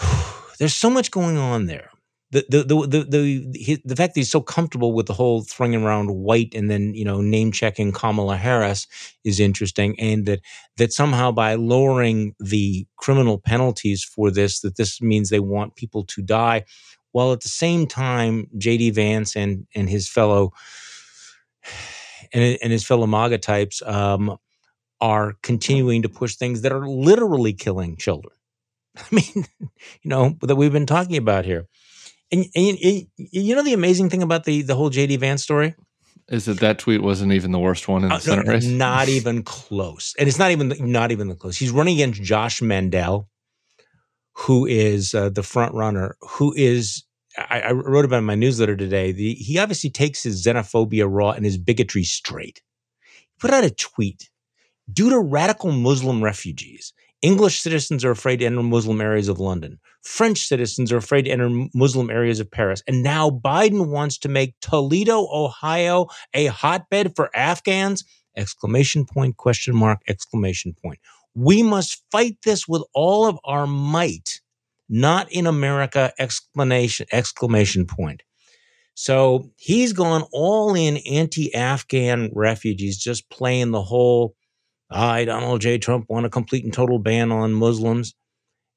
There's 0.60 0.76
so 0.76 0.90
much 0.90 1.10
going 1.10 1.38
on 1.38 1.66
there. 1.66 1.90
The 2.32 2.44
the 2.48 2.62
the 2.62 2.86
the 2.86 3.46
the, 3.50 3.82
the 3.84 3.96
fact 3.96 4.14
that 4.14 4.20
he's 4.20 4.30
so 4.30 4.40
comfortable 4.40 4.92
with 4.92 5.06
the 5.06 5.14
whole 5.14 5.42
throwing 5.42 5.74
around 5.74 6.14
white 6.14 6.54
and 6.54 6.70
then 6.70 6.94
you 6.94 7.04
know 7.04 7.20
name 7.20 7.50
checking 7.50 7.90
Kamala 7.90 8.36
Harris 8.36 8.86
is 9.24 9.40
interesting, 9.40 9.98
and 9.98 10.26
that 10.26 10.40
that 10.76 10.92
somehow 10.92 11.32
by 11.32 11.54
lowering 11.54 12.36
the 12.38 12.86
criminal 12.96 13.38
penalties 13.38 14.04
for 14.04 14.30
this, 14.30 14.60
that 14.60 14.76
this 14.76 15.00
means 15.00 15.30
they 15.30 15.40
want 15.40 15.74
people 15.74 16.04
to 16.04 16.22
die, 16.22 16.64
while 17.10 17.32
at 17.32 17.40
the 17.40 17.48
same 17.48 17.86
time 17.88 18.46
J.D. 18.58 18.90
Vance 18.90 19.34
and 19.34 19.66
and 19.74 19.90
his 19.90 20.08
fellow 20.08 20.52
and, 22.32 22.58
and 22.62 22.70
his 22.70 22.84
fellow 22.84 23.06
MAGA 23.06 23.38
types 23.38 23.82
um, 23.86 24.36
are 25.00 25.34
continuing 25.42 26.02
to 26.02 26.08
push 26.08 26.36
things 26.36 26.60
that 26.62 26.72
are 26.72 26.86
literally 26.86 27.54
killing 27.54 27.96
children. 27.96 28.34
I 28.96 29.04
mean, 29.10 29.46
you 29.58 29.68
know, 30.04 30.36
that 30.42 30.56
we've 30.56 30.72
been 30.72 30.86
talking 30.86 31.16
about 31.16 31.44
here. 31.44 31.66
And, 32.32 32.46
and, 32.54 32.78
and, 32.82 33.06
you 33.16 33.56
know 33.56 33.62
the 33.64 33.72
amazing 33.72 34.08
thing 34.08 34.22
about 34.22 34.44
the 34.44 34.62
the 34.62 34.76
whole 34.76 34.88
JD 34.88 35.18
Vance 35.18 35.42
story 35.42 35.74
is 36.28 36.44
that 36.44 36.60
that 36.60 36.78
tweet 36.78 37.02
wasn't 37.02 37.32
even 37.32 37.50
the 37.50 37.58
worst 37.58 37.88
one 37.88 38.04
in 38.04 38.08
the 38.08 38.14
uh, 38.14 38.18
Senate 38.20 38.46
no, 38.46 38.52
race. 38.52 38.66
Not 38.66 39.08
even 39.18 39.42
close, 39.42 40.14
and 40.18 40.28
it's 40.28 40.38
not 40.38 40.52
even 40.52 40.72
not 40.78 41.10
even 41.10 41.28
the 41.28 41.34
close. 41.34 41.56
He's 41.56 41.72
running 41.72 41.94
against 41.94 42.22
Josh 42.22 42.62
Mandel, 42.62 43.28
who 44.34 44.64
is 44.64 45.12
uh, 45.12 45.30
the 45.30 45.42
front 45.42 45.74
runner. 45.74 46.16
Who 46.20 46.54
is 46.56 47.04
I, 47.36 47.60
I, 47.60 47.72
wrote 47.72 48.04
about 48.04 48.18
in 48.18 48.24
my 48.24 48.34
newsletter 48.34 48.76
today. 48.76 49.12
The, 49.12 49.34
he 49.34 49.58
obviously 49.58 49.90
takes 49.90 50.22
his 50.22 50.44
xenophobia 50.44 51.06
raw 51.08 51.30
and 51.30 51.44
his 51.44 51.58
bigotry 51.58 52.04
straight. 52.04 52.62
He 53.02 53.26
put 53.38 53.50
out 53.50 53.64
a 53.64 53.70
tweet 53.70 54.30
due 54.92 55.10
to 55.10 55.18
radical 55.18 55.72
Muslim 55.72 56.22
refugees 56.22 56.92
English 57.22 57.60
citizens 57.60 58.04
are 58.04 58.10
afraid 58.10 58.38
to 58.38 58.46
enter 58.46 58.62
Muslim 58.62 59.00
areas 59.00 59.28
of 59.28 59.38
London. 59.38 59.78
French 60.02 60.46
citizens 60.46 60.90
are 60.90 60.96
afraid 60.96 61.22
to 61.22 61.30
enter 61.30 61.50
Muslim 61.74 62.10
areas 62.10 62.40
of 62.40 62.50
Paris. 62.50 62.82
And 62.86 63.02
now 63.02 63.28
Biden 63.28 63.88
wants 63.88 64.16
to 64.18 64.28
make 64.28 64.54
Toledo, 64.60 65.26
Ohio 65.30 66.06
a 66.32 66.46
hotbed 66.46 67.14
for 67.14 67.30
Afghans? 67.36 68.04
Exclamation 68.36 69.04
point, 69.04 69.36
question 69.36 69.76
mark, 69.76 70.00
exclamation 70.08 70.74
point. 70.82 70.98
We 71.34 71.62
must 71.62 72.02
fight 72.10 72.38
this 72.44 72.66
with 72.66 72.82
all 72.94 73.26
of 73.26 73.38
our 73.44 73.66
might, 73.66 74.40
not 74.88 75.30
in 75.30 75.46
America, 75.46 76.12
exclamation, 76.18 77.06
exclamation 77.12 77.86
point. 77.86 78.22
So 78.94 79.50
he's 79.56 79.92
gone 79.92 80.24
all 80.32 80.74
in 80.74 80.98
anti 80.98 81.54
Afghan 81.54 82.30
refugees, 82.34 82.98
just 82.98 83.28
playing 83.30 83.70
the 83.70 83.82
whole 83.82 84.34
I, 84.90 85.24
Donald 85.24 85.60
J. 85.60 85.78
Trump, 85.78 86.06
want 86.08 86.26
a 86.26 86.30
complete 86.30 86.64
and 86.64 86.72
total 86.72 86.98
ban 86.98 87.30
on 87.32 87.52
Muslims. 87.52 88.14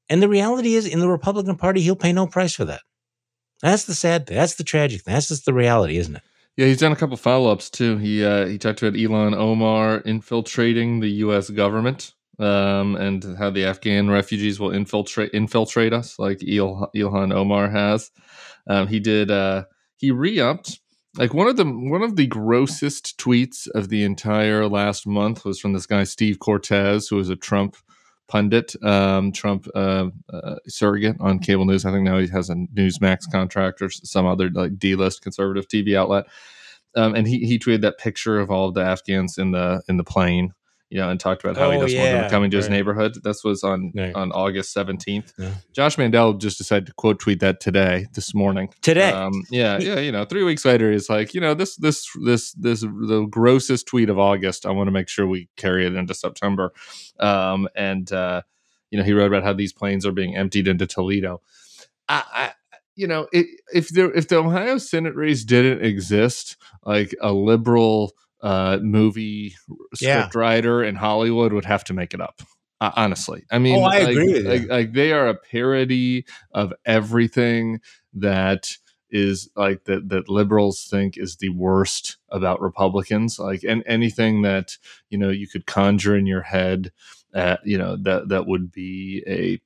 And 0.10 0.22
the 0.22 0.30
reality 0.30 0.76
is, 0.76 0.86
in 0.86 1.00
the 1.00 1.10
Republican 1.10 1.56
Party, 1.56 1.82
he'll 1.82 1.96
pay 1.96 2.14
no 2.14 2.28
price 2.28 2.54
for 2.54 2.66
that. 2.66 2.82
That's 3.62 3.86
the 3.86 3.96
sad 3.96 4.28
thing. 4.28 4.38
That's 4.38 4.56
the 4.56 4.64
tragic 4.64 5.02
thing. 5.02 5.14
That's 5.14 5.30
just 5.30 5.46
the 5.46 5.54
reality, 5.54 5.98
isn't 5.98 6.18
it? 6.18 6.24
Yeah, 6.58 6.68
he's 6.68 6.80
done 6.80 6.92
a 6.92 6.96
couple 6.96 7.18
follow 7.18 7.52
ups 7.52 7.70
too. 7.70 7.98
He 7.98 8.24
uh, 8.24 8.46
he 8.46 8.58
talked 8.60 8.84
about 8.84 8.94
Ilhan 8.94 9.36
Omar 9.36 10.00
infiltrating 10.00 11.00
the 11.00 11.10
U.S. 11.10 11.50
government 11.50 12.14
um, 12.38 12.96
and 12.96 13.38
how 13.40 13.50
the 13.50 13.66
Afghan 13.66 14.10
refugees 14.10 14.60
will 14.60 14.72
infiltrate 14.72 15.32
infiltrate 15.34 15.94
us, 15.94 16.20
like 16.20 16.44
Il- 16.44 16.92
Ilhan 16.96 17.34
Omar 17.34 17.70
has. 17.70 18.12
Um, 18.68 18.88
he 18.88 19.00
did. 19.00 19.32
Uh, 19.32 19.64
he 19.98 20.12
re-upped 20.12 20.80
like 21.18 21.34
one 21.34 21.48
of 21.48 21.58
the 21.58 21.66
one 21.66 22.02
of 22.02 22.16
the 22.16 22.28
grossest 22.28 23.18
tweets 23.18 23.68
of 23.76 23.90
the 23.90 24.04
entire 24.04 24.68
last 24.68 25.06
month 25.06 25.46
was 25.46 25.60
from 25.60 25.74
this 25.74 25.86
guy 25.86 26.04
Steve 26.04 26.40
Cortes, 26.40 27.08
who 27.10 27.20
is 27.20 27.30
a 27.30 27.36
Trump 27.36 27.76
pundit, 28.28 28.76
um, 28.84 29.32
Trump 29.32 29.68
uh, 29.76 30.08
uh, 30.32 30.56
surrogate 30.68 31.18
on 31.20 31.40
cable 31.40 31.66
news. 31.66 31.86
I 31.86 31.92
think 31.92 32.04
now 32.04 32.18
he 32.18 32.28
has 32.28 32.50
a 32.50 32.56
Newsmax 32.56 33.32
contract 33.32 33.82
or 33.82 33.90
some 33.90 34.26
other 34.26 34.50
like 34.50 34.80
D-list 34.80 35.22
conservative 35.22 35.68
TV 35.68 35.96
outlet. 35.96 36.26
Um, 36.96 37.16
and 37.16 37.28
he 37.28 37.40
he 37.46 37.60
tweeted 37.60 37.82
that 37.82 38.00
picture 38.00 38.40
of 38.40 38.50
all 38.50 38.70
of 38.70 38.74
the 38.74 38.84
Afghans 38.84 39.38
in 39.38 39.52
the 39.52 39.84
in 39.88 39.98
the 39.98 40.04
plane 40.04 40.54
you 40.90 41.00
know, 41.00 41.10
and 41.10 41.20
talked 41.20 41.44
about 41.44 41.58
how 41.58 41.70
oh, 41.70 41.72
he 41.72 41.80
doesn't 41.80 41.98
yeah, 41.98 42.04
want 42.04 42.22
them 42.22 42.30
coming 42.30 42.52
to 42.52 42.58
right. 42.58 42.64
his 42.64 42.70
neighborhood. 42.70 43.18
This 43.24 43.44
was 43.44 43.64
on 43.64 43.92
right. 43.96 44.14
on 44.14 44.32
August 44.32 44.74
seventeenth. 44.74 45.34
Yeah. 45.40 45.54
Josh 45.74 45.98
Mandel 45.98 46.34
just 46.34 46.58
decided 46.58 46.86
to 46.86 46.94
quote 46.94 47.20
tweet 47.20 47.40
that 47.40 47.60
today, 47.60 48.06
this 48.14 48.36
morning. 48.36 48.70
Today, 48.82 49.12
um, 49.12 49.34
yeah, 49.50 49.80
yeah. 49.80 50.00
You 50.00 50.12
know, 50.12 50.26
three 50.26 50.44
weeks 50.44 50.66
later, 50.66 50.92
he's 50.92 51.10
like, 51.10 51.34
you 51.34 51.42
know, 51.42 51.54
this 51.56 51.76
this 51.78 52.08
this 52.24 52.52
this 52.54 52.82
the 52.82 53.28
grossest 53.30 53.88
tweet 53.88 54.10
of 54.10 54.20
August. 54.20 54.66
I 54.66 54.72
want 54.72 54.88
to 54.88 54.92
make 54.92 55.10
sure 55.10 55.26
we 55.26 55.50
carry 55.58 55.86
it 55.88 55.96
into 55.96 56.14
September. 56.14 56.72
Um, 57.20 57.68
and 57.76 58.12
uh, 58.12 58.44
you 58.92 59.00
know, 59.00 59.04
he 59.04 59.14
wrote 59.14 59.28
about 59.28 59.44
how 59.44 59.54
these 59.54 59.74
planes 59.74 60.06
are 60.06 60.12
being 60.12 60.38
emptied 60.38 60.68
into 60.68 60.86
Toledo. 60.86 61.42
I, 62.08 62.24
I 62.34 62.52
you 62.96 63.08
know, 63.08 63.28
it, 63.32 63.48
if 63.74 63.90
there 63.90 64.12
if 64.14 64.28
the 64.28 64.38
Ohio 64.38 64.78
Senate 64.78 65.16
race 65.16 65.44
didn't 65.44 65.84
exist, 65.84 66.58
like 66.84 67.16
a 67.20 67.34
liberal 67.34 68.14
uh, 68.44 68.78
movie 68.82 69.56
script 69.96 70.36
writer 70.36 70.84
in 70.84 70.96
Hollywood 70.96 71.54
would 71.54 71.66
have 71.66 71.84
to 71.86 71.94
make 71.94 72.14
it 72.14 72.22
up. 72.22 72.42
Uh, 72.82 72.92
honestly, 72.96 73.46
I 73.50 73.60
mean, 73.60 73.80
oh, 73.80 73.84
I 73.84 74.00
like, 74.00 74.10
agree 74.10 74.40
like, 74.42 74.68
like, 74.68 74.94
they 74.94 75.14
are 75.14 75.30
a 75.30 75.36
parody 75.36 76.26
of 76.52 76.74
everything 76.86 77.80
that 78.14 78.74
is 79.10 79.50
like 79.56 79.86
that 79.86 80.10
that 80.10 80.28
liberals 80.28 80.88
think 80.90 81.18
is 81.18 81.38
the 81.38 81.50
worst 81.50 82.18
about 82.30 82.60
Republicans. 82.60 83.40
Like, 83.40 83.64
and 83.64 83.84
anything 83.86 84.42
that 84.42 84.78
you 85.10 85.18
know 85.18 85.30
you 85.30 85.48
could 85.48 85.66
conjure 85.66 86.18
in 86.18 86.26
your 86.26 86.42
head, 86.42 86.92
uh, 87.34 87.58
you 87.64 87.78
know 87.78 87.96
that 87.96 88.28
that 88.28 88.48
would 88.48 88.72
be 88.72 89.24
a 89.26 89.62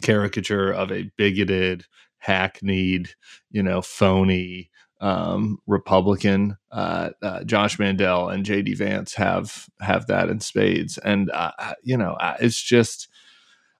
caricature 0.00 0.72
of 0.72 0.90
a 0.90 1.10
bigoted, 1.16 1.84
hackneyed, 2.18 3.10
you 3.50 3.62
know, 3.62 3.82
phony 3.82 4.70
um, 5.00 5.58
Republican. 5.66 6.56
Uh, 6.70 7.10
uh, 7.22 7.44
Josh 7.44 7.78
Mandel 7.78 8.28
and 8.28 8.44
J.D. 8.44 8.74
Vance 8.74 9.14
have 9.14 9.66
have 9.80 10.06
that 10.06 10.28
in 10.28 10.40
spades, 10.40 10.98
and 10.98 11.30
uh, 11.30 11.52
you 11.82 11.96
know 11.96 12.16
it's 12.40 12.60
just. 12.60 13.08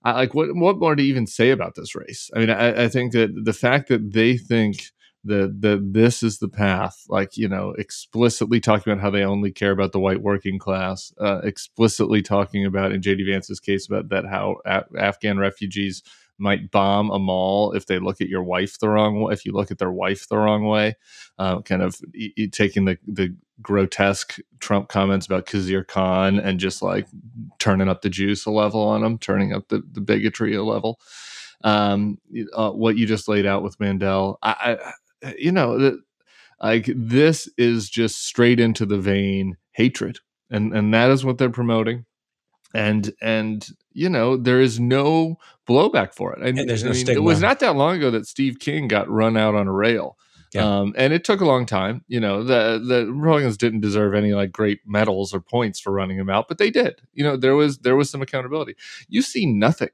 I, 0.05 0.13
like 0.13 0.35
what 0.35 0.55
what 0.55 0.79
more 0.79 0.95
to 0.95 1.03
even 1.03 1.27
say 1.27 1.51
about 1.51 1.75
this 1.75 1.97
race? 1.97 2.31
I 2.35 2.39
mean, 2.39 2.51
I, 2.51 2.85
I 2.85 2.89
think 2.89 3.13
that 3.13 3.35
the 3.45 3.53
fact 3.53 3.89
that 3.89 4.13
they 4.13 4.37
think 4.37 4.91
that 5.27 5.61
that 5.61 5.93
this 5.93 6.23
is 6.23 6.39
the 6.39 6.49
path, 6.49 7.05
like 7.09 7.37
you 7.37 7.49
know, 7.49 7.71
explicitly 7.79 8.61
talking 8.61 8.93
about 8.93 9.03
how 9.03 9.11
they 9.11 9.25
only 9.25 9.51
care 9.51 9.73
about 9.73 9.93
the 9.93 10.01
white 10.01 10.23
working 10.23 10.59
class, 10.59 11.13
uh, 11.21 11.41
explicitly 11.43 12.23
talking 12.23 12.65
about 12.65 12.93
in 12.93 13.01
JD 13.01 13.27
Vance's 13.27 13.61
case 13.61 13.87
about 13.87 14.09
that 14.11 14.27
how 14.27 14.57
a- 14.65 14.85
Afghan 14.99 15.39
refugees 15.39 16.03
might 16.38 16.70
bomb 16.70 17.11
a 17.11 17.18
mall 17.18 17.72
if 17.72 17.87
they 17.87 17.99
look 17.99 18.20
at 18.20 18.29
your 18.29 18.42
wife 18.42 18.79
the 18.79 18.88
wrong 18.88 19.20
way, 19.22 19.33
if 19.33 19.44
you 19.46 19.53
look 19.53 19.70
at 19.70 19.79
their 19.79 19.92
wife 19.92 20.29
the 20.29 20.38
wrong 20.38 20.66
way, 20.66 20.94
uh, 21.38 21.61
kind 21.62 21.83
of 21.83 21.96
e- 22.14 22.33
e- 22.37 22.49
taking 22.49 22.85
the, 22.87 22.99
the 23.07 23.35
grotesque 23.62 24.38
Trump 24.61 24.88
comments 24.88 25.27
about 25.27 25.46
Khizr 25.46 25.87
Khan 25.87 26.38
and 26.38 26.61
just 26.61 26.83
like 26.83 27.07
turning 27.59 27.88
up 27.88 28.03
the 28.03 28.11
juice 28.11 28.46
a 28.46 28.51
level 28.51 28.83
on 28.83 29.03
them, 29.03 29.18
turning 29.18 29.53
up 29.53 29.68
the, 29.68 29.83
the 29.92 30.01
bigotry 30.01 30.55
a 30.55 30.62
level. 30.64 31.01
Um, 31.64 32.18
uh, 32.55 32.70
what 32.70 32.96
you 32.96 33.07
just 33.07 33.29
laid 33.29 33.46
out 33.46 33.62
with 33.62 33.81
Mandel, 33.81 34.38
I, 34.42 34.79
I 35.25 35.35
you 35.38 35.53
know, 35.53 35.79
the, 35.79 36.01
like 36.62 36.90
this 36.94 37.49
is 37.59 37.90
just 37.90 38.25
straight 38.27 38.61
into 38.61 38.87
the 38.87 38.99
vein 38.99 39.57
hatred, 39.72 40.18
and 40.51 40.75
and 40.75 40.94
that 40.94 41.11
is 41.11 41.25
what 41.25 41.38
they're 41.38 41.51
promoting 41.51 42.05
and 42.75 43.12
and 43.20 43.68
you 43.97 44.09
know 44.09 44.36
there 44.36 44.61
is 44.61 44.78
no 44.78 45.38
blowback 45.66 46.14
for 46.14 46.32
it. 46.32 46.42
And, 46.42 46.59
and 46.59 46.68
there's 46.68 46.84
I 46.84 46.86
no 46.86 46.92
mean, 46.92 47.05
stigma. 47.05 47.22
It 47.22 47.24
was 47.24 47.40
not 47.40 47.61
that 47.61 47.76
long 47.76 47.97
ago 47.97 48.11
that 48.11 48.26
Steve 48.26 48.59
King 48.59 48.88
got 48.88 49.09
run 49.09 49.36
out 49.36 49.55
on 49.55 49.66
a 49.66 49.72
rail. 49.72 50.16
Yeah. 50.55 50.78
Um, 50.78 50.94
and 50.97 51.12
it 51.12 51.24
took 51.24 51.40
a 51.40 51.44
long 51.44 51.66
time. 51.66 52.05
You 52.07 52.20
know, 52.20 52.44
the 52.44 52.82
the 52.84 53.12
Republicans 53.12 53.57
didn't 53.57 53.80
deserve 53.80 54.14
any 54.14 54.32
like 54.32 54.53
great 54.53 54.80
medals 54.86 55.34
or 55.34 55.40
points 55.40 55.80
for 55.80 55.92
running 55.92 56.18
him 56.18 56.30
out, 56.30 56.49
but 56.49 56.59
they 56.59 56.70
did. 56.70 57.03
You 57.14 57.24
know, 57.24 57.36
there 57.36 57.57
was 57.57 57.78
there 57.78 57.97
was 57.97 58.11
some 58.11 58.22
accountability. 58.22 58.76
You 59.09 59.22
see 59.22 59.47
nothing 59.47 59.90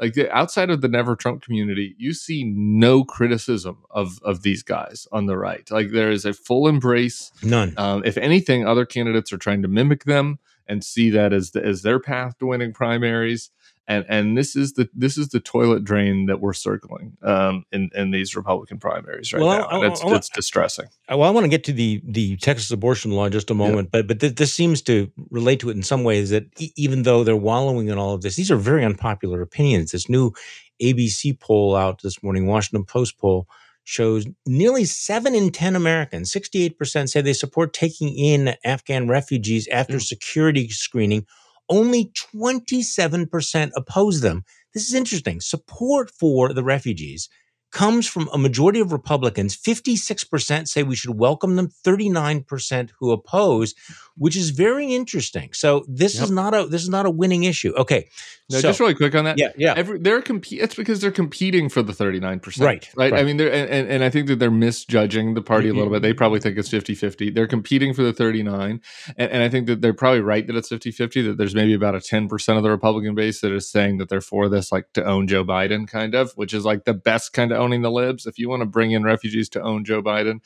like 0.00 0.14
the, 0.14 0.34
outside 0.34 0.70
of 0.70 0.80
the 0.80 0.88
never 0.88 1.14
Trump 1.14 1.42
community, 1.42 1.94
you 1.98 2.14
see 2.14 2.44
no 2.44 3.04
criticism 3.04 3.84
of 3.90 4.18
of 4.22 4.42
these 4.42 4.62
guys 4.62 5.06
on 5.12 5.26
the 5.26 5.36
right. 5.36 5.70
Like 5.70 5.90
there 5.90 6.10
is 6.10 6.24
a 6.24 6.32
full 6.32 6.66
embrace. 6.66 7.30
None. 7.42 7.74
Um, 7.76 8.02
if 8.04 8.16
anything, 8.16 8.66
other 8.66 8.86
candidates 8.86 9.32
are 9.32 9.38
trying 9.38 9.62
to 9.62 9.68
mimic 9.68 10.04
them 10.04 10.38
and 10.70 10.84
see 10.84 11.10
that 11.10 11.32
as 11.32 11.50
the, 11.50 11.64
as 11.64 11.82
their 11.82 12.00
path 12.00 12.38
to 12.38 12.46
winning 12.46 12.72
primaries 12.72 13.50
and 13.90 14.06
and 14.08 14.38
this 14.38 14.54
is 14.54 14.74
the 14.74 14.88
this 14.94 15.18
is 15.18 15.30
the 15.30 15.40
toilet 15.40 15.82
drain 15.82 16.26
that 16.26 16.40
we're 16.40 16.52
circling 16.52 17.16
um, 17.22 17.64
in 17.72 17.90
in 17.92 18.12
these 18.12 18.36
Republican 18.36 18.78
primaries 18.78 19.32
right 19.32 19.42
well, 19.42 19.58
now. 19.58 19.68
And 19.68 19.92
it's, 19.92 20.04
I, 20.04 20.08
I, 20.08 20.14
it's 20.14 20.28
distressing. 20.28 20.86
Well, 21.08 21.24
I 21.24 21.30
want 21.30 21.44
to 21.44 21.48
get 21.48 21.64
to 21.64 21.72
the 21.72 22.00
the 22.04 22.36
Texas 22.36 22.70
abortion 22.70 23.10
law 23.10 23.24
in 23.24 23.32
just 23.32 23.50
a 23.50 23.54
moment, 23.54 23.88
yeah. 23.88 24.02
but 24.02 24.06
but 24.06 24.20
th- 24.20 24.36
this 24.36 24.52
seems 24.52 24.80
to 24.82 25.10
relate 25.30 25.58
to 25.60 25.70
it 25.70 25.76
in 25.76 25.82
some 25.82 26.04
ways. 26.04 26.30
That 26.30 26.44
e- 26.60 26.72
even 26.76 27.02
though 27.02 27.24
they're 27.24 27.34
wallowing 27.34 27.88
in 27.88 27.98
all 27.98 28.14
of 28.14 28.22
this, 28.22 28.36
these 28.36 28.52
are 28.52 28.56
very 28.56 28.84
unpopular 28.84 29.42
opinions. 29.42 29.90
This 29.90 30.08
new 30.08 30.32
ABC 30.80 31.40
poll 31.40 31.74
out 31.74 32.00
this 32.02 32.22
morning, 32.22 32.46
Washington 32.46 32.84
Post 32.84 33.18
poll 33.18 33.48
shows 33.90 34.24
nearly 34.46 34.84
seven 34.84 35.34
in 35.34 35.50
10 35.50 35.74
Americans, 35.74 36.32
68%, 36.32 37.08
say 37.08 37.20
they 37.20 37.32
support 37.32 37.72
taking 37.72 38.16
in 38.16 38.54
Afghan 38.64 39.08
refugees 39.08 39.66
after 39.68 39.96
mm. 39.96 40.02
security 40.02 40.68
screening 40.68 41.26
only 41.68 42.12
27% 42.34 43.70
oppose 43.76 44.20
them. 44.20 44.44
This 44.74 44.88
is 44.88 44.94
interesting. 44.94 45.40
Support 45.40 46.10
for 46.10 46.52
the 46.52 46.64
refugees 46.64 47.28
comes 47.70 48.06
from 48.06 48.28
a 48.32 48.38
majority 48.38 48.80
of 48.80 48.92
Republicans. 48.92 49.56
56% 49.56 50.68
say 50.68 50.82
we 50.82 50.96
should 50.96 51.18
welcome 51.18 51.56
them, 51.56 51.68
39% 51.84 52.90
who 52.98 53.12
oppose, 53.12 53.74
which 54.16 54.36
is 54.36 54.50
very 54.50 54.94
interesting. 54.94 55.50
So 55.52 55.84
this 55.88 56.16
yep. 56.16 56.24
is 56.24 56.30
not 56.30 56.54
a 56.54 56.66
this 56.66 56.82
is 56.82 56.88
not 56.88 57.06
a 57.06 57.10
winning 57.10 57.44
issue. 57.44 57.72
Okay. 57.76 58.08
No, 58.50 58.58
so, 58.58 58.68
just 58.68 58.80
really 58.80 58.94
quick 58.94 59.14
on 59.14 59.24
that. 59.24 59.38
Yeah, 59.38 59.52
yeah. 59.56 59.74
Every, 59.76 59.98
they're 59.98 60.20
compete. 60.20 60.60
It's 60.60 60.74
because 60.74 61.00
they're 61.00 61.12
competing 61.12 61.68
for 61.68 61.82
the 61.82 61.92
39%. 61.92 62.60
Right. 62.60 62.88
Right. 62.96 63.12
right. 63.12 63.20
I 63.20 63.24
mean, 63.24 63.36
they're 63.36 63.52
and, 63.52 63.88
and 63.88 64.02
I 64.02 64.10
think 64.10 64.26
that 64.26 64.40
they're 64.40 64.50
misjudging 64.50 65.34
the 65.34 65.42
party 65.42 65.68
mm-hmm. 65.68 65.76
a 65.76 65.78
little 65.78 65.92
bit. 65.92 66.02
They 66.02 66.12
probably 66.12 66.40
think 66.40 66.58
it's 66.58 66.68
50-50. 66.68 67.32
They're 67.32 67.46
competing 67.46 67.94
for 67.94 68.02
the 68.02 68.12
39. 68.12 68.80
And, 69.16 69.30
and 69.30 69.42
I 69.42 69.48
think 69.48 69.68
that 69.68 69.80
they're 69.80 69.94
probably 69.94 70.20
right 70.20 70.46
that 70.46 70.56
it's 70.56 70.68
50-50, 70.68 71.26
that 71.28 71.38
there's 71.38 71.54
maybe 71.54 71.74
about 71.74 71.94
a 71.94 71.98
10% 71.98 72.56
of 72.56 72.62
the 72.62 72.70
Republican 72.70 73.14
base 73.14 73.40
that 73.40 73.52
is 73.52 73.70
saying 73.70 73.98
that 73.98 74.08
they're 74.08 74.20
for 74.20 74.48
this, 74.48 74.72
like 74.72 74.92
to 74.94 75.04
own 75.04 75.28
Joe 75.28 75.44
Biden, 75.44 75.86
kind 75.86 76.14
of, 76.14 76.32
which 76.32 76.52
is 76.52 76.64
like 76.64 76.84
the 76.84 76.94
best 76.94 77.32
kind 77.32 77.52
of 77.52 77.59
owning 77.60 77.82
the 77.82 77.90
libs. 77.90 78.26
If 78.26 78.38
you 78.38 78.48
want 78.48 78.62
to 78.62 78.66
bring 78.66 78.92
in 78.92 79.04
refugees 79.04 79.48
to 79.50 79.62
own 79.62 79.84
Joe 79.84 80.02
Biden, 80.02 80.40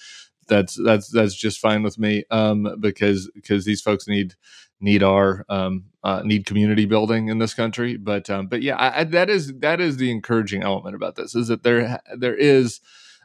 that's 0.49 0.79
that's 0.85 1.09
that's 1.09 1.35
just 1.35 1.59
fine 1.59 1.83
with 1.83 1.99
me. 1.99 2.25
Um, 2.31 2.77
because 2.81 3.31
because 3.35 3.65
these 3.65 3.81
folks 3.81 4.07
need 4.07 4.35
need 4.81 5.03
our 5.03 5.45
um, 5.49 5.85
uh, 6.03 6.23
need 6.25 6.47
community 6.47 6.85
building 6.85 7.29
in 7.29 7.39
this 7.39 7.55
country. 7.55 7.97
But 7.97 8.29
um, 8.29 8.47
but 8.49 8.62
yeah, 8.62 8.77
I, 8.77 9.01
I, 9.01 9.05
that 9.05 9.31
is 9.31 9.53
that 9.61 9.81
is 9.81 9.97
the 9.97 10.11
encouraging 10.11 10.62
element 10.62 10.95
about 10.95 11.17
this 11.17 11.35
is 11.35 11.49
that 11.49 11.62
there 11.62 12.01
there 12.17 12.37
is 12.37 12.81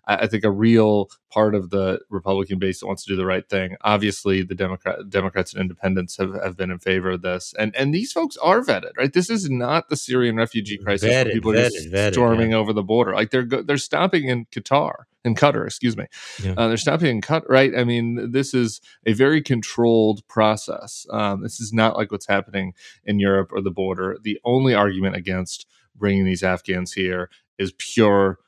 I 0.10 0.28
think 0.28 0.44
a 0.44 0.52
real 0.52 1.10
part 1.32 1.54
of 1.54 1.70
the 1.70 2.00
Republican 2.10 2.58
base 2.58 2.80
that 2.80 2.88
wants 2.88 3.04
to 3.04 3.14
do 3.14 3.16
the 3.16 3.26
right 3.26 3.48
thing. 3.48 3.76
Obviously, 3.82 4.42
the 4.42 4.56
Democrat, 4.56 5.10
Democrats 5.10 5.54
and 5.54 5.62
Independents 5.62 6.18
have, 6.18 6.34
have 6.44 6.58
been 6.58 6.72
in 6.72 6.80
favor 6.80 7.12
of 7.12 7.22
this, 7.22 7.54
and 7.60 7.76
and 7.76 7.94
these 7.94 8.12
folks 8.12 8.36
are 8.38 8.62
vetted, 8.62 8.92
right? 8.98 9.14
This 9.14 9.30
is 9.30 9.50
not 9.50 9.90
the 9.90 9.96
Syrian 9.96 10.36
refugee 10.36 10.78
crisis 10.78 11.10
vetted, 11.10 11.26
where 11.26 11.34
people 11.34 11.52
vetted, 11.52 11.68
are 11.68 11.70
just 11.70 11.92
vetted, 11.92 12.14
storming 12.14 12.52
yeah. 12.52 12.58
over 12.58 12.74
the 12.74 12.84
border. 12.84 13.14
Like 13.14 13.30
they're 13.30 13.46
they're 13.46 13.78
stopping 13.78 14.28
in 14.28 14.46
Qatar, 14.46 15.04
in 15.24 15.36
Qatar, 15.36 15.66
excuse 15.66 15.96
me. 15.96 16.06
Yeah. 16.42 16.54
Uh, 16.58 16.68
they're 16.70 16.78
stopping 16.78 17.10
in 17.10 17.22
Qatar, 17.22 17.48
right? 17.48 17.76
I 17.78 17.84
mean, 17.84 18.32
this 18.32 18.54
is 18.54 18.82
a 19.06 19.14
very 19.14 19.42
controlled 19.42 20.28
process. 20.28 21.06
Um, 21.12 21.42
this 21.44 21.60
is 21.60 21.72
not 21.72 21.98
like 21.98 22.12
what's 22.12 22.28
happening 22.28 22.74
in 23.06 23.20
Europe 23.20 23.52
or 23.52 23.62
the 23.62 23.72
border. 23.72 24.18
The 24.22 24.40
only 24.44 24.74
argument 24.74 25.16
against 25.16 25.68
bringing 25.96 26.26
these 26.26 26.44
Afghans 26.44 26.94
here 26.94 27.30
is 27.58 27.74
pure 27.78 28.40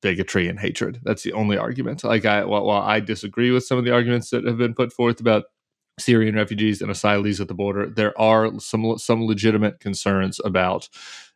bigotry 0.00 0.48
and 0.48 0.58
hatred. 0.58 1.00
That's 1.02 1.22
the 1.22 1.32
only 1.32 1.56
argument. 1.56 2.04
Like 2.04 2.24
I, 2.24 2.44
while, 2.44 2.64
while 2.64 2.82
I 2.82 3.00
disagree 3.00 3.50
with 3.50 3.64
some 3.64 3.78
of 3.78 3.84
the 3.84 3.92
arguments 3.92 4.30
that 4.30 4.44
have 4.44 4.58
been 4.58 4.74
put 4.74 4.92
forth 4.92 5.20
about 5.20 5.44
Syrian 5.98 6.36
refugees 6.36 6.80
and 6.80 6.90
asylees 6.90 7.40
at 7.40 7.48
the 7.48 7.54
border, 7.54 7.88
there 7.88 8.18
are 8.20 8.58
some 8.60 8.98
some 8.98 9.24
legitimate 9.24 9.80
concerns 9.80 10.40
about 10.44 10.88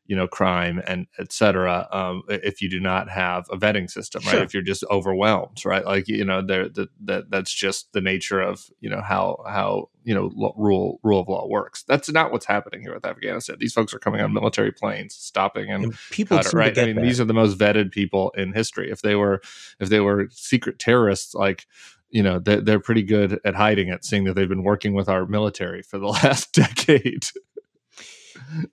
you 0.06 0.16
know 0.16 0.26
crime 0.26 0.82
and 0.86 1.06
etc 1.18 1.88
um, 1.92 2.22
if 2.28 2.60
you 2.60 2.68
do 2.68 2.80
not 2.80 3.08
have 3.08 3.46
a 3.50 3.56
vetting 3.56 3.88
system 3.88 4.22
right 4.24 4.32
sure. 4.32 4.42
if 4.42 4.52
you're 4.52 4.62
just 4.62 4.84
overwhelmed 4.90 5.64
right 5.64 5.84
like 5.86 6.08
you 6.08 6.24
know 6.24 6.42
there 6.42 6.68
that 6.68 7.30
that's 7.30 7.52
just 7.52 7.92
the 7.92 8.00
nature 8.00 8.40
of 8.40 8.66
you 8.80 8.90
know 8.90 9.00
how 9.00 9.38
how 9.46 9.88
you 10.04 10.14
know 10.14 10.30
rule 10.56 11.00
rule 11.02 11.20
of 11.20 11.28
law 11.28 11.46
works 11.46 11.82
that's 11.84 12.10
not 12.10 12.32
what's 12.32 12.46
happening 12.46 12.80
here 12.80 12.94
with 12.94 13.04
afghanistan 13.04 13.56
these 13.58 13.72
folks 13.72 13.94
are 13.94 13.98
coming 13.98 14.20
on 14.20 14.32
military 14.32 14.72
planes 14.72 15.14
stopping 15.14 15.70
and, 15.70 15.84
and 15.84 15.98
people 16.10 16.38
Qatar, 16.38 16.54
right 16.54 16.78
i 16.78 16.86
mean 16.86 16.96
that. 16.96 17.02
these 17.02 17.20
are 17.20 17.24
the 17.24 17.34
most 17.34 17.58
vetted 17.58 17.90
people 17.92 18.30
in 18.36 18.52
history 18.52 18.90
if 18.90 19.02
they 19.02 19.14
were 19.14 19.40
if 19.80 19.88
they 19.88 20.00
were 20.00 20.28
secret 20.30 20.78
terrorists 20.78 21.34
like 21.34 21.66
you 22.10 22.22
know 22.22 22.38
they're, 22.38 22.60
they're 22.60 22.80
pretty 22.80 23.02
good 23.02 23.40
at 23.44 23.54
hiding 23.54 23.88
it 23.88 24.04
seeing 24.04 24.24
that 24.24 24.34
they've 24.34 24.48
been 24.48 24.64
working 24.64 24.94
with 24.94 25.08
our 25.08 25.26
military 25.26 25.82
for 25.82 25.98
the 25.98 26.06
last 26.22 26.52
decade 26.52 27.24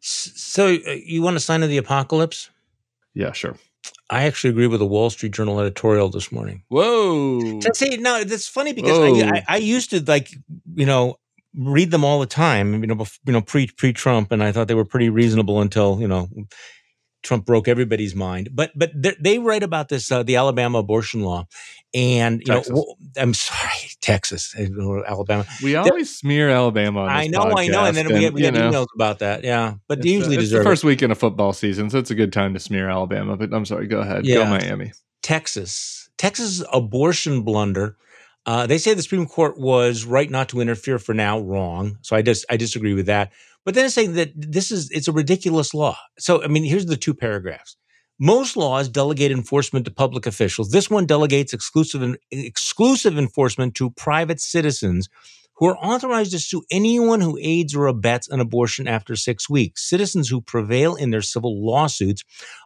so 0.02 0.68
uh, 0.68 0.92
you 1.06 1.22
want 1.22 1.38
a 1.38 1.40
sign 1.40 1.64
of 1.64 1.70
the 1.70 1.78
apocalypse? 1.78 2.50
Yeah, 3.14 3.32
sure. 3.32 3.56
I 4.10 4.24
actually 4.24 4.52
agree 4.52 4.68
with 4.68 4.80
the 4.80 4.86
Wall 4.86 5.10
Street 5.10 5.34
Journal 5.34 5.60
editorial 5.60 6.10
this 6.10 6.32
morning. 6.32 6.64
Whoa! 6.70 7.60
See, 7.74 7.98
no, 7.98 8.24
that's 8.24 8.48
funny 8.48 8.74
because 8.74 8.98
I, 9.00 9.28
I, 9.28 9.44
I, 9.48 9.58
used 9.58 9.92
to 9.92 10.02
like, 10.02 10.30
you 10.76 10.86
know, 10.86 11.18
read 11.56 11.92
them 11.92 12.04
all 12.04 12.20
the 12.20 12.26
time. 12.26 12.82
You 12.82 12.88
know, 12.88 12.96
bef- 12.96 13.20
you 13.26 13.34
know, 13.34 13.42
pre 13.42 13.68
pre 13.68 13.94
Trump, 13.94 14.32
and 14.32 14.44
I 14.44 14.52
thought 14.52 14.68
they 14.68 14.74
were 14.74 14.86
pretty 14.86 15.10
reasonable 15.10 15.62
until 15.62 16.00
you 16.02 16.08
know 16.08 16.28
Trump 17.22 17.46
broke 17.46 17.68
everybody's 17.68 18.16
mind. 18.16 18.50
But 18.54 18.72
but 18.76 18.92
they 19.20 19.40
write 19.40 19.64
about 19.64 19.90
this 19.90 20.12
uh, 20.12 20.24
the 20.24 20.38
Alabama 20.38 20.80
abortion 20.80 21.22
law, 21.22 21.48
and 21.94 22.40
you 22.40 22.46
Texas. 22.46 22.76
know 22.76 22.96
I'm 23.18 23.34
sorry, 23.34 23.90
Texas, 24.02 24.56
Alabama. 24.58 25.46
We 25.62 25.76
always 25.76 26.16
smear 26.16 26.50
Alabama. 26.50 27.02
I 27.02 27.28
know, 27.28 27.42
I 27.42 27.68
know, 27.68 27.86
and 27.86 27.96
then 27.96 28.06
and, 28.06 28.16
we 28.16 28.20
get, 28.22 28.34
we 28.34 28.42
get 28.42 28.54
emails 28.54 28.88
about 28.96 29.20
that. 29.20 29.44
Yeah, 29.44 29.76
but 29.88 30.02
they 30.02 30.10
usually 30.10 30.38
deserve 30.38 30.64
the 30.64 30.70
first 30.70 30.84
it. 30.84 30.88
week 30.88 31.02
in 31.02 31.12
a 31.12 31.16
football 31.16 31.54
season, 31.54 31.90
so 31.90 32.00
it's 32.00 32.12
a 32.12 32.16
good 32.16 32.32
time 32.32 32.54
to 32.54 32.60
smear 32.60 32.90
Alabama. 32.90 33.36
But 33.36 33.54
I'm 33.54 33.66
sorry, 33.66 33.88
go 33.88 34.00
ahead, 34.00 34.26
yeah. 34.26 34.36
go 34.36 34.46
Miami. 34.46 34.94
Texas, 35.22 36.10
Texas 36.18 36.64
abortion 36.72 37.42
blunder. 37.42 37.98
Uh, 38.46 38.66
they 38.66 38.78
say 38.78 38.94
the 38.94 39.02
Supreme 39.04 39.28
Court 39.28 39.60
was 39.60 40.06
right 40.06 40.30
not 40.30 40.50
to 40.50 40.62
interfere 40.62 40.98
for 40.98 41.14
now. 41.14 41.40
Wrong. 41.40 41.98
So 42.02 42.16
I 42.16 42.22
just 42.22 42.46
I 42.50 42.58
disagree 42.58 42.94
with 42.94 43.08
that. 43.08 43.32
But 43.66 43.76
then 43.76 43.86
it's 43.86 43.96
saying 43.96 44.14
that 44.14 44.32
this 44.36 44.72
is 44.72 44.90
it's 44.92 45.08
a 45.08 45.14
ridiculous 45.14 45.74
law. 45.74 45.98
So 46.18 46.44
I 46.44 46.48
mean, 46.48 46.64
here's 46.64 46.86
the 46.86 46.98
two 46.98 47.14
paragraphs. 47.14 47.78
Most 48.20 48.58
laws 48.58 48.90
delegate 48.90 49.32
enforcement 49.32 49.86
to 49.86 49.92
public 49.92 50.26
officials. 50.26 50.72
This 50.72 50.90
one 50.90 51.06
delegates 51.06 51.54
exclusive 51.54 52.16
exclusive 52.32 53.18
enforcement 53.18 53.76
to 53.76 53.92
private 53.92 54.42
citizens 54.42 55.08
who 55.60 55.68
are 55.68 55.78
authorized 55.78 56.32
to 56.32 56.40
sue 56.40 56.64
anyone 56.72 57.20
who 57.20 57.38
aids 57.42 57.76
or 57.76 57.88
abets 57.88 58.30
an 58.30 58.40
abortion 58.40 58.88
after 58.88 59.16
six 59.16 59.50
weeks. 59.50 59.88
Citizens 59.88 60.30
who 60.30 60.40
prevail 60.40 60.96
in 60.96 61.12
their 61.12 61.22
civil 61.22 61.66
lawsuits 61.66 62.24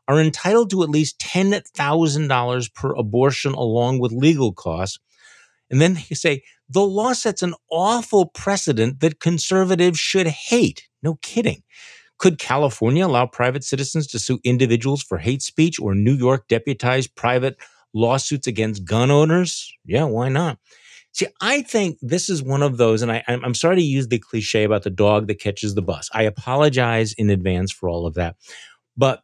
are 0.07 0.21
entitled 0.21 0.69
to 0.69 0.83
at 0.83 0.89
least 0.89 1.19
$10,000 1.19 2.73
per 2.75 2.93
abortion 2.93 3.53
along 3.53 3.99
with 3.99 4.11
legal 4.11 4.53
costs. 4.53 4.99
And 5.71 5.81
then 5.81 5.95
they 5.95 6.15
say 6.15 6.43
the 6.73 6.85
law 6.85 7.13
sets 7.13 7.43
an 7.43 7.53
awful 7.69 8.25
precedent 8.25 8.99
that 8.99 9.19
conservatives 9.19 9.99
should 9.99 10.27
hate. 10.27 10.87
No 11.03 11.15
kidding. 11.21 11.63
Could 12.17 12.39
California 12.39 13.05
allow 13.05 13.27
private 13.27 13.63
citizens 13.63 14.07
to 14.07 14.19
sue 14.19 14.39
individuals 14.43 15.03
for 15.03 15.19
hate 15.19 15.41
speech 15.41 15.79
or 15.79 15.93
New 15.93 16.13
York 16.13 16.47
deputize 16.47 17.07
private 17.07 17.57
lawsuits 17.93 18.47
against 18.47 18.85
gun 18.85 19.11
owners? 19.11 19.71
Yeah, 19.85 20.05
why 20.05 20.29
not? 20.29 20.57
See, 21.11 21.27
I 21.41 21.61
think 21.61 21.99
this 22.01 22.27
is 22.27 22.41
one 22.41 22.63
of 22.63 22.77
those, 22.77 23.03
and 23.03 23.11
I, 23.11 23.23
am 23.27 23.53
sorry 23.53 23.75
to 23.75 23.83
use 23.83 24.07
the 24.07 24.17
cliche 24.17 24.63
about 24.63 24.81
the 24.81 24.89
dog 24.89 25.27
that 25.27 25.39
catches 25.39 25.75
the 25.75 25.83
bus. 25.83 26.09
I 26.11 26.23
apologize 26.23 27.13
in 27.13 27.29
advance 27.29 27.71
for 27.71 27.87
all 27.87 28.07
of 28.07 28.15
that. 28.15 28.35
But 28.97 29.21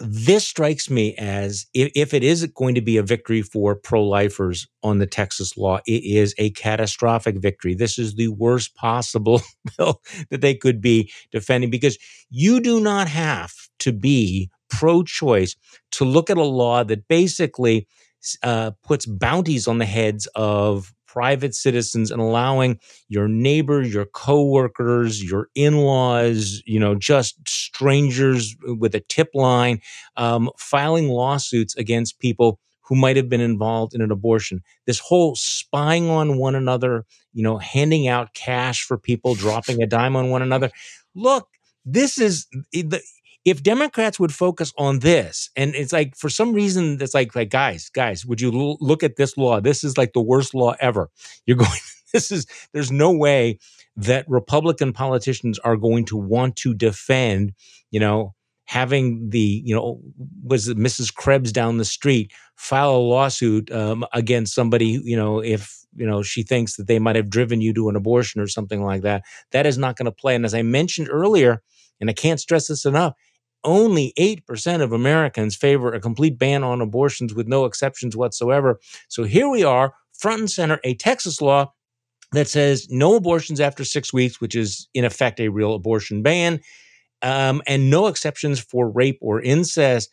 this 0.00 0.46
strikes 0.46 0.88
me 0.88 1.14
as 1.16 1.66
if, 1.74 1.90
if, 1.94 2.14
it 2.14 2.22
is 2.22 2.46
going 2.46 2.74
to 2.74 2.80
be 2.80 2.96
a 2.96 3.02
victory 3.02 3.42
for 3.42 3.74
pro-lifers 3.74 4.66
on 4.82 4.98
the 4.98 5.06
Texas 5.06 5.56
law, 5.56 5.78
it 5.86 6.04
is 6.04 6.34
a 6.38 6.50
catastrophic 6.50 7.38
victory. 7.38 7.74
This 7.74 7.98
is 7.98 8.14
the 8.14 8.28
worst 8.28 8.74
possible 8.74 9.42
bill 9.76 10.00
that 10.30 10.40
they 10.40 10.54
could 10.54 10.80
be 10.80 11.12
defending 11.32 11.70
because 11.70 11.98
you 12.30 12.60
do 12.60 12.80
not 12.80 13.08
have 13.08 13.52
to 13.80 13.92
be 13.92 14.50
pro-choice 14.68 15.56
to 15.92 16.04
look 16.04 16.30
at 16.30 16.36
a 16.36 16.42
law 16.42 16.84
that 16.84 17.08
basically 17.08 17.86
uh, 18.42 18.70
puts 18.84 19.06
bounties 19.06 19.66
on 19.66 19.78
the 19.78 19.86
heads 19.86 20.28
of 20.34 20.92
private 21.12 21.54
citizens 21.54 22.10
and 22.10 22.20
allowing 22.20 22.78
your 23.08 23.26
neighbors, 23.26 23.92
your 23.92 24.06
coworkers, 24.06 25.22
your 25.22 25.48
in-laws, 25.54 26.62
you 26.66 26.78
know, 26.78 26.94
just 26.94 27.36
strangers 27.48 28.54
with 28.62 28.94
a 28.94 29.00
tip 29.00 29.28
line, 29.34 29.80
um, 30.16 30.50
filing 30.56 31.08
lawsuits 31.08 31.74
against 31.76 32.20
people 32.20 32.60
who 32.82 32.94
might 32.94 33.16
have 33.16 33.28
been 33.28 33.40
involved 33.40 33.94
in 33.94 34.00
an 34.00 34.10
abortion. 34.10 34.62
This 34.86 34.98
whole 34.98 35.34
spying 35.36 36.08
on 36.08 36.38
one 36.38 36.54
another, 36.54 37.04
you 37.32 37.42
know, 37.42 37.58
handing 37.58 38.08
out 38.08 38.34
cash 38.34 38.84
for 38.84 38.98
people, 38.98 39.34
dropping 39.34 39.82
a 39.82 39.86
dime 39.86 40.16
on 40.16 40.30
one 40.30 40.42
another. 40.42 40.70
Look, 41.14 41.48
this 41.84 42.18
is 42.18 42.46
the 42.72 43.00
if 43.44 43.62
Democrats 43.62 44.20
would 44.20 44.34
focus 44.34 44.72
on 44.76 44.98
this, 44.98 45.50
and 45.56 45.74
it's 45.74 45.92
like 45.92 46.14
for 46.16 46.28
some 46.28 46.52
reason, 46.52 46.98
it's 47.00 47.14
like, 47.14 47.34
like 47.34 47.50
guys, 47.50 47.88
guys, 47.88 48.26
would 48.26 48.40
you 48.40 48.52
l- 48.52 48.76
look 48.80 49.02
at 49.02 49.16
this 49.16 49.36
law? 49.36 49.60
This 49.60 49.82
is 49.82 49.96
like 49.96 50.12
the 50.12 50.20
worst 50.20 50.54
law 50.54 50.74
ever. 50.80 51.10
You're 51.46 51.56
going. 51.56 51.70
This 52.12 52.32
is. 52.32 52.44
There's 52.72 52.90
no 52.90 53.12
way 53.12 53.60
that 53.94 54.24
Republican 54.28 54.92
politicians 54.92 55.60
are 55.60 55.76
going 55.76 56.06
to 56.06 56.16
want 56.16 56.56
to 56.56 56.74
defend. 56.74 57.52
You 57.92 58.00
know, 58.00 58.34
having 58.64 59.30
the 59.30 59.62
you 59.64 59.74
know 59.74 60.00
was 60.42 60.66
it 60.66 60.76
Mrs. 60.76 61.14
Krebs 61.14 61.52
down 61.52 61.78
the 61.78 61.84
street 61.84 62.32
file 62.56 62.90
a 62.90 62.98
lawsuit 62.98 63.70
um, 63.70 64.04
against 64.12 64.54
somebody. 64.56 65.00
You 65.04 65.16
know, 65.16 65.38
if 65.38 65.78
you 65.94 66.04
know 66.04 66.22
she 66.22 66.42
thinks 66.42 66.74
that 66.76 66.88
they 66.88 66.98
might 66.98 67.14
have 67.14 67.30
driven 67.30 67.60
you 67.60 67.72
to 67.74 67.88
an 67.88 67.94
abortion 67.94 68.40
or 68.40 68.48
something 68.48 68.82
like 68.82 69.02
that. 69.02 69.22
That 69.52 69.64
is 69.64 69.78
not 69.78 69.96
going 69.96 70.06
to 70.06 70.12
play. 70.12 70.34
And 70.34 70.44
as 70.44 70.52
I 70.52 70.62
mentioned 70.62 71.08
earlier, 71.10 71.62
and 72.00 72.10
I 72.10 72.12
can't 72.12 72.40
stress 72.40 72.66
this 72.66 72.84
enough 72.84 73.14
only 73.64 74.12
8% 74.18 74.82
of 74.82 74.92
Americans 74.92 75.56
favor 75.56 75.92
a 75.92 76.00
complete 76.00 76.38
ban 76.38 76.64
on 76.64 76.80
abortions 76.80 77.34
with 77.34 77.46
no 77.46 77.64
exceptions 77.64 78.16
whatsoever. 78.16 78.78
So 79.08 79.24
here 79.24 79.48
we 79.48 79.64
are, 79.64 79.94
front 80.12 80.40
and 80.40 80.50
center, 80.50 80.80
a 80.84 80.94
Texas 80.94 81.40
law 81.40 81.72
that 82.32 82.48
says 82.48 82.88
no 82.90 83.16
abortions 83.16 83.60
after 83.60 83.84
six 83.84 84.12
weeks, 84.12 84.40
which 84.40 84.54
is 84.54 84.88
in 84.94 85.04
effect 85.04 85.40
a 85.40 85.48
real 85.48 85.74
abortion 85.74 86.22
ban, 86.22 86.60
um, 87.22 87.60
and 87.66 87.90
no 87.90 88.06
exceptions 88.06 88.60
for 88.60 88.88
rape 88.88 89.18
or 89.20 89.40
incest. 89.42 90.10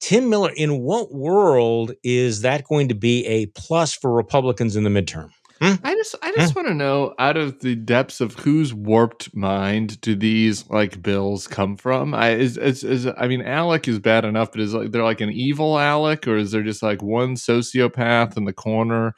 Tim 0.00 0.28
Miller, 0.28 0.52
in 0.54 0.82
what 0.82 1.14
world 1.14 1.92
is 2.02 2.42
that 2.42 2.64
going 2.64 2.88
to 2.88 2.94
be 2.94 3.26
a 3.26 3.46
plus 3.46 3.94
for 3.94 4.12
Republicans 4.12 4.76
in 4.76 4.84
the 4.84 4.90
midterm? 4.90 5.30
Hmm? 5.60 5.74
I 5.82 5.94
just 5.94 6.14
I 6.22 6.32
just 6.32 6.54
want 6.54 6.68
to 6.68 6.74
know 6.74 7.14
out 7.18 7.38
of 7.38 7.60
the 7.60 7.74
depths 7.74 8.20
of 8.20 8.34
whose 8.34 8.74
warped 8.74 9.34
mind 9.34 10.00
do 10.02 10.14
these 10.14 10.68
like 10.68 11.00
bills 11.02 11.48
come 11.48 11.76
from? 11.76 12.14
I 12.14 12.32
is, 12.32 12.58
is, 12.58 12.84
is 12.84 13.06
I 13.06 13.26
mean 13.26 13.40
Alec 13.40 13.88
is 13.88 13.98
bad 13.98 14.26
enough, 14.26 14.52
but 14.52 14.60
is 14.60 14.74
like 14.74 14.92
they're 14.92 15.02
like 15.02 15.22
an 15.22 15.30
evil 15.30 15.78
Alec, 15.78 16.28
or 16.28 16.36
is 16.36 16.50
there 16.50 16.62
just 16.62 16.82
like 16.82 17.02
one 17.02 17.36
sociopath 17.36 18.36
in 18.36 18.44
the 18.44 18.52
corner 18.52 19.14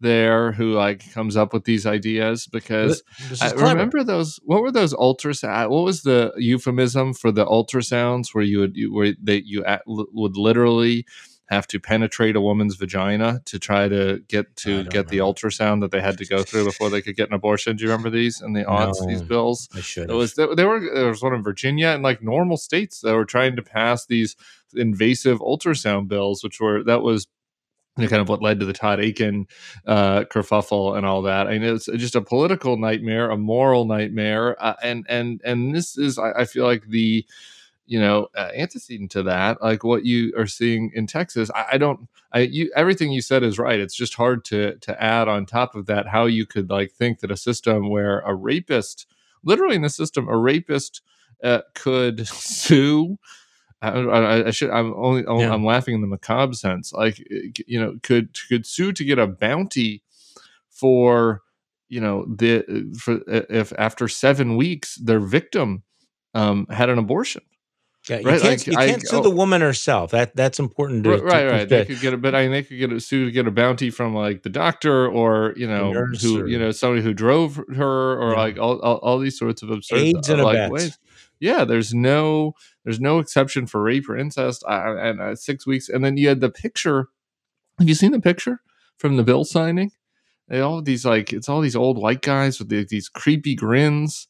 there 0.00 0.52
who 0.52 0.72
like 0.72 1.12
comes 1.12 1.36
up 1.36 1.52
with 1.52 1.64
these 1.64 1.86
ideas? 1.86 2.48
Because 2.48 3.02
I 3.40 3.52
remember 3.52 4.02
those. 4.02 4.40
What 4.44 4.62
were 4.62 4.72
those 4.72 4.92
ultrasound? 4.92 5.70
What 5.70 5.84
was 5.84 6.02
the 6.02 6.32
euphemism 6.36 7.14
for 7.14 7.30
the 7.30 7.46
ultrasounds 7.46 8.28
where 8.32 8.44
you 8.44 8.58
would 8.58 8.76
you, 8.76 8.92
where 8.92 9.14
they 9.22 9.42
you 9.44 9.64
at, 9.64 9.82
would 9.86 10.36
literally 10.36 11.06
have 11.48 11.66
to 11.68 11.78
penetrate 11.78 12.34
a 12.34 12.40
woman's 12.40 12.74
vagina 12.74 13.40
to 13.44 13.58
try 13.58 13.88
to 13.88 14.20
get 14.28 14.56
to 14.56 14.84
get 14.84 15.08
the 15.08 15.18
ultrasound 15.18 15.80
that 15.80 15.92
they 15.92 16.00
had 16.00 16.18
to 16.18 16.26
go 16.26 16.42
through 16.42 16.64
before 16.64 16.90
they 16.90 17.00
could 17.00 17.16
get 17.16 17.28
an 17.28 17.34
abortion. 17.34 17.76
Do 17.76 17.84
you 17.84 17.90
remember 17.90 18.10
these 18.10 18.40
and 18.40 18.54
the 18.54 18.64
odds 18.64 19.00
no, 19.00 19.06
these 19.06 19.22
bills? 19.22 19.68
I 19.74 19.80
should. 19.80 20.10
It 20.10 20.14
was 20.14 20.34
they 20.34 20.64
were 20.64 20.80
there 20.92 21.08
was 21.08 21.22
one 21.22 21.34
in 21.34 21.42
Virginia 21.42 21.88
and 21.88 22.02
like 22.02 22.22
normal 22.22 22.56
states 22.56 23.00
that 23.00 23.14
were 23.14 23.24
trying 23.24 23.56
to 23.56 23.62
pass 23.62 24.06
these 24.06 24.34
invasive 24.74 25.38
ultrasound 25.38 26.08
bills, 26.08 26.42
which 26.42 26.60
were 26.60 26.82
that 26.84 27.02
was 27.02 27.28
kind 27.96 28.14
of 28.14 28.28
what 28.28 28.42
led 28.42 28.60
to 28.60 28.66
the 28.66 28.72
Todd 28.72 29.00
Akin 29.00 29.46
uh, 29.86 30.24
kerfuffle 30.24 30.96
and 30.96 31.06
all 31.06 31.22
that. 31.22 31.46
I 31.46 31.58
know 31.58 31.74
it's 31.74 31.86
just 31.86 32.14
a 32.14 32.20
political 32.20 32.76
nightmare, 32.76 33.30
a 33.30 33.36
moral 33.36 33.86
nightmare, 33.86 34.56
uh, 34.62 34.74
and 34.82 35.06
and 35.08 35.40
and 35.44 35.74
this 35.74 35.96
is 35.96 36.18
I, 36.18 36.32
I 36.32 36.44
feel 36.44 36.64
like 36.64 36.88
the 36.88 37.24
you 37.86 38.00
know 38.00 38.28
uh, 38.36 38.50
antecedent 38.54 39.10
to 39.10 39.22
that 39.22 39.62
like 39.62 39.84
what 39.84 40.04
you 40.04 40.32
are 40.36 40.46
seeing 40.46 40.90
in 40.94 41.06
texas 41.06 41.50
i, 41.54 41.66
I 41.72 41.78
don't 41.78 42.08
i 42.32 42.40
you 42.40 42.70
everything 42.74 43.12
you 43.12 43.22
said 43.22 43.42
is 43.42 43.58
right 43.58 43.80
it's 43.80 43.94
just 43.94 44.14
hard 44.14 44.44
to 44.46 44.76
to 44.76 45.02
add 45.02 45.28
on 45.28 45.46
top 45.46 45.74
of 45.74 45.86
that 45.86 46.08
how 46.08 46.26
you 46.26 46.46
could 46.46 46.68
like 46.68 46.92
think 46.92 47.20
that 47.20 47.30
a 47.30 47.36
system 47.36 47.88
where 47.88 48.20
a 48.20 48.34
rapist 48.34 49.06
literally 49.44 49.76
in 49.76 49.82
the 49.82 49.90
system 49.90 50.28
a 50.28 50.36
rapist 50.36 51.02
uh, 51.42 51.60
could 51.74 52.26
sue 52.28 53.18
I, 53.82 53.90
I, 53.90 54.46
I, 54.46 54.50
should. 54.50 54.70
I'm 54.70 54.94
only. 54.94 55.22
Yeah. 55.22 55.52
I'm 55.52 55.64
laughing 55.64 55.94
in 55.94 56.00
the 56.00 56.06
macabre 56.06 56.54
sense. 56.54 56.94
Like, 56.94 57.18
you 57.66 57.78
know, 57.78 57.98
could 58.02 58.34
could 58.48 58.66
sue 58.66 58.92
to 58.92 59.04
get 59.04 59.18
a 59.18 59.26
bounty 59.26 60.02
for, 60.70 61.42
you 61.88 62.00
know, 62.00 62.24
the 62.24 62.64
for 62.98 63.20
if 63.28 63.74
after 63.78 64.08
seven 64.08 64.56
weeks 64.56 64.96
their 64.96 65.20
victim 65.20 65.82
um, 66.34 66.66
had 66.70 66.88
an 66.88 66.98
abortion. 66.98 67.42
Yeah, 68.08 68.18
you 68.18 68.26
right? 68.26 68.40
can't, 68.40 68.58
like, 68.58 68.66
you 68.66 68.72
can't 68.72 69.04
I, 69.04 69.06
sue 69.06 69.16
oh, 69.16 69.22
the 69.22 69.30
woman 69.30 69.60
herself. 69.60 70.12
That 70.12 70.36
that's 70.36 70.60
important. 70.60 71.04
To, 71.04 71.10
right, 71.10 71.42
to, 71.42 71.50
right. 71.50 71.68
They 71.68 71.84
could 71.84 72.00
get 72.00 72.14
a, 72.14 72.16
but 72.16 72.36
I 72.36 72.42
mean, 72.42 72.52
they 72.52 72.62
could 72.62 72.78
get 72.78 72.92
a 72.92 73.00
sue 73.00 73.24
to 73.24 73.30
get 73.32 73.48
a 73.48 73.50
bounty 73.50 73.90
from 73.90 74.14
like 74.14 74.42
the 74.42 74.48
doctor 74.48 75.08
or 75.08 75.54
you 75.56 75.66
know 75.66 75.92
who 75.92 76.42
or, 76.42 76.46
you 76.46 76.58
know 76.58 76.70
somebody 76.70 77.02
who 77.02 77.12
drove 77.12 77.56
her 77.74 78.16
or 78.20 78.32
yeah. 78.32 78.38
like 78.38 78.58
all, 78.58 78.78
all, 78.78 78.96
all 78.98 79.18
these 79.18 79.36
sorts 79.36 79.62
of 79.62 79.70
absurd 79.70 79.98
AIDS 79.98 80.30
uh, 80.30 80.42
like 80.44 80.70
ways. 80.70 80.98
Yeah, 81.40 81.64
there's 81.64 81.92
no 81.92 82.54
there's 82.84 83.00
no 83.00 83.18
exception 83.18 83.66
for 83.66 83.82
rape 83.82 84.08
or 84.08 84.16
incest. 84.16 84.62
and 84.68 85.20
uh, 85.20 85.34
six 85.34 85.66
weeks, 85.66 85.88
and 85.88 86.04
then 86.04 86.16
you 86.16 86.28
had 86.28 86.40
the 86.40 86.50
picture. 86.50 87.08
Have 87.78 87.88
you 87.88 87.94
seen 87.94 88.12
the 88.12 88.20
picture 88.20 88.60
from 88.96 89.16
the 89.16 89.24
bill 89.24 89.44
signing? 89.44 89.90
They 90.48 90.60
all 90.60 90.80
these 90.80 91.04
like 91.04 91.32
it's 91.32 91.48
all 91.48 91.60
these 91.60 91.76
old 91.76 91.98
white 91.98 92.22
guys 92.22 92.60
with 92.60 92.68
the, 92.68 92.86
these 92.88 93.08
creepy 93.08 93.56
grins 93.56 94.28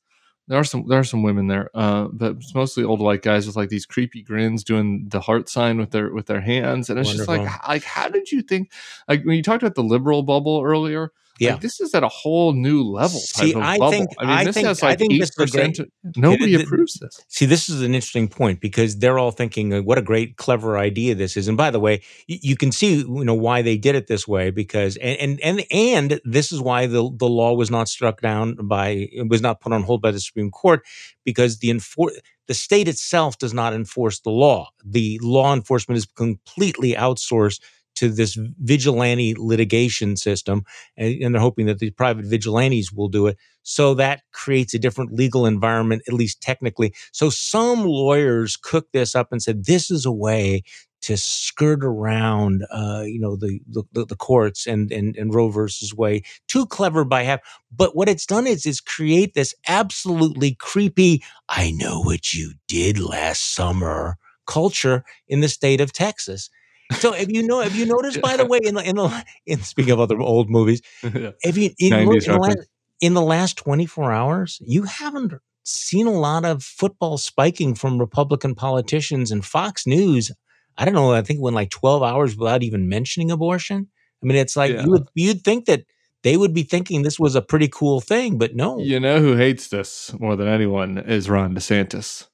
there 0.48 0.58
are 0.58 0.64
some 0.64 0.86
there 0.88 1.00
are 1.00 1.04
some 1.04 1.22
women 1.22 1.48
there, 1.48 1.70
uh, 1.74 2.08
but 2.12 2.36
it's 2.36 2.54
mostly 2.54 2.84
old 2.84 3.00
white 3.00 3.22
guys 3.22 3.46
with 3.46 3.56
like 3.56 3.68
these 3.68 3.86
creepy 3.86 4.22
grins 4.22 4.62
doing 4.64 5.06
the 5.08 5.20
heart 5.20 5.48
sign 5.48 5.78
with 5.78 5.90
their 5.90 6.12
with 6.12 6.26
their 6.26 6.40
hands, 6.40 6.88
and 6.90 6.98
it's 6.98 7.08
Wonderful. 7.08 7.36
just 7.36 7.46
like 7.48 7.68
like 7.68 7.84
how 7.84 8.08
did 8.08 8.30
you 8.30 8.42
think 8.42 8.70
like 9.08 9.24
when 9.24 9.36
you 9.36 9.42
talked 9.42 9.62
about 9.62 9.74
the 9.74 9.82
liberal 9.82 10.22
bubble 10.22 10.62
earlier? 10.64 11.12
Yeah, 11.38 11.52
like, 11.52 11.60
this 11.60 11.80
is 11.80 11.94
at 11.94 12.02
a 12.02 12.08
whole 12.08 12.52
new 12.52 12.82
level. 12.82 13.20
See, 13.20 13.54
I 13.54 13.78
bubble. 13.78 13.90
think 13.90 14.10
I 14.18 14.24
mean, 14.24 14.32
I 14.32 14.44
this 14.44 14.54
think, 14.54 14.66
has 14.66 14.82
like 14.82 15.00
eight 15.00 15.30
percent. 15.36 15.80
Nobody 16.16 16.54
it, 16.54 16.62
approves 16.62 16.94
this. 16.94 17.20
See, 17.28 17.46
this 17.46 17.68
is 17.68 17.82
an 17.82 17.94
interesting 17.94 18.28
point 18.28 18.60
because 18.60 18.98
they're 18.98 19.18
all 19.18 19.30
thinking, 19.30 19.72
"What 19.84 19.98
a 19.98 20.02
great, 20.02 20.36
clever 20.36 20.78
idea 20.78 21.14
this 21.14 21.36
is." 21.36 21.48
And 21.48 21.56
by 21.56 21.70
the 21.70 21.80
way, 21.80 22.02
you, 22.26 22.38
you 22.42 22.56
can 22.56 22.72
see 22.72 22.96
you 22.96 23.24
know 23.24 23.34
why 23.34 23.62
they 23.62 23.76
did 23.76 23.94
it 23.94 24.06
this 24.06 24.26
way 24.26 24.50
because 24.50 24.96
and 24.96 25.18
and 25.18 25.40
and, 25.40 25.64
and 25.70 26.20
this 26.24 26.52
is 26.52 26.60
why 26.60 26.86
the 26.86 27.10
the 27.16 27.28
law 27.28 27.52
was 27.54 27.70
not 27.70 27.88
struck 27.88 28.20
down 28.20 28.56
by 28.62 29.08
it 29.12 29.28
was 29.28 29.42
not 29.42 29.60
put 29.60 29.72
on 29.72 29.82
hold 29.82 30.00
by 30.00 30.10
the 30.10 30.20
Supreme 30.20 30.50
Court 30.50 30.82
because 31.24 31.58
the 31.58 31.68
enfor- 31.68 32.16
the 32.46 32.54
state 32.54 32.88
itself 32.88 33.38
does 33.38 33.52
not 33.52 33.74
enforce 33.74 34.20
the 34.20 34.30
law. 34.30 34.70
The 34.84 35.18
law 35.22 35.52
enforcement 35.52 35.98
is 35.98 36.06
completely 36.06 36.94
outsourced 36.94 37.60
to 37.96 38.08
this 38.08 38.38
vigilante 38.60 39.34
litigation 39.36 40.16
system, 40.16 40.64
and, 40.96 41.22
and, 41.22 41.34
they're 41.34 41.42
hoping 41.42 41.66
that 41.66 41.78
the 41.78 41.90
private 41.90 42.26
vigilantes 42.26 42.92
will 42.92 43.08
do 43.08 43.26
it. 43.26 43.36
So 43.62 43.94
that 43.94 44.22
creates 44.32 44.74
a 44.74 44.78
different 44.78 45.12
legal 45.12 45.44
environment, 45.44 46.02
at 46.06 46.14
least 46.14 46.40
technically. 46.40 46.94
So 47.12 47.30
some 47.30 47.84
lawyers 47.84 48.56
cooked 48.56 48.92
this 48.92 49.14
up 49.14 49.32
and 49.32 49.42
said 49.42 49.64
this 49.64 49.90
is 49.90 50.06
a 50.06 50.12
way 50.12 50.62
to 51.02 51.16
skirt 51.16 51.84
around, 51.84 52.64
uh, 52.72 53.02
you 53.04 53.20
know, 53.20 53.36
the, 53.36 53.60
the, 53.68 54.06
the 54.06 54.16
courts 54.16 54.66
and 54.66 54.90
and 54.90 55.16
and 55.16 55.32
Roe 55.34 55.50
versus 55.50 55.94
Wade. 55.94 56.24
Too 56.48 56.66
clever 56.66 57.04
by 57.04 57.22
half. 57.22 57.40
But 57.74 57.94
what 57.94 58.08
it's 58.08 58.26
done 58.26 58.46
is 58.46 58.66
is 58.66 58.80
create 58.80 59.34
this 59.34 59.54
absolutely 59.68 60.56
creepy. 60.58 61.22
I 61.48 61.70
know 61.72 62.00
what 62.00 62.34
you 62.34 62.54
did 62.66 62.98
last 62.98 63.54
summer 63.54 64.16
culture 64.46 65.04
in 65.28 65.40
the 65.40 65.48
state 65.48 65.80
of 65.80 65.92
Texas. 65.92 66.50
So 66.92 67.14
if 67.14 67.30
you 67.30 67.46
know, 67.46 67.60
if 67.60 67.74
you 67.76 67.86
noticed, 67.96 68.20
by 68.20 68.36
the 68.36 68.46
way, 68.46 68.60
in 68.62 68.74
the 68.74 68.82
in 68.82 68.96
the 68.96 69.24
in 69.46 69.60
speaking 69.62 69.92
of 69.92 70.00
other 70.00 70.20
old 70.20 70.50
movies, 70.50 70.82
if 71.02 71.56
you 71.56 71.70
in, 71.78 71.92
in, 71.92 72.06
the 72.08 72.38
last, 72.38 72.58
in 73.00 73.14
the 73.14 73.22
last 73.22 73.56
twenty 73.56 73.86
four 73.86 74.12
hours, 74.12 74.58
you 74.64 74.84
haven't 74.84 75.34
seen 75.64 76.06
a 76.06 76.12
lot 76.12 76.44
of 76.44 76.62
football 76.62 77.18
spiking 77.18 77.74
from 77.74 77.98
Republican 77.98 78.54
politicians 78.54 79.30
and 79.30 79.44
Fox 79.44 79.86
News. 79.86 80.30
I 80.78 80.84
don't 80.84 80.94
know. 80.94 81.12
I 81.12 81.22
think 81.22 81.38
it 81.38 81.42
went 81.42 81.56
like 81.56 81.70
twelve 81.70 82.02
hours 82.02 82.36
without 82.36 82.62
even 82.62 82.88
mentioning 82.88 83.30
abortion. 83.30 83.88
I 84.22 84.26
mean, 84.26 84.36
it's 84.36 84.56
like 84.56 84.72
yeah. 84.72 84.84
you 84.84 84.90
would 84.90 85.08
you'd 85.14 85.42
think 85.42 85.66
that 85.66 85.84
they 86.22 86.36
would 86.36 86.54
be 86.54 86.62
thinking 86.62 87.02
this 87.02 87.20
was 87.20 87.34
a 87.34 87.42
pretty 87.42 87.68
cool 87.68 88.00
thing, 88.00 88.38
but 88.38 88.56
no. 88.56 88.78
You 88.78 88.98
know 88.98 89.20
who 89.20 89.36
hates 89.36 89.68
this 89.68 90.12
more 90.18 90.34
than 90.34 90.48
anyone 90.48 90.98
is 90.98 91.30
Ron 91.30 91.54
DeSantis 91.54 92.26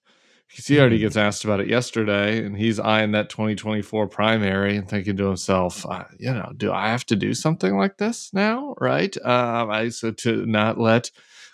he 0.53 0.79
already 0.79 0.97
mm-hmm. 0.97 1.05
gets 1.05 1.17
asked 1.17 1.45
about 1.45 1.61
it 1.61 1.69
yesterday, 1.69 2.45
and 2.45 2.57
he's 2.57 2.79
eyeing 2.79 3.13
that 3.13 3.31
2024 3.31 4.07
primary 4.09 4.77
and 4.77 4.89
thinking 4.89 5.17
to 5.17 5.27
himself, 5.27 5.87
uh, 5.87 6.05
you 6.19 6.33
know, 6.33 6.53
do 6.57 6.73
I 6.73 6.89
have 6.89 7.07
to 7.07 7.17
do 7.17 7.33
something 7.33 7.77
like 7.77 7.97
this 7.97 8.33
now? 8.35 8.75
Right? 8.79 9.17
Um, 9.25 9.71
I 9.71 9.89
so 9.89 10.11
to 10.11 10.45
not 10.47 10.79
let 10.79 11.11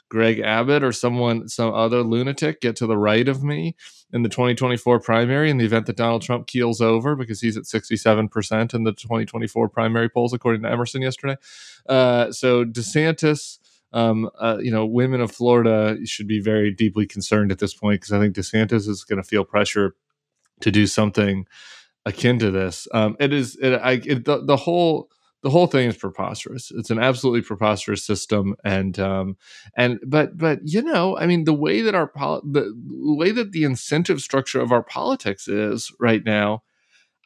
Greg 0.09 0.40
Abbott 0.40 0.82
or 0.82 0.92
someone, 0.92 1.49
some 1.49 1.72
other 1.72 2.03
lunatic, 2.03 2.61
get 2.61 2.76
to 2.76 2.86
the 2.86 2.96
right 2.96 3.28
of 3.28 3.44
me 3.44 3.76
in 4.12 4.22
the 4.22 4.28
2024 4.28 5.01
primary 5.01 5.51
in 5.51 5.59
the 5.59 5.64
event 5.64 5.86
that 5.86 5.96
Donald 5.96 6.22
Trump 6.22 6.46
keels 6.46 6.80
over 6.80 7.14
because 7.14 7.40
he's 7.40 7.57
at 7.57 7.64
67% 7.64 8.74
in 8.74 8.84
the 8.84 8.92
2024 8.92 9.68
primary 9.68 10.09
polls, 10.09 10.32
according 10.32 10.62
to 10.62 10.70
Emerson 10.70 11.03
yesterday. 11.03 11.36
Uh, 11.88 12.32
so 12.32 12.64
DeSantis 12.64 13.59
um, 13.93 14.30
uh, 14.39 14.59
you 14.61 14.70
know, 14.70 14.84
women 14.84 15.20
of 15.20 15.32
Florida 15.32 15.97
should 16.05 16.28
be 16.28 16.41
very 16.41 16.70
deeply 16.70 17.07
concerned 17.07 17.51
at 17.51 17.59
this 17.59 17.74
point 17.74 18.01
because 18.01 18.12
I 18.12 18.20
think 18.20 18.34
DeSantis 18.34 18.89
is 18.89 19.05
going 19.05 19.20
to 19.20 19.28
feel 19.28 19.45
pressure 19.45 19.95
to 20.61 20.70
do 20.70 20.86
something 20.86 21.47
akin 22.05 22.39
to 22.39 22.51
this. 22.51 22.89
Um, 22.93 23.16
it 23.20 23.32
is 23.32 23.57
it, 23.57 23.74
I, 23.74 23.93
it, 24.05 24.24
the, 24.24 24.45
the 24.45 24.57
whole 24.57 25.11
the 25.43 25.51
whole 25.51 25.68
thing 25.68 25.89
is 25.89 25.97
preposterous. 25.97 26.72
It's 26.74 26.91
an 26.91 26.99
absolutely 26.99 27.43
preposterous 27.43 28.05
system, 28.05 28.57
and 28.64 28.99
um, 28.99 29.36
and 29.76 30.01
but 30.05 30.36
but 30.36 30.61
you 30.64 30.82
know, 30.82 31.16
I 31.16 31.26
mean, 31.26 31.45
the 31.45 31.55
way 31.55 31.80
that 31.82 31.95
our 31.95 32.09
pol- 32.09 32.43
the 32.43 32.72
way 32.74 33.30
that 33.30 33.53
the 33.53 33.64
incentive 33.64 34.20
structure 34.20 34.61
of 34.61 34.72
our 34.72 34.82
politics 34.82 35.47
is 35.47 35.93
right 36.01 36.24
now, 36.24 36.62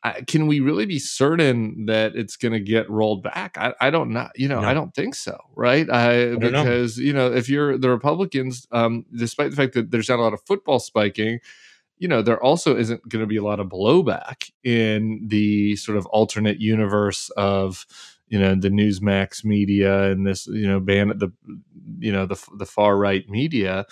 I, 0.05 0.23
can 0.23 0.47
we 0.47 0.61
really 0.61 0.87
be 0.87 0.99
certain 0.99 1.87
that 1.87 2.17
it's 2.17 2.37
going 2.37 2.53
to 2.53 2.61
get 2.61 2.91
rolled 2.91 3.23
back? 3.23 3.57
I, 3.57 3.75
I 3.81 3.91
don't 3.91 4.11
know. 4.11 4.29
You 4.35 4.49
know, 4.49 4.61
no. 4.61 4.69
I 4.69 4.75
don't 4.75 4.95
think 4.95 5.15
so. 5.15 5.39
Right? 5.55 5.89
I, 5.89 6.33
I 6.33 6.37
because 6.37 6.99
know. 6.99 7.05
you 7.05 7.13
know, 7.13 7.33
if 7.33 7.49
you're 7.49 7.79
the 7.79 7.91
Republicans, 7.91 8.67
um, 8.73 9.07
despite 9.15 9.51
the 9.51 9.57
fact 9.57 9.75
that 9.75 9.91
there's 9.91 10.09
not 10.09 10.19
a 10.19 10.23
lot 10.23 10.35
of 10.35 10.43
football 10.43 10.81
spiking, 10.81 11.41
you 11.99 12.09
know, 12.09 12.21
there 12.21 12.43
also 12.43 12.77
isn't 12.77 13.09
going 13.09 13.23
to 13.23 13.29
be 13.29 13.37
a 13.37 13.45
lot 13.45 13.61
of 13.61 13.69
blowback 13.69 14.51
in 14.65 15.21
the 15.29 15.77
sort 15.77 15.97
of 15.97 16.07
alternate 16.07 16.61
universe 16.61 17.31
of 17.37 17.87
you 18.33 18.41
know 18.41 18.55
the 18.55 18.71
Newsmax 18.71 19.45
media 19.45 20.11
and 20.11 20.27
this 20.27 20.47
you 20.47 20.67
know 20.67 20.81
ban 20.81 21.09
the 21.09 21.31
you 21.99 22.11
know 22.11 22.25
the 22.25 22.43
the 22.57 22.65
far 22.65 22.97
right 22.97 23.29
media 23.29 23.85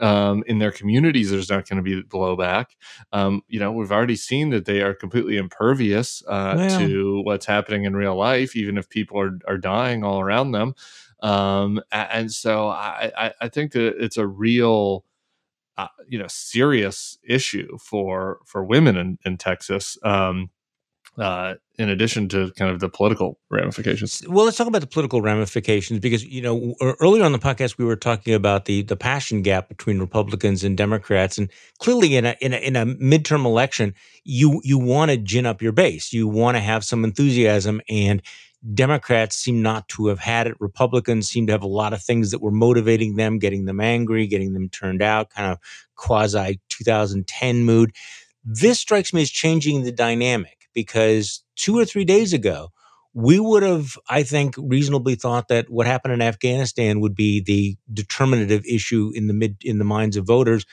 um, 0.00 0.42
in 0.46 0.58
their 0.58 0.72
communities, 0.72 1.30
there's 1.30 1.50
not 1.50 1.68
going 1.68 1.76
to 1.76 1.82
be 1.82 2.02
blowback. 2.02 2.66
Um, 3.12 3.42
you 3.48 3.60
know, 3.60 3.72
we've 3.72 3.92
already 3.92 4.16
seen 4.16 4.50
that 4.50 4.64
they 4.64 4.82
are 4.82 4.94
completely 4.94 5.36
impervious 5.36 6.22
uh, 6.26 6.78
to 6.78 7.20
what's 7.22 7.46
happening 7.46 7.84
in 7.84 7.94
real 7.94 8.16
life, 8.16 8.56
even 8.56 8.76
if 8.76 8.88
people 8.88 9.20
are, 9.20 9.38
are 9.46 9.58
dying 9.58 10.04
all 10.04 10.20
around 10.20 10.52
them. 10.52 10.74
Um, 11.20 11.80
and 11.90 12.30
so 12.30 12.68
I, 12.68 13.12
I, 13.16 13.32
I, 13.40 13.48
think 13.48 13.72
that 13.72 13.94
it's 13.98 14.18
a 14.18 14.26
real, 14.26 15.06
uh, 15.78 15.88
you 16.06 16.18
know, 16.18 16.26
serious 16.28 17.18
issue 17.26 17.78
for 17.78 18.40
for 18.44 18.62
women 18.62 18.96
in, 18.96 19.18
in 19.24 19.38
Texas. 19.38 19.96
Um, 20.02 20.50
uh, 21.18 21.54
in 21.78 21.88
addition 21.88 22.28
to 22.28 22.50
kind 22.52 22.70
of 22.70 22.80
the 22.80 22.88
political 22.88 23.38
ramifications. 23.50 24.22
Well, 24.28 24.44
let's 24.44 24.56
talk 24.56 24.66
about 24.66 24.80
the 24.80 24.86
political 24.86 25.22
ramifications 25.22 26.00
because 26.00 26.24
you 26.24 26.42
know 26.42 26.74
earlier 27.00 27.24
on 27.24 27.32
the 27.32 27.38
podcast 27.38 27.78
we 27.78 27.84
were 27.84 27.96
talking 27.96 28.34
about 28.34 28.64
the 28.64 28.82
the 28.82 28.96
passion 28.96 29.42
gap 29.42 29.68
between 29.68 29.98
Republicans 29.98 30.64
and 30.64 30.76
Democrats, 30.76 31.38
and 31.38 31.50
clearly 31.78 32.16
in 32.16 32.26
a 32.26 32.36
in 32.40 32.52
a, 32.52 32.56
in 32.56 32.76
a 32.76 32.86
midterm 32.86 33.44
election, 33.44 33.94
you 34.24 34.60
you 34.64 34.78
want 34.78 35.10
to 35.10 35.16
gin 35.16 35.46
up 35.46 35.62
your 35.62 35.72
base, 35.72 36.12
you 36.12 36.26
want 36.26 36.56
to 36.56 36.60
have 36.60 36.84
some 36.84 37.04
enthusiasm, 37.04 37.80
and 37.88 38.22
Democrats 38.72 39.36
seem 39.36 39.62
not 39.62 39.86
to 39.88 40.06
have 40.06 40.18
had 40.18 40.46
it. 40.46 40.56
Republicans 40.58 41.28
seem 41.28 41.46
to 41.46 41.52
have 41.52 41.62
a 41.62 41.68
lot 41.68 41.92
of 41.92 42.02
things 42.02 42.30
that 42.30 42.40
were 42.40 42.50
motivating 42.50 43.16
them, 43.16 43.38
getting 43.38 43.66
them 43.66 43.80
angry, 43.80 44.26
getting 44.26 44.54
them 44.54 44.68
turned 44.68 45.02
out, 45.02 45.30
kind 45.30 45.52
of 45.52 45.58
quasi 45.96 46.60
2010 46.70 47.64
mood. 47.64 47.94
This 48.44 48.78
strikes 48.80 49.12
me 49.12 49.22
as 49.22 49.30
changing 49.30 49.82
the 49.82 49.92
dynamic 49.92 50.63
because 50.74 51.42
two 51.56 51.78
or 51.78 51.84
three 51.84 52.04
days 52.04 52.32
ago, 52.32 52.68
we 53.12 53.38
would 53.38 53.62
have, 53.62 53.96
I 54.08 54.24
think, 54.24 54.54
reasonably 54.58 55.14
thought 55.14 55.48
that 55.48 55.70
what 55.70 55.86
happened 55.86 56.14
in 56.14 56.22
Afghanistan 56.22 57.00
would 57.00 57.14
be 57.14 57.40
the 57.40 57.76
determinative 57.92 58.64
issue 58.66 59.12
in 59.14 59.28
the 59.28 59.34
mid 59.34 59.56
in 59.62 59.78
the 59.78 59.84
minds 59.84 60.16
of 60.16 60.26
voters. 60.26 60.66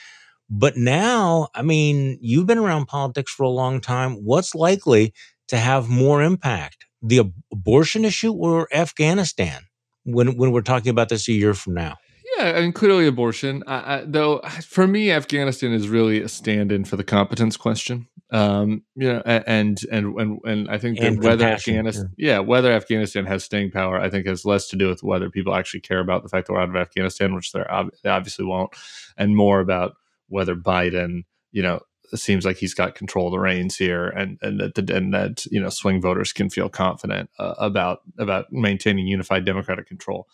But 0.50 0.76
now, 0.78 1.50
I 1.56 1.62
mean, 1.62 2.18
you've 2.22 2.48
been 2.48 2.58
around 2.58 2.88
politics 2.88 3.32
for 3.32 3.44
a 3.44 3.50
long 3.50 3.80
time. 3.80 4.14
What's 4.16 4.54
likely 4.54 5.14
to 5.48 5.58
have 5.58 5.90
more 5.90 6.22
impact, 6.22 6.86
the 7.02 7.20
ab- 7.20 7.34
abortion 7.52 8.06
issue 8.06 8.34
or 8.34 8.68
Afghanistan, 8.74 9.64
when 10.04 10.38
when 10.38 10.52
we're 10.52 10.62
talking 10.62 10.90
about 10.90 11.10
this 11.10 11.28
a 11.30 11.34
year 11.34 11.54
from 11.54 11.74
now? 11.76 11.98
Yeah, 12.42 12.60
mean, 12.62 12.74
clearly 12.74 13.08
abortion. 13.08 13.64
I, 13.68 13.96
I, 13.96 14.04
though, 14.06 14.40
for 14.68 14.88
me, 14.88 15.12
Afghanistan 15.12 15.72
is 15.74 15.88
really 15.90 16.22
a 16.22 16.28
stand-in 16.28 16.86
for 16.86 16.96
the 16.96 17.04
competence 17.04 17.58
question. 17.58 18.08
Um, 18.32 18.84
you 18.96 19.12
know, 19.12 19.22
and 19.26 19.78
and 19.92 20.18
and 20.18 20.40
and 20.46 20.70
I 20.70 20.78
think 20.78 21.00
that 21.00 21.18
whether 21.18 21.46
Afghanistan, 21.46 22.14
yeah. 22.18 22.36
yeah, 22.36 22.40
whether 22.40 22.72
Afghanistan 22.72 23.26
has 23.26 23.44
staying 23.44 23.72
power, 23.72 24.00
I 24.00 24.10
think 24.10 24.26
has 24.26 24.46
less 24.46 24.70
to 24.70 24.78
do 24.78 24.88
with 24.88 25.04
whether 25.04 25.30
people 25.30 25.54
actually 25.54 25.82
care 25.82 26.00
about 26.00 26.24
the 26.24 26.30
fact 26.30 26.48
that 26.48 26.54
we're 26.54 26.62
out 26.62 26.70
of 26.70 26.76
Afghanistan, 26.78 27.36
which 27.36 27.52
they're 27.52 27.72
ob- 27.72 27.92
they 28.04 28.10
obviously 28.10 28.46
won't, 28.46 28.74
and 29.18 29.36
more 29.36 29.60
about 29.60 29.96
whether 30.30 30.56
Biden, 30.56 31.26
you 31.52 31.62
know, 31.62 31.82
seems 32.16 32.46
like 32.46 32.56
he's 32.56 32.74
got 32.74 32.96
control 32.96 33.28
of 33.28 33.32
the 33.32 33.40
reins 33.40 33.76
here, 33.76 34.08
and 34.08 34.38
and 34.42 34.62
that 34.62 34.90
and 34.90 35.14
that 35.14 35.46
you 35.48 35.60
know 35.60 35.70
swing 35.70 36.02
voters 36.02 36.32
can 36.32 36.50
feel 36.50 36.70
confident 36.70 37.30
uh, 37.38 37.56
about 37.58 38.00
about 38.18 38.52
maintaining 38.52 39.08
unified 39.08 39.44
Democratic 39.44 39.88
control. 39.88 40.28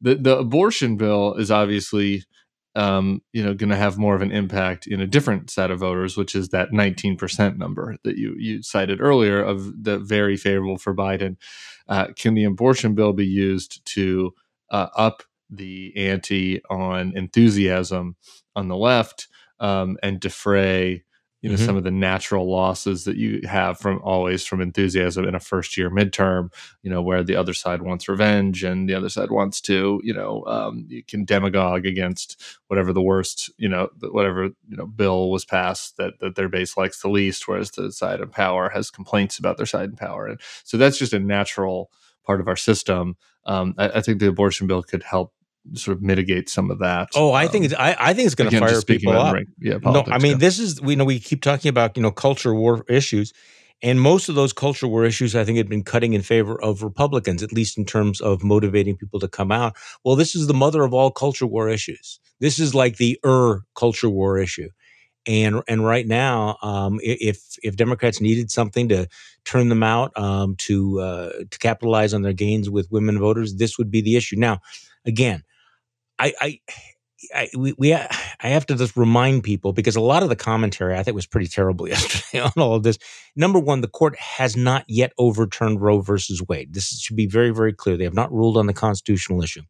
The 0.00 0.16
the 0.16 0.38
abortion 0.38 0.96
bill 0.96 1.34
is 1.34 1.50
obviously 1.50 2.24
um, 2.76 3.22
you 3.32 3.44
know, 3.44 3.54
going 3.54 3.70
to 3.70 3.76
have 3.76 3.98
more 3.98 4.16
of 4.16 4.22
an 4.22 4.32
impact 4.32 4.86
in 4.86 5.00
a 5.00 5.06
different 5.06 5.48
set 5.48 5.70
of 5.70 5.78
voters, 5.78 6.16
which 6.16 6.34
is 6.34 6.48
that 6.48 6.70
19% 6.72 7.56
number 7.56 7.96
that 8.02 8.16
you 8.16 8.34
you 8.36 8.62
cited 8.62 9.00
earlier 9.00 9.40
of 9.42 9.84
the 9.84 9.98
very 9.98 10.36
favorable 10.36 10.78
for 10.78 10.94
Biden. 10.94 11.36
Uh, 11.88 12.08
can 12.18 12.34
the 12.34 12.44
abortion 12.44 12.94
bill 12.94 13.12
be 13.12 13.26
used 13.26 13.84
to 13.86 14.34
uh, 14.70 14.88
up 14.96 15.22
the 15.50 15.92
ante 15.96 16.62
on 16.68 17.16
enthusiasm 17.16 18.16
on 18.56 18.68
the 18.68 18.76
left 18.76 19.28
um, 19.60 19.96
and 20.02 20.18
defray 20.18 21.04
you 21.44 21.50
know 21.50 21.56
mm-hmm. 21.56 21.66
some 21.66 21.76
of 21.76 21.84
the 21.84 21.90
natural 21.90 22.50
losses 22.50 23.04
that 23.04 23.18
you 23.18 23.42
have 23.46 23.78
from 23.78 24.00
always 24.02 24.46
from 24.46 24.62
enthusiasm 24.62 25.26
in 25.26 25.34
a 25.34 25.40
first 25.40 25.76
year 25.76 25.90
midterm 25.90 26.50
you 26.82 26.88
know 26.88 27.02
where 27.02 27.22
the 27.22 27.36
other 27.36 27.52
side 27.52 27.82
wants 27.82 28.08
revenge 28.08 28.64
and 28.64 28.88
the 28.88 28.94
other 28.94 29.10
side 29.10 29.30
wants 29.30 29.60
to 29.60 30.00
you 30.02 30.14
know 30.14 30.42
um, 30.46 30.86
you 30.88 31.02
can 31.04 31.26
demagogue 31.26 31.84
against 31.84 32.42
whatever 32.68 32.94
the 32.94 33.02
worst 33.02 33.52
you 33.58 33.68
know 33.68 33.90
whatever 34.10 34.44
you 34.44 34.76
know 34.76 34.86
bill 34.86 35.30
was 35.30 35.44
passed 35.44 35.98
that 35.98 36.18
that 36.18 36.34
their 36.34 36.48
base 36.48 36.78
likes 36.78 37.02
the 37.02 37.10
least 37.10 37.46
whereas 37.46 37.70
the 37.72 37.92
side 37.92 38.22
in 38.22 38.30
power 38.30 38.70
has 38.70 38.90
complaints 38.90 39.38
about 39.38 39.58
their 39.58 39.66
side 39.66 39.90
in 39.90 39.96
power 39.96 40.26
and 40.26 40.40
so 40.64 40.78
that's 40.78 40.96
just 40.96 41.12
a 41.12 41.20
natural 41.20 41.90
part 42.24 42.40
of 42.40 42.48
our 42.48 42.56
system 42.56 43.16
um, 43.44 43.74
I, 43.76 43.90
I 43.90 44.00
think 44.00 44.18
the 44.18 44.28
abortion 44.28 44.66
bill 44.66 44.82
could 44.82 45.02
help 45.02 45.33
sort 45.72 45.96
of 45.96 46.02
mitigate 46.02 46.48
some 46.48 46.70
of 46.70 46.78
that. 46.80 47.08
Oh, 47.14 47.32
I 47.32 47.46
um, 47.46 47.50
think 47.50 47.64
it's 47.64 47.74
I, 47.74 47.96
I 47.98 48.14
think 48.14 48.26
it's 48.26 48.34
going 48.34 48.50
to 48.50 48.58
fire 48.58 48.82
people 48.82 49.12
up. 49.12 49.36
Yeah, 49.60 49.78
no, 49.82 50.04
I 50.06 50.18
mean 50.18 50.38
this 50.38 50.58
is 50.58 50.80
we 50.80 50.96
know 50.96 51.04
we 51.04 51.18
keep 51.18 51.42
talking 51.42 51.68
about 51.68 51.96
you 51.96 52.02
know 52.02 52.10
culture 52.10 52.54
war 52.54 52.84
issues, 52.88 53.32
and 53.82 54.00
most 54.00 54.28
of 54.28 54.34
those 54.34 54.52
culture 54.52 54.86
war 54.86 55.04
issues 55.04 55.34
I 55.34 55.44
think 55.44 55.56
had 55.56 55.68
been 55.68 55.84
cutting 55.84 56.12
in 56.12 56.22
favor 56.22 56.60
of 56.62 56.82
Republicans, 56.82 57.42
at 57.42 57.52
least 57.52 57.78
in 57.78 57.84
terms 57.84 58.20
of 58.20 58.44
motivating 58.44 58.96
people 58.96 59.20
to 59.20 59.28
come 59.28 59.50
out. 59.50 59.76
Well, 60.04 60.16
this 60.16 60.34
is 60.34 60.46
the 60.46 60.54
mother 60.54 60.82
of 60.82 60.92
all 60.92 61.10
culture 61.10 61.46
war 61.46 61.68
issues. 61.68 62.20
This 62.40 62.58
is 62.58 62.74
like 62.74 62.96
the 62.96 63.18
er 63.24 63.62
culture 63.74 64.10
war 64.10 64.38
issue. 64.38 64.68
And 65.26 65.62
and 65.68 65.86
right 65.86 66.06
now, 66.06 66.58
um, 66.62 67.00
if 67.02 67.40
if 67.62 67.76
Democrats 67.76 68.20
needed 68.20 68.50
something 68.50 68.90
to 68.90 69.06
turn 69.46 69.70
them 69.70 69.82
out 69.82 70.12
um, 70.18 70.54
to 70.58 71.00
uh, 71.00 71.32
to 71.50 71.58
capitalize 71.58 72.12
on 72.12 72.20
their 72.20 72.34
gains 72.34 72.68
with 72.68 72.90
women 72.90 73.18
voters, 73.18 73.54
this 73.54 73.78
would 73.78 73.90
be 73.90 74.02
the 74.02 74.16
issue. 74.16 74.36
Now, 74.36 74.60
again, 75.06 75.42
I, 76.18 76.32
I, 76.40 76.60
I 77.34 77.48
we, 77.56 77.74
we 77.78 77.94
I 77.94 78.08
have 78.40 78.66
to 78.66 78.74
just 78.74 78.96
remind 78.96 79.44
people 79.44 79.72
because 79.72 79.96
a 79.96 80.00
lot 80.00 80.22
of 80.22 80.28
the 80.28 80.36
commentary 80.36 80.96
I 80.96 81.02
think 81.02 81.14
was 81.14 81.26
pretty 81.26 81.48
terrible 81.48 81.88
yesterday 81.90 82.42
on 82.42 82.52
all 82.56 82.74
of 82.74 82.82
this. 82.82 82.98
Number 83.36 83.58
one, 83.58 83.80
the 83.80 83.88
court 83.88 84.16
has 84.18 84.56
not 84.56 84.84
yet 84.88 85.12
overturned 85.18 85.80
Roe 85.80 86.00
versus 86.00 86.42
Wade. 86.48 86.74
This 86.74 87.00
should 87.00 87.16
be 87.16 87.26
very 87.26 87.50
very 87.50 87.72
clear. 87.72 87.96
They 87.96 88.04
have 88.04 88.14
not 88.14 88.32
ruled 88.32 88.56
on 88.56 88.66
the 88.66 88.74
constitutional 88.74 89.42
issue. 89.42 89.62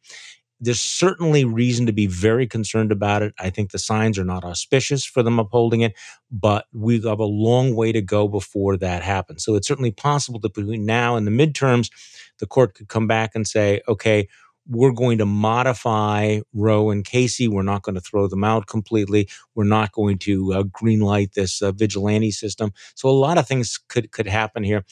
There's 0.60 0.80
certainly 0.80 1.44
reason 1.44 1.84
to 1.86 1.92
be 1.92 2.06
very 2.06 2.46
concerned 2.46 2.92
about 2.92 3.22
it. 3.22 3.34
I 3.38 3.50
think 3.50 3.70
the 3.70 3.78
signs 3.78 4.18
are 4.18 4.24
not 4.24 4.44
auspicious 4.44 5.04
for 5.04 5.22
them 5.22 5.38
upholding 5.38 5.82
it, 5.82 5.94
but 6.30 6.66
we 6.72 7.02
have 7.02 7.18
a 7.18 7.24
long 7.24 7.74
way 7.74 7.92
to 7.92 8.00
go 8.00 8.28
before 8.28 8.76
that 8.78 9.02
happens. 9.02 9.44
So 9.44 9.56
it's 9.56 9.68
certainly 9.68 9.90
possible 9.90 10.40
that 10.40 10.54
between 10.54 10.86
now 10.86 11.16
and 11.16 11.26
the 11.26 11.30
midterms, 11.32 11.90
the 12.38 12.46
court 12.46 12.74
could 12.74 12.88
come 12.88 13.06
back 13.06 13.32
and 13.34 13.46
say, 13.46 13.82
okay, 13.88 14.28
we're 14.68 14.92
going 14.92 15.18
to 15.18 15.26
modify 15.26 16.40
Roe 16.52 16.90
and 16.90 17.04
Casey. 17.04 17.48
We're 17.48 17.62
not 17.62 17.82
going 17.82 17.94
to 17.94 18.00
throw 18.00 18.26
them 18.26 18.44
out 18.44 18.66
completely. 18.66 19.28
We're 19.54 19.64
not 19.64 19.92
going 19.92 20.18
to 20.18 20.52
uh, 20.52 20.62
greenlight 20.64 21.32
this 21.32 21.62
uh, 21.62 21.72
vigilante 21.72 22.30
system. 22.30 22.72
So 22.94 23.08
a 23.08 23.12
lot 23.12 23.38
of 23.38 23.46
things 23.46 23.78
could 23.88 24.10
could 24.12 24.26
happen 24.26 24.62
here. 24.62 24.84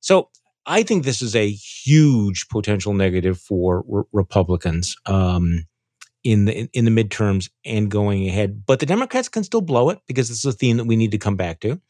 So 0.00 0.30
I 0.66 0.82
think 0.82 1.04
this 1.04 1.22
is 1.22 1.34
a 1.34 1.50
huge 1.50 2.48
potential 2.48 2.92
negative 2.94 3.38
for 3.38 3.84
re- 3.86 4.04
Republicans 4.12 4.96
um, 5.06 5.66
in 6.24 6.44
the 6.44 6.68
in 6.72 6.84
the 6.84 6.90
midterms 6.90 7.50
and 7.64 7.90
going 7.90 8.28
ahead. 8.28 8.64
But 8.66 8.80
the 8.80 8.86
Democrats 8.86 9.28
can 9.28 9.44
still 9.44 9.62
blow 9.62 9.90
it 9.90 10.00
because 10.06 10.28
this 10.28 10.38
is 10.38 10.54
a 10.54 10.56
theme 10.56 10.76
that 10.76 10.84
we 10.86 10.96
need 10.96 11.12
to 11.12 11.18
come 11.18 11.36
back 11.36 11.60
to 11.60 11.80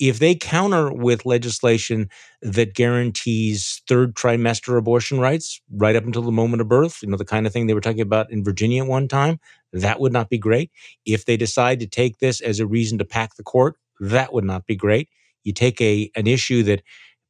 if 0.00 0.18
they 0.18 0.34
counter 0.34 0.92
with 0.92 1.26
legislation 1.26 2.08
that 2.42 2.74
guarantees 2.74 3.82
third 3.86 4.14
trimester 4.14 4.78
abortion 4.78 5.20
rights 5.20 5.60
right 5.70 5.94
up 5.94 6.04
until 6.04 6.22
the 6.22 6.32
moment 6.32 6.62
of 6.62 6.68
birth, 6.68 7.00
you 7.02 7.08
know, 7.08 7.18
the 7.18 7.24
kind 7.24 7.46
of 7.46 7.52
thing 7.52 7.66
they 7.66 7.74
were 7.74 7.82
talking 7.82 8.00
about 8.00 8.32
in 8.32 8.42
Virginia 8.42 8.82
at 8.82 8.88
one 8.88 9.08
time, 9.08 9.38
that 9.72 10.00
would 10.00 10.12
not 10.12 10.30
be 10.30 10.38
great. 10.38 10.70
If 11.04 11.26
they 11.26 11.36
decide 11.36 11.80
to 11.80 11.86
take 11.86 12.18
this 12.18 12.40
as 12.40 12.60
a 12.60 12.66
reason 12.66 12.98
to 12.98 13.04
pack 13.04 13.36
the 13.36 13.42
court, 13.44 13.76
that 14.00 14.32
would 14.32 14.44
not 14.44 14.66
be 14.66 14.74
great. 14.74 15.08
You 15.44 15.52
take 15.52 15.80
a 15.80 16.10
an 16.16 16.26
issue 16.26 16.62
that 16.64 16.82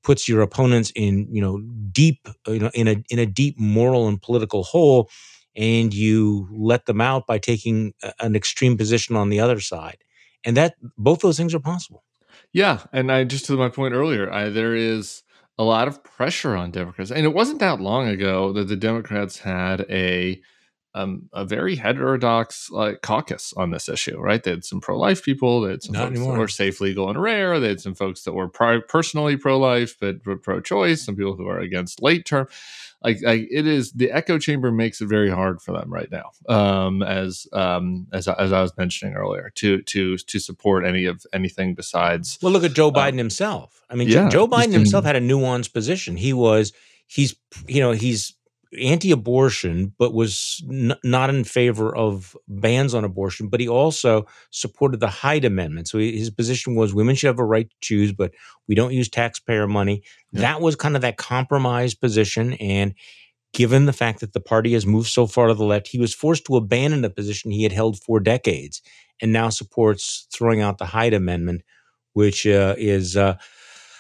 puts 0.04 0.28
your 0.28 0.40
opponents 0.40 0.92
in, 0.94 1.28
you 1.30 1.42
know, 1.42 1.60
deep, 1.92 2.26
you 2.46 2.60
know, 2.60 2.70
in 2.74 2.88
a 2.88 3.02
in 3.10 3.18
a 3.18 3.26
deep 3.26 3.58
moral 3.58 4.08
and 4.08 4.22
political 4.22 4.62
hole, 4.62 5.10
and 5.56 5.92
you 5.92 6.48
let 6.52 6.86
them 6.86 7.00
out 7.00 7.26
by 7.26 7.38
taking 7.38 7.92
an 8.20 8.36
extreme 8.36 8.76
position 8.76 9.16
on 9.16 9.28
the 9.28 9.40
other 9.40 9.60
side. 9.60 9.98
And 10.44 10.56
that 10.56 10.76
both 10.96 11.20
those 11.20 11.36
things 11.36 11.54
are 11.54 11.60
possible. 11.60 12.04
Yeah, 12.53 12.84
and 12.92 13.11
I 13.12 13.24
just 13.24 13.46
to 13.46 13.57
my 13.57 13.68
point 13.68 13.94
earlier, 13.94 14.30
I, 14.32 14.48
there 14.48 14.74
is 14.74 15.22
a 15.59 15.64
lot 15.64 15.88
of 15.88 16.03
pressure 16.03 16.57
on 16.57 16.70
Democrats. 16.70 17.11
And 17.11 17.24
it 17.24 17.34
wasn't 17.34 17.61
that 17.61 17.80
long 17.80 18.09
ago 18.09 18.53
that 18.53 18.68
the 18.68 18.76
Democrats 18.76 19.38
had 19.40 19.82
a 19.90 20.40
um, 20.95 21.28
a 21.32 21.45
very 21.45 21.76
heterodox 21.76 22.70
like 22.70 23.01
caucus 23.03 23.53
on 23.57 23.70
this 23.70 23.88
issue, 23.88 24.18
right? 24.18 24.43
They 24.43 24.51
had 24.51 24.64
some 24.64 24.80
pro-life 24.80 25.22
people, 25.22 25.61
they 25.61 25.70
had 25.70 25.82
some 25.82 25.93
Not 25.93 26.01
folks 26.09 26.16
anymore. 26.16 26.32
that 26.34 26.41
were 26.41 26.49
safe, 26.49 26.80
legal, 26.80 27.09
and 27.09 27.20
rare. 27.20 27.61
They 27.61 27.68
had 27.68 27.80
some 27.80 27.95
folks 27.95 28.22
that 28.24 28.32
were 28.32 28.49
pri- 28.49 28.80
personally 28.88 29.36
pro-life 29.36 29.97
but 30.01 30.16
were 30.26 30.36
pro-choice. 30.36 31.05
Some 31.05 31.16
people 31.16 31.36
who 31.36 31.47
are 31.49 31.61
against 31.61 32.03
late 32.03 32.24
term. 32.24 32.49
Like, 33.03 33.18
like 33.22 33.49
it 33.51 33.66
is 33.66 33.93
the 33.93 34.11
echo 34.11 34.36
chamber 34.38 34.70
makes 34.70 35.01
it 35.01 35.07
very 35.07 35.30
hard 35.30 35.62
for 35.62 35.72
them 35.72 35.91
right 35.91 36.09
now, 36.11 36.32
um, 36.55 37.03
as 37.03 37.47
um, 37.55 38.07
as 38.12 38.28
as 38.28 38.53
I 38.53 38.61
was 38.61 38.76
mentioning 38.76 39.14
earlier, 39.14 39.51
to 39.55 39.80
to 39.80 40.18
to 40.18 40.38
support 40.38 40.84
any 40.84 41.07
of 41.07 41.24
anything 41.32 41.74
besides. 41.74 42.38
Well, 42.43 42.53
look 42.53 42.62
at 42.62 42.74
Joe 42.74 42.88
Um, 42.88 42.95
Biden 42.95 43.16
himself. 43.16 43.82
I 43.88 43.95
mean, 43.95 44.09
yeah, 44.09 44.28
Joe 44.28 44.47
Biden 44.47 44.72
himself 44.72 45.07
had 45.07 45.16
a 45.16 45.20
nuanced 45.20 45.72
position. 45.72 46.16
He 46.18 46.34
was 46.34 46.74
he's 47.07 47.34
you 47.66 47.80
know 47.80 47.93
he's 47.93 48.34
anti-abortion, 48.78 49.94
but 49.98 50.14
was 50.14 50.62
n- 50.70 50.94
not 51.02 51.30
in 51.30 51.44
favor 51.44 51.94
of 51.94 52.36
bans 52.48 52.94
on 52.94 53.04
abortion. 53.04 53.48
But 53.48 53.60
he 53.60 53.68
also 53.68 54.26
supported 54.50 55.00
the 55.00 55.08
Hyde 55.08 55.44
Amendment. 55.44 55.88
So 55.88 55.98
he- 55.98 56.18
his 56.18 56.30
position 56.30 56.74
was 56.76 56.94
women 56.94 57.14
should 57.14 57.28
have 57.28 57.38
a 57.38 57.44
right 57.44 57.68
to 57.68 57.76
choose, 57.80 58.12
but 58.12 58.32
we 58.68 58.74
don't 58.74 58.92
use 58.92 59.08
taxpayer 59.08 59.66
money. 59.66 60.02
Yeah. 60.32 60.42
That 60.42 60.60
was 60.60 60.76
kind 60.76 60.96
of 60.96 61.02
that 61.02 61.16
compromise 61.16 61.94
position, 61.94 62.54
and. 62.54 62.94
Given 63.52 63.86
the 63.86 63.92
fact 63.92 64.20
that 64.20 64.32
the 64.32 64.38
party 64.38 64.74
has 64.74 64.86
moved 64.86 65.08
so 65.08 65.26
far 65.26 65.48
to 65.48 65.54
the 65.54 65.64
left, 65.64 65.88
he 65.88 65.98
was 65.98 66.14
forced 66.14 66.44
to 66.44 66.54
abandon 66.54 67.04
a 67.04 67.10
position 67.10 67.50
he 67.50 67.64
had 67.64 67.72
held 67.72 68.00
for 68.00 68.20
decades 68.20 68.80
and 69.20 69.32
now 69.32 69.48
supports 69.48 70.28
throwing 70.32 70.60
out 70.60 70.78
the 70.78 70.86
Hyde 70.86 71.14
Amendment, 71.14 71.62
which 72.12 72.46
uh, 72.46 72.76
is 72.78 73.16
uh, 73.16 73.38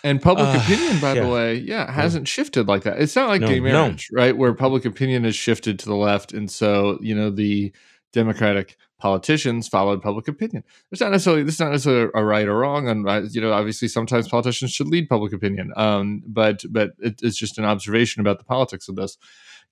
And 0.02 0.20
public 0.22 0.46
Uh, 0.48 0.60
opinion, 0.62 0.98
by 1.00 1.14
yeah. 1.14 1.22
the 1.22 1.28
way, 1.28 1.54
yeah, 1.56 1.90
hasn't 1.90 2.26
shifted 2.26 2.66
like 2.68 2.82
that. 2.84 3.00
It's 3.00 3.14
not 3.16 3.28
like 3.28 3.42
No, 3.42 3.48
gay 3.48 3.60
no. 3.60 3.64
marriage, 3.72 4.08
right? 4.12 4.36
Where 4.36 4.54
public 4.54 4.84
opinion 4.84 5.24
has 5.24 5.36
shifted 5.36 5.78
to 5.80 5.86
the 5.86 5.94
left, 5.96 6.32
and 6.32 6.50
so 6.50 6.98
you 7.02 7.14
know 7.14 7.30
the 7.30 7.72
Democratic 8.12 8.76
politicians 8.98 9.68
followed 9.68 10.02
public 10.02 10.28
opinion. 10.28 10.62
It's 10.90 11.00
not 11.00 11.10
necessarily 11.10 11.42
this 11.42 11.54
is 11.54 11.60
not 11.60 11.70
necessarily 11.72 12.10
a 12.14 12.24
right 12.24 12.48
or 12.48 12.58
wrong, 12.58 12.88
and 12.88 13.08
uh, 13.08 13.22
you 13.30 13.40
know 13.40 13.52
obviously 13.52 13.88
sometimes 13.88 14.28
politicians 14.28 14.72
should 14.72 14.88
lead 14.88 15.08
public 15.08 15.32
opinion. 15.32 15.72
Um, 15.76 16.22
but 16.26 16.62
but 16.70 16.90
it, 16.98 17.20
it's 17.22 17.38
just 17.38 17.58
an 17.58 17.64
observation 17.64 18.20
about 18.20 18.38
the 18.38 18.44
politics 18.44 18.88
of 18.88 18.96
this. 18.96 19.16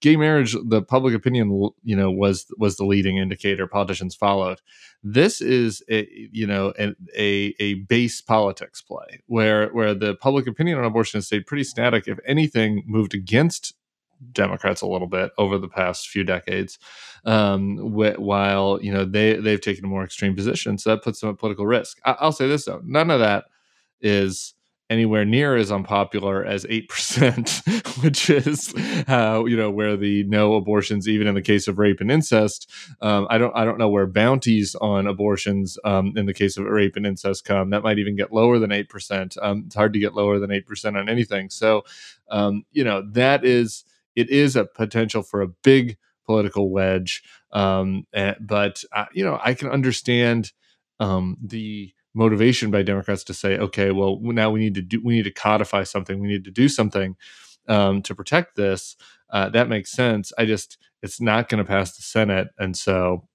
Gay 0.00 0.16
marriage, 0.16 0.54
the 0.66 0.80
public 0.80 1.12
opinion, 1.14 1.70
you 1.82 1.96
know, 1.96 2.10
was 2.10 2.46
was 2.56 2.76
the 2.76 2.84
leading 2.84 3.16
indicator 3.18 3.66
politicians 3.66 4.14
followed. 4.14 4.60
This 5.02 5.40
is 5.40 5.82
a 5.90 6.06
you 6.32 6.46
know 6.46 6.72
a 6.78 6.94
a, 7.16 7.54
a 7.58 7.74
base 7.74 8.20
politics 8.20 8.80
play 8.80 9.22
where 9.26 9.68
where 9.70 9.94
the 9.94 10.14
public 10.14 10.46
opinion 10.46 10.78
on 10.78 10.84
abortion 10.84 11.18
has 11.18 11.26
stayed 11.26 11.46
pretty 11.46 11.64
static. 11.64 12.06
If 12.06 12.18
anything, 12.24 12.84
moved 12.86 13.12
against 13.12 13.74
Democrats 14.32 14.82
a 14.82 14.86
little 14.86 15.06
bit 15.08 15.30
over 15.38 15.58
the 15.58 15.68
past 15.68 16.08
few 16.08 16.24
decades, 16.24 16.78
um, 17.24 17.78
wh- 17.78 18.18
while 18.20 18.78
you 18.82 18.92
know 18.92 19.04
they 19.04 19.34
they've 19.34 19.60
taken 19.60 19.84
a 19.84 19.88
more 19.88 20.04
extreme 20.04 20.34
position. 20.34 20.78
So 20.78 20.90
that 20.90 21.02
puts 21.04 21.20
them 21.20 21.30
at 21.30 21.38
political 21.38 21.66
risk. 21.66 21.98
I- 22.04 22.16
I'll 22.20 22.32
say 22.32 22.48
this 22.48 22.64
though: 22.66 22.82
none 22.84 23.10
of 23.10 23.20
that 23.20 23.44
is 24.00 24.54
anywhere 24.90 25.24
near 25.24 25.56
as 25.56 25.70
unpopular 25.70 26.44
as 26.44 26.66
eight 26.68 26.88
percent, 26.88 27.62
which 28.02 28.30
is 28.30 28.72
how 29.06 29.44
you 29.46 29.56
know 29.56 29.70
where 29.70 29.96
the 29.96 30.24
no 30.24 30.54
abortions, 30.54 31.08
even 31.08 31.26
in 31.26 31.34
the 31.34 31.42
case 31.42 31.68
of 31.68 31.78
rape 31.78 32.00
and 32.00 32.10
incest. 32.10 32.70
Um, 33.00 33.26
I 33.30 33.38
don't 33.38 33.54
I 33.54 33.64
don't 33.64 33.78
know 33.78 33.88
where 33.88 34.06
bounties 34.06 34.74
on 34.76 35.06
abortions 35.06 35.78
um, 35.84 36.12
in 36.16 36.26
the 36.26 36.34
case 36.34 36.56
of 36.56 36.64
rape 36.64 36.96
and 36.96 37.06
incest 37.06 37.44
come. 37.44 37.70
That 37.70 37.82
might 37.82 37.98
even 37.98 38.16
get 38.16 38.32
lower 38.32 38.58
than 38.58 38.72
eight 38.72 38.88
percent. 38.88 39.36
Um, 39.40 39.64
it's 39.66 39.74
hard 39.74 39.92
to 39.92 39.98
get 39.98 40.14
lower 40.14 40.38
than 40.38 40.50
eight 40.50 40.66
percent 40.66 40.96
on 40.96 41.08
anything. 41.08 41.50
So 41.50 41.84
um, 42.30 42.64
you 42.72 42.84
know 42.84 43.02
that 43.12 43.44
is 43.44 43.84
it 44.16 44.30
is 44.30 44.56
a 44.56 44.64
potential 44.64 45.22
for 45.22 45.42
a 45.42 45.48
big 45.48 45.96
political 46.26 46.70
wedge. 46.70 47.22
Um, 47.52 48.06
eh, 48.12 48.34
but 48.40 48.84
uh, 48.92 49.06
you 49.12 49.24
know 49.24 49.38
I 49.42 49.54
can 49.54 49.68
understand 49.68 50.52
um, 51.00 51.36
the 51.42 51.92
motivation 52.18 52.70
by 52.70 52.82
Democrats 52.82 53.22
to 53.24 53.32
say, 53.32 53.56
okay, 53.56 53.92
well 53.92 54.18
now 54.20 54.50
we 54.50 54.60
need 54.60 54.74
to 54.74 54.82
do 54.82 55.00
we 55.02 55.14
need 55.14 55.22
to 55.24 55.30
codify 55.30 55.84
something, 55.84 56.20
we 56.20 56.28
need 56.28 56.44
to 56.44 56.50
do 56.50 56.68
something 56.68 57.16
um, 57.68 58.02
to 58.02 58.14
protect 58.14 58.56
this. 58.56 58.96
Uh, 59.30 59.48
that 59.50 59.68
makes 59.68 59.90
sense. 59.92 60.32
I 60.36 60.44
just 60.44 60.76
it's 61.02 61.20
not 61.20 61.48
going 61.48 61.64
to 61.64 61.68
pass 61.68 61.96
the 61.96 62.02
Senate, 62.02 62.48
and 62.58 62.76
so 62.76 63.28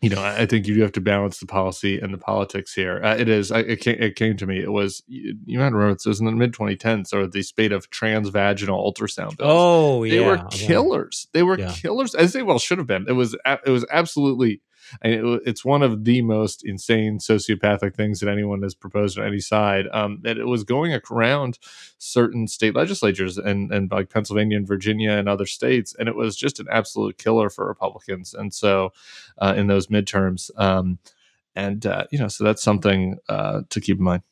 you 0.00 0.10
know 0.10 0.20
I 0.20 0.42
I 0.42 0.46
think 0.46 0.66
you 0.66 0.74
do 0.74 0.80
have 0.82 0.92
to 0.92 1.00
balance 1.00 1.38
the 1.38 1.46
policy 1.46 2.00
and 2.00 2.12
the 2.12 2.18
politics 2.18 2.74
here. 2.74 3.00
Uh, 3.04 3.14
it 3.16 3.28
is. 3.28 3.52
I, 3.52 3.60
it, 3.60 3.80
came, 3.80 3.96
it 4.00 4.16
came 4.16 4.36
to 4.38 4.46
me. 4.46 4.58
It 4.60 4.72
was 4.72 5.02
you, 5.06 5.36
you 5.44 5.58
might 5.58 5.72
remember 5.72 5.94
this 5.94 6.06
was 6.06 6.18
in 6.20 6.26
the 6.26 6.32
mid 6.32 6.52
2010s 6.52 7.12
or 7.14 7.26
the 7.26 7.42
spate 7.42 7.72
of 7.72 7.88
transvaginal 7.90 8.82
ultrasound 8.84 9.36
bills 9.36 9.50
oh 9.52 10.02
yeah, 10.02 10.14
they 10.14 10.20
were 10.26 10.38
killers. 10.50 11.28
They 11.32 11.42
were 11.42 11.58
Yeah. 11.58 11.72
killers, 11.72 12.14
as 12.14 12.32
they 12.32 12.42
well 12.42 12.58
should 12.58 12.78
have 12.78 12.86
been. 12.86 13.04
It 13.06 13.12
was 13.12 13.36
it 13.46 13.70
was 13.70 13.84
absolutely. 13.90 14.60
It 15.02 15.42
it's 15.46 15.64
one 15.64 15.82
of 15.82 16.04
the 16.04 16.22
most 16.22 16.64
insane 16.64 17.18
sociopathic 17.18 17.94
things 17.94 18.20
that 18.20 18.28
anyone 18.28 18.62
has 18.62 18.74
proposed 18.74 19.18
on 19.18 19.26
any 19.26 19.40
side. 19.40 19.86
Um, 19.92 20.20
that 20.22 20.38
it 20.38 20.46
was 20.46 20.64
going 20.64 20.98
around 21.10 21.58
certain 21.98 22.46
state 22.48 22.74
legislatures 22.74 23.38
and 23.38 23.72
and 23.72 23.90
like 23.90 24.10
Pennsylvania 24.10 24.56
and 24.56 24.66
Virginia 24.66 25.12
and 25.12 25.28
other 25.28 25.46
states, 25.46 25.94
and 25.98 26.08
it 26.08 26.16
was 26.16 26.36
just 26.36 26.60
an 26.60 26.66
absolute 26.70 27.18
killer 27.18 27.50
for 27.50 27.66
Republicans. 27.66 28.34
And 28.34 28.52
so, 28.52 28.92
uh, 29.38 29.54
in 29.56 29.66
those 29.66 29.88
midterms, 29.88 30.50
um, 30.60 30.98
and 31.54 31.84
uh, 31.86 32.04
you 32.10 32.18
know, 32.18 32.28
so 32.28 32.44
that's 32.44 32.62
something 32.62 33.18
uh, 33.28 33.62
to 33.70 33.80
keep 33.80 33.98
in 33.98 34.04
mind. 34.04 34.22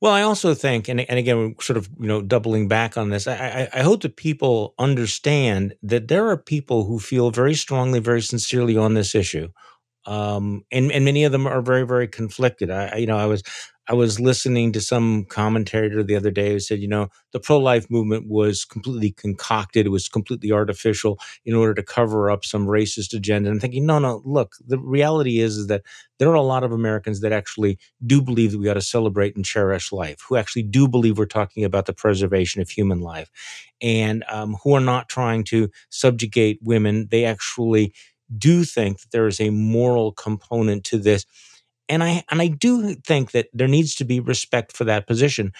Well, 0.00 0.12
I 0.12 0.22
also 0.22 0.54
think, 0.54 0.88
and, 0.88 1.00
and 1.00 1.18
again, 1.18 1.36
we're 1.36 1.62
sort 1.62 1.76
of 1.76 1.88
you 2.00 2.06
know 2.06 2.22
doubling 2.22 2.68
back 2.68 2.96
on 2.96 3.10
this. 3.10 3.26
I, 3.26 3.68
I, 3.74 3.80
I 3.80 3.82
hope 3.82 4.00
that 4.02 4.16
people 4.16 4.74
understand 4.78 5.74
that 5.82 6.08
there 6.08 6.28
are 6.28 6.38
people 6.38 6.84
who 6.86 6.98
feel 6.98 7.30
very 7.30 7.54
strongly, 7.54 8.00
very 8.00 8.22
sincerely 8.22 8.78
on 8.78 8.94
this 8.94 9.14
issue, 9.14 9.48
um, 10.06 10.64
and 10.72 10.90
and 10.92 11.04
many 11.04 11.24
of 11.24 11.32
them 11.32 11.46
are 11.46 11.62
very, 11.62 11.86
very 11.86 12.08
conflicted. 12.08 12.70
I, 12.70 12.86
I 12.86 12.96
you 12.96 13.06
know 13.06 13.16
I 13.16 13.26
was 13.26 13.42
I 13.90 13.94
was 13.94 14.20
listening 14.20 14.70
to 14.72 14.80
some 14.80 15.24
commentator 15.24 16.04
the 16.04 16.14
other 16.14 16.30
day 16.30 16.52
who 16.52 16.60
said, 16.60 16.78
you 16.78 16.86
know, 16.86 17.08
the 17.32 17.40
pro 17.40 17.58
life 17.58 17.90
movement 17.90 18.28
was 18.28 18.64
completely 18.64 19.10
concocted, 19.10 19.84
it 19.84 19.88
was 19.90 20.08
completely 20.08 20.52
artificial 20.52 21.18
in 21.44 21.54
order 21.54 21.74
to 21.74 21.82
cover 21.82 22.30
up 22.30 22.44
some 22.44 22.68
racist 22.68 23.12
agenda. 23.14 23.48
And 23.48 23.56
I'm 23.56 23.60
thinking, 23.60 23.86
no, 23.86 23.98
no, 23.98 24.22
look, 24.24 24.54
the 24.64 24.78
reality 24.78 25.40
is, 25.40 25.56
is 25.56 25.66
that 25.66 25.82
there 26.20 26.28
are 26.28 26.34
a 26.34 26.40
lot 26.40 26.62
of 26.62 26.70
Americans 26.70 27.20
that 27.22 27.32
actually 27.32 27.78
do 28.06 28.22
believe 28.22 28.52
that 28.52 28.58
we 28.58 28.68
ought 28.68 28.74
to 28.74 28.80
celebrate 28.80 29.34
and 29.34 29.44
cherish 29.44 29.90
life, 29.90 30.18
who 30.28 30.36
actually 30.36 30.62
do 30.62 30.86
believe 30.86 31.18
we're 31.18 31.26
talking 31.26 31.64
about 31.64 31.86
the 31.86 31.92
preservation 31.92 32.62
of 32.62 32.70
human 32.70 33.00
life, 33.00 33.28
and 33.82 34.22
um, 34.28 34.56
who 34.62 34.74
are 34.74 34.80
not 34.80 35.08
trying 35.08 35.42
to 35.44 35.68
subjugate 35.88 36.60
women. 36.62 37.08
They 37.10 37.24
actually 37.24 37.92
do 38.38 38.64
think 38.64 39.00
that 39.00 39.10
there 39.12 39.26
is 39.26 39.40
a 39.40 39.50
moral 39.50 40.12
component 40.12 40.84
to 40.84 40.98
this. 40.98 41.26
And 41.88 42.04
I 42.04 42.22
and 42.30 42.40
I 42.40 42.46
do 42.46 42.94
think 42.94 43.32
that 43.32 43.48
there 43.52 43.66
needs 43.68 43.96
to 43.96 44.04
be 44.04 44.20
respect 44.20 44.76
for 44.76 44.84
that 44.84 45.08
position, 45.08 45.52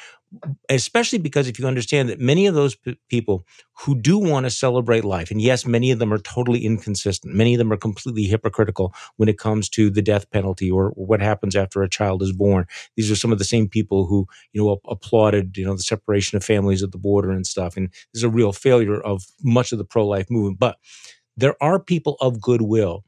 especially 0.69 1.19
because 1.19 1.49
if 1.49 1.59
you 1.59 1.67
understand 1.67 2.09
that 2.09 2.21
many 2.21 2.47
of 2.47 2.55
those 2.55 2.77
p- 2.77 2.97
people 3.09 3.45
who 3.81 3.95
do 4.01 4.19
want 4.19 4.47
to 4.47 4.51
celebrate 4.51 5.05
life, 5.05 5.31
and 5.31 5.41
yes, 5.43 5.67
many 5.67 5.91
of 5.91 5.99
them 5.99 6.13
are 6.13 6.19
totally 6.19 6.65
inconsistent, 6.65 7.35
many 7.35 7.55
of 7.55 7.59
them 7.59 7.73
are 7.73 7.77
completely 7.77 8.25
hypocritical 8.25 8.95
when 9.17 9.29
it 9.29 9.39
comes 9.39 9.69
to 9.71 9.91
the 9.91 10.03
death 10.03 10.31
penalty 10.31 10.71
or 10.71 10.91
what 10.91 11.21
happens 11.21 11.57
after 11.57 11.83
a 11.83 11.89
child 11.89 12.23
is 12.23 12.33
born. 12.33 12.67
These 12.97 13.11
are 13.11 13.17
some 13.17 13.33
of 13.33 13.39
the 13.39 13.45
same 13.45 13.69
people 13.69 14.07
who 14.07 14.27
you 14.53 14.63
know 14.63 14.79
applauded 14.89 15.57
you 15.57 15.65
know 15.65 15.75
the 15.75 15.83
separation 15.83 16.37
of 16.37 16.45
families 16.45 16.83
at 16.83 16.93
the 16.93 16.99
border 16.99 17.31
and 17.31 17.47
stuff, 17.47 17.77
and 17.77 17.93
there's 18.15 18.23
a 18.25 18.29
real 18.31 18.53
failure 18.53 19.01
of 19.01 19.25
much 19.43 19.73
of 19.73 19.79
the 19.79 19.85
pro 19.85 20.07
life 20.07 20.31
movement. 20.31 20.59
But 20.61 20.77
there 21.41 21.57
are 21.63 21.81
people 21.81 22.17
of 22.21 22.41
goodwill 22.41 23.05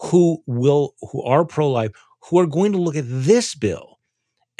who 0.00 0.42
will 0.46 0.94
who 1.12 1.22
are 1.24 1.44
pro 1.44 1.70
life 1.70 1.92
who 2.28 2.38
are 2.38 2.46
going 2.46 2.72
to 2.72 2.78
look 2.78 2.96
at 2.96 3.04
this 3.06 3.54
bill 3.54 3.99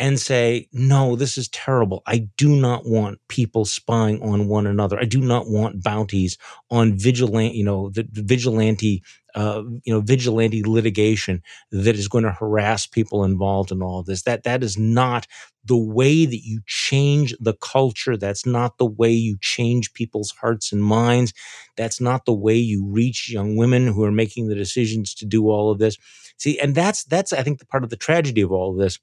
and 0.00 0.18
say, 0.18 0.66
no, 0.72 1.14
this 1.14 1.36
is 1.36 1.48
terrible. 1.48 2.02
I 2.06 2.26
do 2.38 2.48
not 2.56 2.86
want 2.86 3.18
people 3.28 3.66
spying 3.66 4.22
on 4.22 4.48
one 4.48 4.66
another. 4.66 4.98
I 4.98 5.04
do 5.04 5.20
not 5.20 5.46
want 5.46 5.84
bounties 5.84 6.38
on 6.70 6.96
vigilante, 6.96 7.54
you 7.54 7.64
know, 7.64 7.90
the, 7.90 8.08
the 8.10 8.22
vigilante, 8.22 9.02
uh, 9.34 9.62
you 9.84 9.92
know, 9.92 10.00
vigilante 10.00 10.64
litigation 10.64 11.42
that 11.70 11.96
is 11.96 12.08
going 12.08 12.24
to 12.24 12.32
harass 12.32 12.86
people 12.86 13.24
involved 13.24 13.72
in 13.72 13.82
all 13.82 14.00
of 14.00 14.06
this. 14.06 14.22
That 14.22 14.44
that 14.44 14.64
is 14.64 14.78
not 14.78 15.26
the 15.66 15.76
way 15.76 16.24
that 16.24 16.40
you 16.44 16.62
change 16.66 17.36
the 17.38 17.52
culture. 17.52 18.16
That's 18.16 18.46
not 18.46 18.78
the 18.78 18.86
way 18.86 19.10
you 19.10 19.36
change 19.42 19.92
people's 19.92 20.30
hearts 20.30 20.72
and 20.72 20.82
minds. 20.82 21.34
That's 21.76 22.00
not 22.00 22.24
the 22.24 22.32
way 22.32 22.56
you 22.56 22.86
reach 22.86 23.30
young 23.30 23.54
women 23.54 23.86
who 23.86 24.02
are 24.04 24.10
making 24.10 24.48
the 24.48 24.54
decisions 24.54 25.14
to 25.16 25.26
do 25.26 25.50
all 25.50 25.70
of 25.70 25.78
this. 25.78 25.98
See, 26.38 26.58
and 26.58 26.74
that's 26.74 27.04
that's 27.04 27.34
I 27.34 27.42
think 27.42 27.58
the 27.58 27.66
part 27.66 27.84
of 27.84 27.90
the 27.90 27.96
tragedy 27.96 28.40
of 28.40 28.50
all 28.50 28.72
of 28.72 28.78
this 28.78 28.98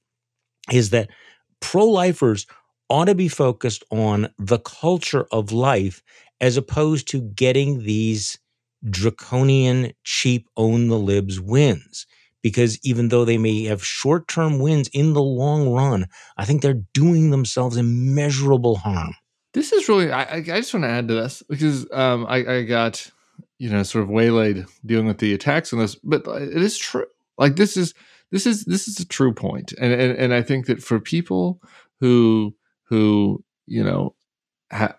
is 0.72 0.90
that 0.92 1.10
pro-lifers 1.60 2.46
ought 2.90 3.06
to 3.06 3.16
be 3.16 3.28
focused 3.28 3.84
on 3.92 4.30
the 4.38 4.60
culture 4.60 5.26
of 5.32 5.52
life 5.52 6.02
as 6.40 6.58
opposed 6.58 7.08
to 7.10 7.22
getting 7.22 7.84
these 7.84 8.38
draconian, 8.90 9.92
cheap, 10.04 10.48
own 10.56 10.88
the 10.88 11.00
libs 11.00 11.40
wins. 11.40 12.06
Because 12.44 12.80
even 12.84 13.10
though 13.10 13.26
they 13.26 13.38
may 13.38 13.64
have 13.66 13.84
short 13.84 14.28
term 14.28 14.60
wins 14.60 14.88
in 14.90 15.14
the 15.14 15.22
long 15.22 15.70
run, 15.70 16.08
I 16.38 16.46
think 16.46 16.62
they're 16.62 16.82
doing 16.94 17.32
themselves 17.32 17.76
immeasurable 17.76 18.78
harm. 18.78 19.16
this 19.54 19.74
is 19.74 19.90
really 19.90 20.12
I, 20.12 20.36
I 20.36 20.42
just 20.42 20.74
want 20.74 20.84
to 20.84 20.90
add 20.90 21.08
to 21.08 21.16
this 21.16 21.44
because 21.50 21.88
um, 21.92 22.26
I, 22.30 22.58
I 22.58 22.64
got 22.64 23.10
you 23.58 23.70
know 23.70 23.84
sort 23.84 24.04
of 24.04 24.10
waylaid 24.10 24.66
dealing 24.86 25.08
with 25.08 25.18
the 25.18 25.34
attacks 25.34 25.74
on 25.74 25.80
this, 25.80 25.96
but 25.96 26.26
it 26.28 26.62
is 26.62 26.78
true. 26.78 27.08
Like 27.38 27.56
this 27.56 27.76
is 27.76 27.94
this 28.32 28.46
is 28.46 28.66
this 28.66 28.88
is 28.88 29.00
a 29.00 29.08
true 29.08 29.34
point, 29.34 29.74
and 29.80 29.94
and, 29.94 30.18
and 30.18 30.34
I 30.34 30.42
think 30.42 30.66
that 30.68 30.82
for 30.82 31.00
people 31.00 31.62
who 32.00 32.56
who 32.84 33.44
you 33.66 33.84
know 33.84 34.16
ha, 34.72 34.96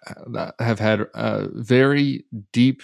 have 0.59 0.79
had 0.79 1.03
uh, 1.15 1.47
very 1.53 2.25
deep 2.53 2.83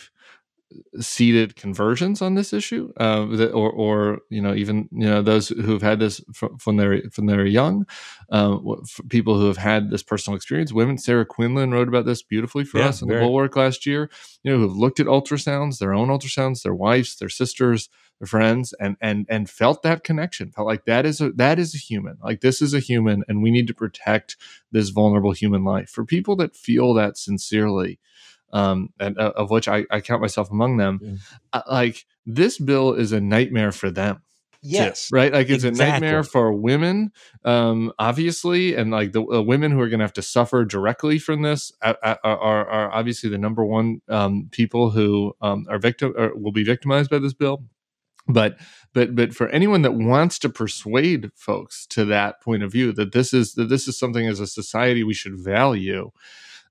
seated 1.00 1.56
conversions 1.56 2.22
on 2.22 2.34
this 2.34 2.52
issue, 2.52 2.92
uh, 2.96 3.26
that, 3.26 3.52
or, 3.52 3.70
or 3.70 4.20
you 4.30 4.40
know, 4.40 4.54
even 4.54 4.88
you 4.92 5.06
know 5.06 5.22
those 5.22 5.48
who've 5.48 5.82
had 5.82 5.98
this 5.98 6.20
from, 6.32 6.58
from 6.58 6.76
their 6.76 7.02
from 7.10 7.26
their 7.26 7.44
young, 7.46 7.86
uh, 8.30 8.58
people 9.08 9.38
who 9.38 9.46
have 9.46 9.56
had 9.56 9.90
this 9.90 10.02
personal 10.02 10.36
experience. 10.36 10.72
Women, 10.72 10.98
Sarah 10.98 11.26
Quinlan 11.26 11.72
wrote 11.72 11.88
about 11.88 12.06
this 12.06 12.22
beautifully 12.22 12.64
for 12.64 12.78
yeah, 12.78 12.88
us 12.88 13.02
in 13.02 13.08
the 13.08 13.18
Bulwark 13.18 13.56
last 13.56 13.86
year. 13.86 14.10
You 14.42 14.52
know, 14.52 14.58
who've 14.58 14.76
looked 14.76 15.00
at 15.00 15.06
ultrasounds, 15.06 15.78
their 15.78 15.94
own 15.94 16.08
ultrasounds, 16.08 16.62
their 16.62 16.74
wives, 16.74 17.16
their 17.16 17.28
sisters, 17.28 17.88
their 18.20 18.26
friends, 18.26 18.74
and 18.80 18.96
and 19.00 19.26
and 19.28 19.50
felt 19.50 19.82
that 19.82 20.04
connection. 20.04 20.50
Felt 20.50 20.66
like 20.66 20.84
that 20.84 21.06
is 21.06 21.20
a 21.20 21.30
that 21.32 21.58
is 21.58 21.74
a 21.74 21.78
human. 21.78 22.18
Like 22.22 22.40
this 22.40 22.62
is 22.62 22.74
a 22.74 22.80
human, 22.80 23.24
and 23.28 23.42
we 23.42 23.50
need 23.50 23.66
to 23.66 23.74
protect 23.74 24.36
this 24.70 24.90
vulnerable 24.90 25.32
human 25.32 25.64
life. 25.64 25.90
For 25.90 26.04
people 26.04 26.36
that 26.36 26.56
feel 26.56 26.94
that 26.94 27.16
sincerely 27.16 27.98
um, 28.54 28.90
and 29.00 29.18
uh, 29.18 29.32
of 29.36 29.50
which 29.50 29.68
I, 29.68 29.84
I, 29.90 30.00
count 30.00 30.22
myself 30.22 30.50
among 30.50 30.76
them. 30.76 31.00
Mm. 31.00 31.18
Uh, 31.52 31.62
like 31.68 32.06
this 32.24 32.56
bill 32.56 32.94
is 32.94 33.10
a 33.10 33.20
nightmare 33.20 33.72
for 33.72 33.90
them. 33.90 34.22
Yes, 34.62 35.08
too, 35.08 35.16
right. 35.16 35.32
Like 35.32 35.50
it's 35.50 35.64
exactly. 35.64 35.84
a 35.84 35.90
nightmare 35.90 36.22
for 36.22 36.50
women, 36.52 37.12
um, 37.44 37.92
obviously, 37.98 38.74
and 38.74 38.90
like 38.90 39.12
the 39.12 39.22
uh, 39.22 39.42
women 39.42 39.72
who 39.72 39.80
are 39.80 39.88
going 39.88 39.98
to 39.98 40.04
have 40.04 40.14
to 40.14 40.22
suffer 40.22 40.64
directly 40.64 41.18
from 41.18 41.42
this 41.42 41.70
are, 41.82 41.98
are, 42.02 42.18
are 42.24 42.90
obviously 42.94 43.28
the 43.28 43.36
number 43.36 43.62
one 43.62 44.00
um, 44.08 44.48
people 44.52 44.88
who 44.88 45.34
um, 45.42 45.66
are 45.68 45.78
victim 45.78 46.14
or 46.16 46.34
will 46.34 46.52
be 46.52 46.64
victimized 46.64 47.10
by 47.10 47.18
this 47.18 47.34
bill. 47.34 47.64
But 48.26 48.56
but 48.94 49.14
but 49.14 49.34
for 49.34 49.48
anyone 49.48 49.82
that 49.82 49.92
wants 49.92 50.38
to 50.38 50.48
persuade 50.48 51.30
folks 51.34 51.86
to 51.88 52.06
that 52.06 52.40
point 52.40 52.62
of 52.62 52.72
view 52.72 52.92
that 52.92 53.12
this 53.12 53.34
is 53.34 53.52
that 53.54 53.68
this 53.68 53.86
is 53.86 53.98
something 53.98 54.26
as 54.26 54.40
a 54.40 54.46
society 54.46 55.04
we 55.04 55.12
should 55.12 55.38
value 55.38 56.06
uh, 56.06 56.10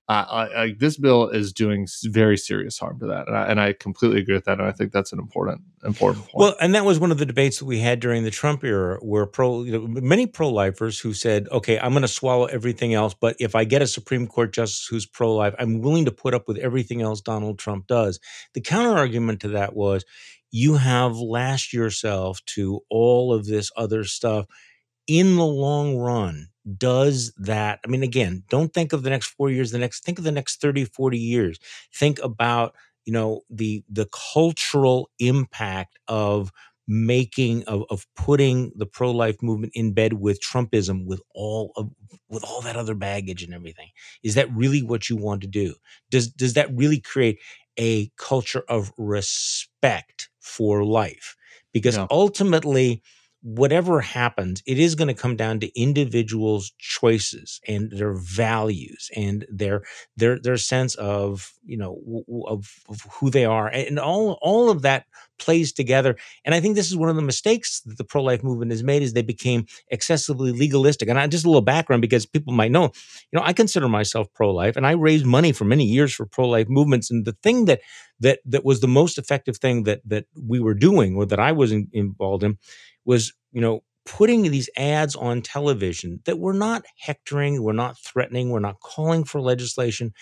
I, 0.06 0.14
I, 0.14 0.74
this 0.78 0.98
bill 0.98 1.30
is 1.30 1.52
doing 1.54 1.86
very 2.04 2.36
serious 2.36 2.78
harm 2.78 3.00
to 3.00 3.06
that, 3.06 3.26
and 3.26 3.36
I, 3.36 3.46
and 3.46 3.58
I, 3.58 3.72
completely 3.72 4.20
agree 4.20 4.34
with 4.34 4.44
that. 4.44 4.58
And 4.58 4.68
I 4.68 4.72
think 4.72 4.92
that's 4.92 5.14
an 5.14 5.18
important 5.18 5.62
important 5.82 6.24
point. 6.26 6.34
Well, 6.34 6.54
and 6.60 6.74
that 6.74 6.84
was 6.84 7.00
one 7.00 7.10
of 7.10 7.16
the 7.16 7.24
debates 7.24 7.58
that 7.58 7.64
we 7.64 7.78
had 7.78 8.00
during 8.00 8.22
the 8.22 8.30
Trump 8.30 8.64
era, 8.64 8.98
where 9.00 9.24
pro 9.24 9.62
you 9.62 9.72
know, 9.72 9.86
many 9.86 10.26
pro 10.26 10.50
lifers 10.50 11.00
who 11.00 11.14
said, 11.14 11.48
"Okay, 11.50 11.78
I'm 11.78 11.92
going 11.92 12.02
to 12.02 12.08
swallow 12.08 12.44
everything 12.44 12.92
else, 12.92 13.14
but 13.14 13.36
if 13.40 13.54
I 13.54 13.64
get 13.64 13.80
a 13.80 13.86
Supreme 13.86 14.26
Court 14.26 14.52
justice 14.52 14.86
who's 14.86 15.06
pro 15.06 15.34
life, 15.34 15.54
I'm 15.58 15.80
willing 15.80 16.04
to 16.04 16.12
put 16.12 16.34
up 16.34 16.48
with 16.48 16.58
everything 16.58 17.00
else 17.00 17.22
Donald 17.22 17.58
Trump 17.58 17.86
does." 17.86 18.20
The 18.52 18.60
counter 18.60 18.94
argument 18.94 19.40
to 19.40 19.48
that 19.48 19.74
was, 19.74 20.04
you 20.50 20.74
have 20.74 21.16
lashed 21.16 21.72
yourself 21.72 22.44
to 22.46 22.80
all 22.90 23.32
of 23.32 23.46
this 23.46 23.70
other 23.74 24.04
stuff. 24.04 24.44
In 25.06 25.36
the 25.36 25.46
long 25.46 25.96
run, 25.96 26.48
does 26.78 27.32
that 27.36 27.78
i 27.84 27.88
mean 27.88 28.02
again 28.02 28.42
don't 28.48 28.72
think 28.72 28.92
of 28.94 29.02
the 29.02 29.10
next 29.10 29.26
four 29.26 29.50
years 29.50 29.70
the 29.70 29.78
next 29.78 30.02
think 30.04 30.18
of 30.18 30.24
the 30.24 30.32
next 30.32 30.60
30 30.60 30.84
40 30.84 31.18
years. 31.18 31.58
Think 31.92 32.18
about 32.22 32.74
you 33.04 33.12
know 33.12 33.42
the 33.50 33.84
the 33.90 34.08
cultural 34.32 35.10
impact 35.18 35.98
of 36.08 36.50
making 36.86 37.64
of, 37.64 37.84
of 37.90 38.06
putting 38.14 38.70
the 38.76 38.86
pro-life 38.86 39.42
movement 39.42 39.72
in 39.74 39.92
bed 39.92 40.14
with 40.14 40.40
trumpism 40.40 41.06
with 41.06 41.20
all 41.34 41.72
of 41.76 41.90
with 42.28 42.44
all 42.44 42.60
that 42.62 42.76
other 42.76 42.94
baggage 42.94 43.42
and 43.42 43.54
everything. 43.54 43.88
Is 44.22 44.34
that 44.34 44.54
really 44.54 44.82
what 44.82 45.08
you 45.08 45.16
want 45.16 45.40
to 45.42 45.46
do? 45.46 45.74
Does 46.10 46.28
does 46.28 46.54
that 46.54 46.74
really 46.74 47.00
create 47.00 47.38
a 47.78 48.10
culture 48.16 48.64
of 48.68 48.92
respect 48.96 50.28
for 50.40 50.84
life? 50.84 51.36
Because 51.72 51.96
yeah. 51.96 52.06
ultimately 52.10 53.02
whatever 53.44 54.00
happens, 54.00 54.62
it 54.66 54.78
is 54.78 54.94
going 54.94 55.08
to 55.08 55.14
come 55.14 55.36
down 55.36 55.60
to 55.60 55.80
individuals' 55.80 56.72
choices 56.78 57.60
and 57.68 57.90
their 57.92 58.14
values 58.14 59.10
and 59.14 59.44
their 59.50 59.82
their 60.16 60.38
their 60.38 60.56
sense 60.56 60.94
of 60.94 61.52
you 61.62 61.76
know 61.76 62.24
of, 62.48 62.72
of 62.88 63.02
who 63.12 63.28
they 63.28 63.44
are, 63.44 63.68
and 63.68 63.98
all 63.98 64.38
all 64.40 64.70
of 64.70 64.80
that 64.82 65.04
plays 65.38 65.72
together. 65.74 66.16
And 66.46 66.54
I 66.54 66.60
think 66.60 66.74
this 66.74 66.86
is 66.86 66.96
one 66.96 67.10
of 67.10 67.16
the 67.16 67.22
mistakes 67.22 67.82
that 67.82 67.98
the 67.98 68.04
pro 68.04 68.22
life 68.22 68.42
movement 68.42 68.70
has 68.70 68.82
made 68.82 69.02
is 69.02 69.12
they 69.12 69.20
became 69.20 69.66
excessively 69.88 70.52
legalistic. 70.52 71.10
And 71.10 71.18
I, 71.18 71.26
just 71.26 71.44
a 71.44 71.48
little 71.48 71.60
background 71.60 72.00
because 72.00 72.24
people 72.24 72.54
might 72.54 72.70
know, 72.70 72.84
you 72.84 73.38
know, 73.38 73.42
I 73.44 73.52
consider 73.52 73.90
myself 73.90 74.26
pro 74.32 74.54
life, 74.54 74.74
and 74.74 74.86
I 74.86 74.92
raised 74.92 75.26
money 75.26 75.52
for 75.52 75.66
many 75.66 75.84
years 75.84 76.14
for 76.14 76.24
pro 76.24 76.48
life 76.48 76.68
movements. 76.70 77.10
And 77.10 77.26
the 77.26 77.36
thing 77.42 77.66
that 77.66 77.82
that 78.20 78.38
that 78.46 78.64
was 78.64 78.80
the 78.80 78.88
most 78.88 79.18
effective 79.18 79.58
thing 79.58 79.82
that 79.82 80.00
that 80.06 80.24
we 80.34 80.60
were 80.60 80.72
doing 80.72 81.14
or 81.14 81.26
that 81.26 81.40
I 81.40 81.52
was 81.52 81.72
in, 81.72 81.88
involved 81.92 82.42
in 82.42 82.56
was, 83.04 83.32
you 83.52 83.60
know, 83.60 83.82
putting 84.06 84.42
these 84.42 84.68
ads 84.76 85.16
on 85.16 85.40
television 85.42 86.20
that 86.26 86.38
were 86.38 86.52
not 86.52 86.84
hectoring, 86.98 87.62
were 87.62 87.72
not 87.72 87.98
threatening, 87.98 88.50
were 88.50 88.60
not 88.60 88.80
calling 88.80 89.24
for 89.24 89.40
legislation. 89.40 90.12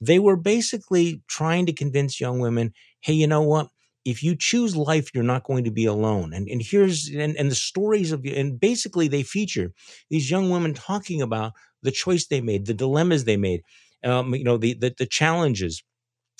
They 0.00 0.18
were 0.18 0.36
basically 0.36 1.22
trying 1.28 1.66
to 1.66 1.72
convince 1.72 2.20
young 2.20 2.40
women, 2.40 2.72
hey, 3.00 3.12
you 3.14 3.26
know 3.26 3.42
what? 3.42 3.68
If 4.04 4.22
you 4.22 4.34
choose 4.34 4.76
life, 4.76 5.10
you're 5.14 5.22
not 5.22 5.44
going 5.44 5.64
to 5.64 5.70
be 5.70 5.84
alone. 5.84 6.32
And, 6.32 6.48
and 6.48 6.60
here's 6.60 7.08
and, 7.08 7.36
and 7.36 7.50
the 7.50 7.54
stories 7.54 8.10
of 8.10 8.24
and 8.24 8.58
basically 8.58 9.06
they 9.06 9.22
feature 9.22 9.72
these 10.10 10.28
young 10.28 10.50
women 10.50 10.74
talking 10.74 11.22
about 11.22 11.52
the 11.82 11.92
choice 11.92 12.26
they 12.26 12.40
made, 12.40 12.66
the 12.66 12.74
dilemmas 12.74 13.24
they 13.24 13.36
made, 13.36 13.62
um, 14.02 14.34
you 14.34 14.42
know, 14.42 14.56
the, 14.56 14.74
the 14.74 14.92
the 14.98 15.06
challenges 15.06 15.84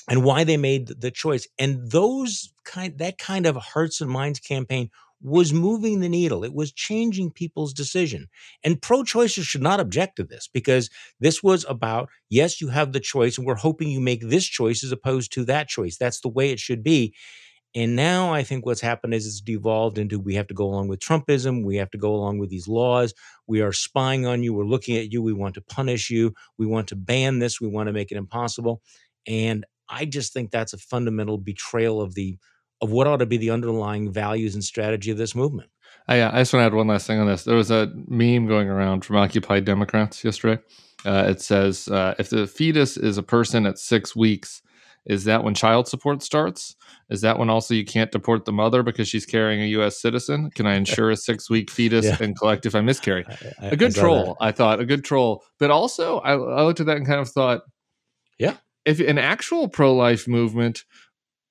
and 0.09 0.25
why 0.25 0.45
they 0.45 0.57
made 0.57 0.89
the 0.89 1.11
choice. 1.11 1.47
And 1.59 1.91
those 1.91 2.53
kind 2.65 2.99
that 2.99 3.19
kind 3.19 3.47
of 3.47 3.57
hearts 3.57 4.01
and 4.01 4.11
minds 4.11 4.41
campaign 4.41 4.91
was 5.23 5.53
moving 5.53 6.01
the 6.01 6.09
needle. 6.09 6.45
It 6.45 6.55
was 6.55 6.73
changing 6.73 7.31
people's 7.31 7.73
decision. 7.73 8.29
And 8.65 8.83
pro 8.83 9.03
choicers 9.03 9.45
should 9.45 9.63
not 9.63 9.81
object 9.81 10.17
to 10.17 10.25
this 10.25 10.49
because 10.53 10.91
this 11.21 11.43
was 11.43 11.65
about, 11.69 12.09
yes, 12.29 12.61
you 12.61 12.69
have 12.69 12.93
the 12.93 13.01
choice, 13.01 13.39
and 13.39 13.47
we're 13.47 13.55
hoping 13.55 13.89
you 13.89 14.01
make 14.01 14.21
this 14.29 14.45
choice 14.45 14.83
as 14.83 14.93
opposed 14.93 15.33
to 15.33 15.45
that 15.45 15.69
choice. 15.69 15.97
That's 15.97 16.21
the 16.21 16.29
way 16.29 16.51
it 16.51 16.59
should 16.59 16.83
be. 16.83 17.15
And 17.75 17.97
now 17.97 18.35
I 18.35 18.43
think 18.43 18.67
what's 18.67 18.83
happened 18.83 19.15
is 19.15 19.27
it's 19.27 19.41
devolved 19.41 19.97
into 19.97 20.19
we 20.19 20.35
have 20.35 20.47
to 20.49 20.55
go 20.55 20.67
along 20.67 20.89
with 20.89 21.01
Trumpism. 21.01 21.65
We 21.65 21.77
have 21.77 21.91
to 21.93 21.99
go 21.99 22.15
along 22.15 22.39
with 22.39 22.51
these 22.51 22.69
laws. 22.69 23.15
We 23.47 23.63
are 23.63 23.73
spying 23.73 24.27
on 24.27 24.43
you. 24.43 24.53
We're 24.53 24.65
looking 24.65 24.97
at 24.99 25.11
you. 25.11 25.23
We 25.23 25.33
want 25.33 25.55
to 25.55 25.63
punish 25.63 26.11
you. 26.11 26.35
We 26.59 26.67
want 26.67 26.89
to 26.89 26.97
ban 26.97 27.39
this. 27.39 27.61
We 27.61 27.69
want 27.69 27.87
to 27.87 27.93
make 27.95 28.13
it 28.13 28.19
impossible. 28.19 28.83
And 29.27 29.65
I 29.89 30.05
just 30.05 30.35
think 30.35 30.51
that's 30.51 30.75
a 30.75 30.79
fundamental 30.79 31.39
betrayal 31.39 32.03
of 32.03 32.15
the 32.15 32.37
of 32.83 32.91
what 32.91 33.07
ought 33.07 33.19
to 33.19 33.27
be 33.27 33.39
the 33.39 33.51
underlying 33.51 34.13
values 34.13 34.55
and 34.55 34.63
strategy 34.63 35.11
of 35.11 35.17
this 35.17 35.35
movement. 35.35 35.71
I, 36.09 36.21
uh, 36.21 36.31
I 36.33 36.41
just 36.41 36.53
want 36.53 36.63
to 36.63 36.67
add 36.67 36.75
one 36.75 36.89
last 36.89 37.07
thing 37.07 37.21
on 37.21 37.29
this. 37.29 37.45
There 37.45 37.57
was 37.57 37.71
a 37.71 37.91
meme 38.09 38.47
going 38.47 38.69
around 38.69 39.05
from 39.05 39.17
Occupy 39.17 39.61
Democrats 39.61 40.25
yesterday. 40.25 40.61
Uh, 41.05 41.27
it 41.29 41.41
says, 41.41 41.89
uh, 41.89 42.15
if 42.19 42.29
the 42.29 42.47
fetus 42.47 42.97
is 42.97 43.19
a 43.19 43.23
person 43.23 43.67
at 43.67 43.79
six 43.79 44.15
weeks, 44.17 44.63
is 45.07 45.25
that 45.25 45.43
when 45.43 45.55
child 45.55 45.89
support 45.89 46.23
starts? 46.23 46.77
Is 47.09 47.21
that 47.23 47.39
when 47.39 47.51
also 47.51 47.75
you 47.75 47.85
can't 47.85 48.11
deport 48.13 48.45
the 48.45 48.53
mother 48.53 48.83
because 48.83 49.09
she's 49.09 49.27
carrying 49.27 49.61
a 49.63 49.67
U.S. 49.67 50.01
citizen? 50.01 50.51
Can 50.51 50.67
I 50.67 50.75
insure 50.77 51.11
a 51.11 51.17
six 51.17 51.49
week 51.49 51.71
fetus 51.71 52.05
yeah. 52.05 52.17
and 52.21 52.37
collect 52.37 52.67
if 52.67 52.75
I 52.75 52.81
miscarry? 52.81 53.25
I, 53.29 53.67
I, 53.67 53.69
a 53.69 53.77
good 53.77 53.95
troll, 53.95 54.37
that. 54.41 54.47
I 54.47 54.53
thought, 54.53 54.81
a 54.81 54.85
good 54.85 55.05
troll. 55.05 55.45
But 55.59 55.71
also, 55.71 56.19
I, 56.19 56.33
I 56.33 56.63
looked 56.63 56.81
at 56.81 56.87
that 56.87 56.97
and 56.97 57.07
kind 57.07 57.21
of 57.21 57.29
thought, 57.29 57.63
yeah, 58.39 58.57
if 58.85 59.01
an 59.01 59.19
actual 59.19 59.69
pro 59.69 59.95
life 59.95 60.27
movement 60.27 60.85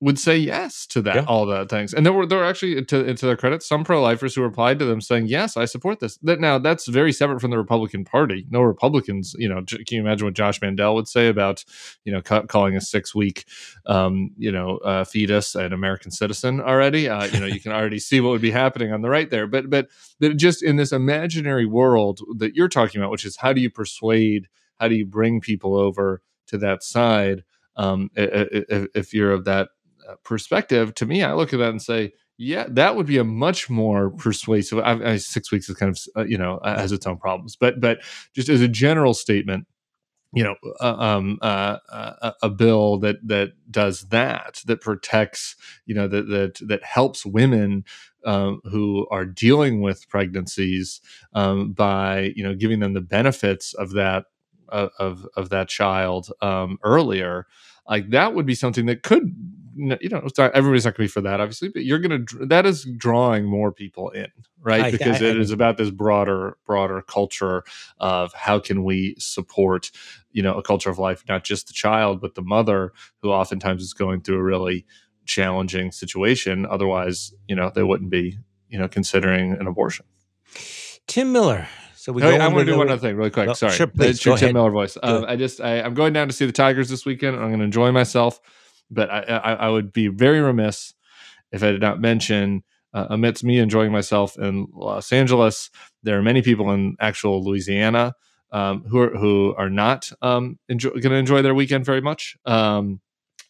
would 0.02 0.18
say 0.18 0.36
yes 0.36 0.84
to 0.84 1.00
that, 1.00 1.14
yeah. 1.14 1.24
all 1.28 1.46
that 1.46 1.68
things. 1.68 1.94
And 1.94 2.04
there 2.04 2.12
were 2.12 2.26
there 2.26 2.38
were 2.38 2.44
actually 2.44 2.84
to, 2.84 3.14
to 3.14 3.26
their 3.26 3.36
credit, 3.36 3.62
some 3.62 3.84
pro 3.84 4.02
lifers 4.02 4.34
who 4.34 4.42
replied 4.42 4.80
to 4.80 4.84
them 4.84 5.00
saying, 5.00 5.26
"Yes, 5.26 5.56
I 5.56 5.64
support 5.64 6.00
this." 6.00 6.16
That 6.24 6.40
now 6.40 6.58
that's 6.58 6.88
very 6.88 7.12
separate 7.12 7.40
from 7.40 7.52
the 7.52 7.56
Republican 7.56 8.04
Party. 8.04 8.44
No 8.50 8.62
Republicans, 8.62 9.36
you 9.38 9.48
know, 9.48 9.62
can 9.62 9.84
you 9.88 10.00
imagine 10.00 10.26
what 10.26 10.34
Josh 10.34 10.60
Mandel 10.60 10.96
would 10.96 11.06
say 11.06 11.28
about, 11.28 11.64
you 12.04 12.12
know, 12.12 12.20
ca- 12.20 12.42
calling 12.46 12.74
a 12.74 12.80
six 12.80 13.14
week, 13.14 13.44
um, 13.86 14.32
you 14.36 14.50
know, 14.50 14.78
uh, 14.78 15.04
fetus 15.04 15.54
an 15.54 15.72
American 15.72 16.10
citizen 16.10 16.60
already? 16.60 17.08
Uh, 17.08 17.26
you 17.26 17.38
know, 17.38 17.46
you 17.46 17.60
can 17.60 17.70
already 17.70 18.00
see 18.00 18.20
what 18.20 18.30
would 18.30 18.42
be 18.42 18.50
happening 18.50 18.92
on 18.92 19.02
the 19.02 19.08
right 19.08 19.30
there. 19.30 19.46
But 19.46 19.70
but 19.70 19.86
just 20.34 20.64
in 20.64 20.74
this 20.74 20.90
imaginary 20.90 21.64
world 21.64 22.18
that 22.38 22.56
you're 22.56 22.68
talking 22.68 23.00
about, 23.00 23.12
which 23.12 23.24
is 23.24 23.36
how 23.36 23.52
do 23.52 23.60
you 23.60 23.70
persuade, 23.70 24.48
how 24.80 24.88
do 24.88 24.96
you 24.96 25.06
bring 25.06 25.40
people 25.40 25.76
over 25.76 26.22
to 26.48 26.58
that 26.58 26.82
side? 26.82 27.44
Um, 27.76 28.10
if, 28.16 28.88
if 28.94 29.14
you're 29.14 29.32
of 29.32 29.44
that 29.44 29.68
perspective, 30.24 30.94
to 30.96 31.06
me, 31.06 31.22
I 31.22 31.34
look 31.34 31.52
at 31.52 31.58
that 31.58 31.70
and 31.70 31.82
say, 31.82 32.12
yeah, 32.38 32.66
that 32.70 32.96
would 32.96 33.06
be 33.06 33.18
a 33.18 33.24
much 33.24 33.70
more 33.70 34.10
persuasive. 34.10 34.78
I, 34.80 35.12
I, 35.12 35.16
six 35.16 35.52
weeks 35.52 35.68
is 35.68 35.76
kind 35.76 35.90
of 35.90 35.98
uh, 36.16 36.24
you 36.24 36.38
know 36.38 36.60
has 36.64 36.92
its 36.92 37.06
own 37.06 37.18
problems, 37.18 37.56
but 37.56 37.80
but 37.80 38.00
just 38.34 38.48
as 38.48 38.60
a 38.60 38.68
general 38.68 39.14
statement, 39.14 39.66
you 40.34 40.42
know, 40.42 40.56
uh, 40.80 40.96
um, 40.98 41.38
uh, 41.42 41.76
uh, 41.90 42.32
a 42.42 42.48
bill 42.48 42.98
that 42.98 43.16
that 43.26 43.52
does 43.70 44.02
that 44.08 44.62
that 44.66 44.80
protects, 44.80 45.56
you 45.86 45.94
know, 45.94 46.08
that 46.08 46.28
that 46.28 46.58
that 46.66 46.84
helps 46.84 47.26
women 47.26 47.84
um, 48.24 48.60
who 48.64 49.06
are 49.10 49.26
dealing 49.26 49.82
with 49.82 50.08
pregnancies 50.08 51.00
um, 51.34 51.72
by 51.72 52.32
you 52.34 52.42
know 52.42 52.54
giving 52.54 52.80
them 52.80 52.94
the 52.94 53.00
benefits 53.02 53.74
of 53.74 53.92
that 53.92 54.24
of 54.68 55.26
of 55.36 55.50
that 55.50 55.68
child 55.68 56.30
um, 56.40 56.78
earlier, 56.82 57.46
like 57.88 58.10
that 58.10 58.34
would 58.34 58.46
be 58.46 58.54
something 58.54 58.86
that 58.86 59.02
could 59.02 59.34
you 59.74 59.86
know 60.10 60.28
not, 60.38 60.54
everybody's 60.54 60.84
not 60.84 60.94
going 60.94 61.08
to 61.08 61.08
be 61.10 61.12
for 61.12 61.22
that 61.22 61.40
obviously 61.40 61.68
but 61.68 61.82
you're 61.84 61.98
going 61.98 62.26
to 62.26 62.46
that 62.46 62.66
is 62.66 62.84
drawing 62.98 63.46
more 63.46 63.72
people 63.72 64.10
in 64.10 64.26
right 64.60 64.84
I- 64.84 64.90
because 64.90 65.22
I- 65.22 65.26
it 65.26 65.36
I- 65.36 65.40
is 65.40 65.50
about 65.50 65.78
this 65.78 65.88
broader 65.90 66.58
broader 66.66 67.00
culture 67.00 67.64
of 67.98 68.34
how 68.34 68.58
can 68.58 68.84
we 68.84 69.14
support 69.18 69.90
you 70.30 70.42
know 70.42 70.54
a 70.58 70.62
culture 70.62 70.90
of 70.90 70.98
life 70.98 71.24
not 71.28 71.42
just 71.44 71.68
the 71.68 71.72
child 71.72 72.20
but 72.20 72.34
the 72.34 72.42
mother 72.42 72.92
who 73.22 73.30
oftentimes 73.30 73.82
is 73.82 73.94
going 73.94 74.20
through 74.20 74.36
a 74.38 74.42
really 74.42 74.84
challenging 75.24 75.90
situation 75.90 76.66
otherwise 76.66 77.32
you 77.48 77.56
know 77.56 77.70
they 77.74 77.82
wouldn't 77.82 78.10
be 78.10 78.38
you 78.68 78.78
know 78.78 78.88
considering 78.88 79.52
an 79.52 79.66
abortion 79.66 80.04
Tim 81.06 81.32
Miller. 81.32 81.66
So 82.02 82.10
we 82.12 82.20
go 82.20 82.30
I 82.30 82.48
want 82.48 82.66
to 82.66 82.72
do 82.72 82.76
one 82.76 82.90
other 82.90 83.00
thing 83.00 83.14
really 83.14 83.30
quick. 83.30 83.48
Oh, 83.48 83.52
Sorry, 83.52 83.72
sure, 83.74 83.86
please, 83.86 84.16
It's 84.16 84.24
your 84.24 84.36
Tim 84.36 84.46
ahead. 84.46 84.54
Miller 84.54 84.72
voice. 84.72 84.98
Um. 85.00 85.24
I 85.24 85.36
just 85.36 85.60
I, 85.60 85.80
I'm 85.82 85.94
going 85.94 86.12
down 86.12 86.26
to 86.26 86.34
see 86.34 86.44
the 86.44 86.50
Tigers 86.50 86.88
this 86.88 87.06
weekend. 87.06 87.36
I'm 87.36 87.46
going 87.46 87.60
to 87.60 87.64
enjoy 87.64 87.92
myself, 87.92 88.40
but 88.90 89.08
I, 89.08 89.20
I, 89.20 89.52
I 89.52 89.68
would 89.68 89.92
be 89.92 90.08
very 90.08 90.40
remiss 90.40 90.94
if 91.52 91.62
I 91.62 91.70
did 91.70 91.80
not 91.80 92.00
mention 92.00 92.64
uh, 92.92 93.06
amidst 93.10 93.44
me 93.44 93.60
enjoying 93.60 93.92
myself 93.92 94.36
in 94.36 94.66
Los 94.74 95.12
Angeles, 95.12 95.70
there 96.02 96.18
are 96.18 96.22
many 96.22 96.42
people 96.42 96.72
in 96.72 96.96
actual 96.98 97.44
Louisiana 97.44 98.14
um, 98.50 98.82
who 98.88 98.98
are 98.98 99.16
who 99.16 99.54
are 99.56 99.70
not 99.70 100.10
um, 100.22 100.58
enjoy, 100.68 100.90
going 100.90 101.02
to 101.10 101.14
enjoy 101.14 101.40
their 101.40 101.54
weekend 101.54 101.84
very 101.84 102.00
much. 102.00 102.36
Um, 102.44 103.00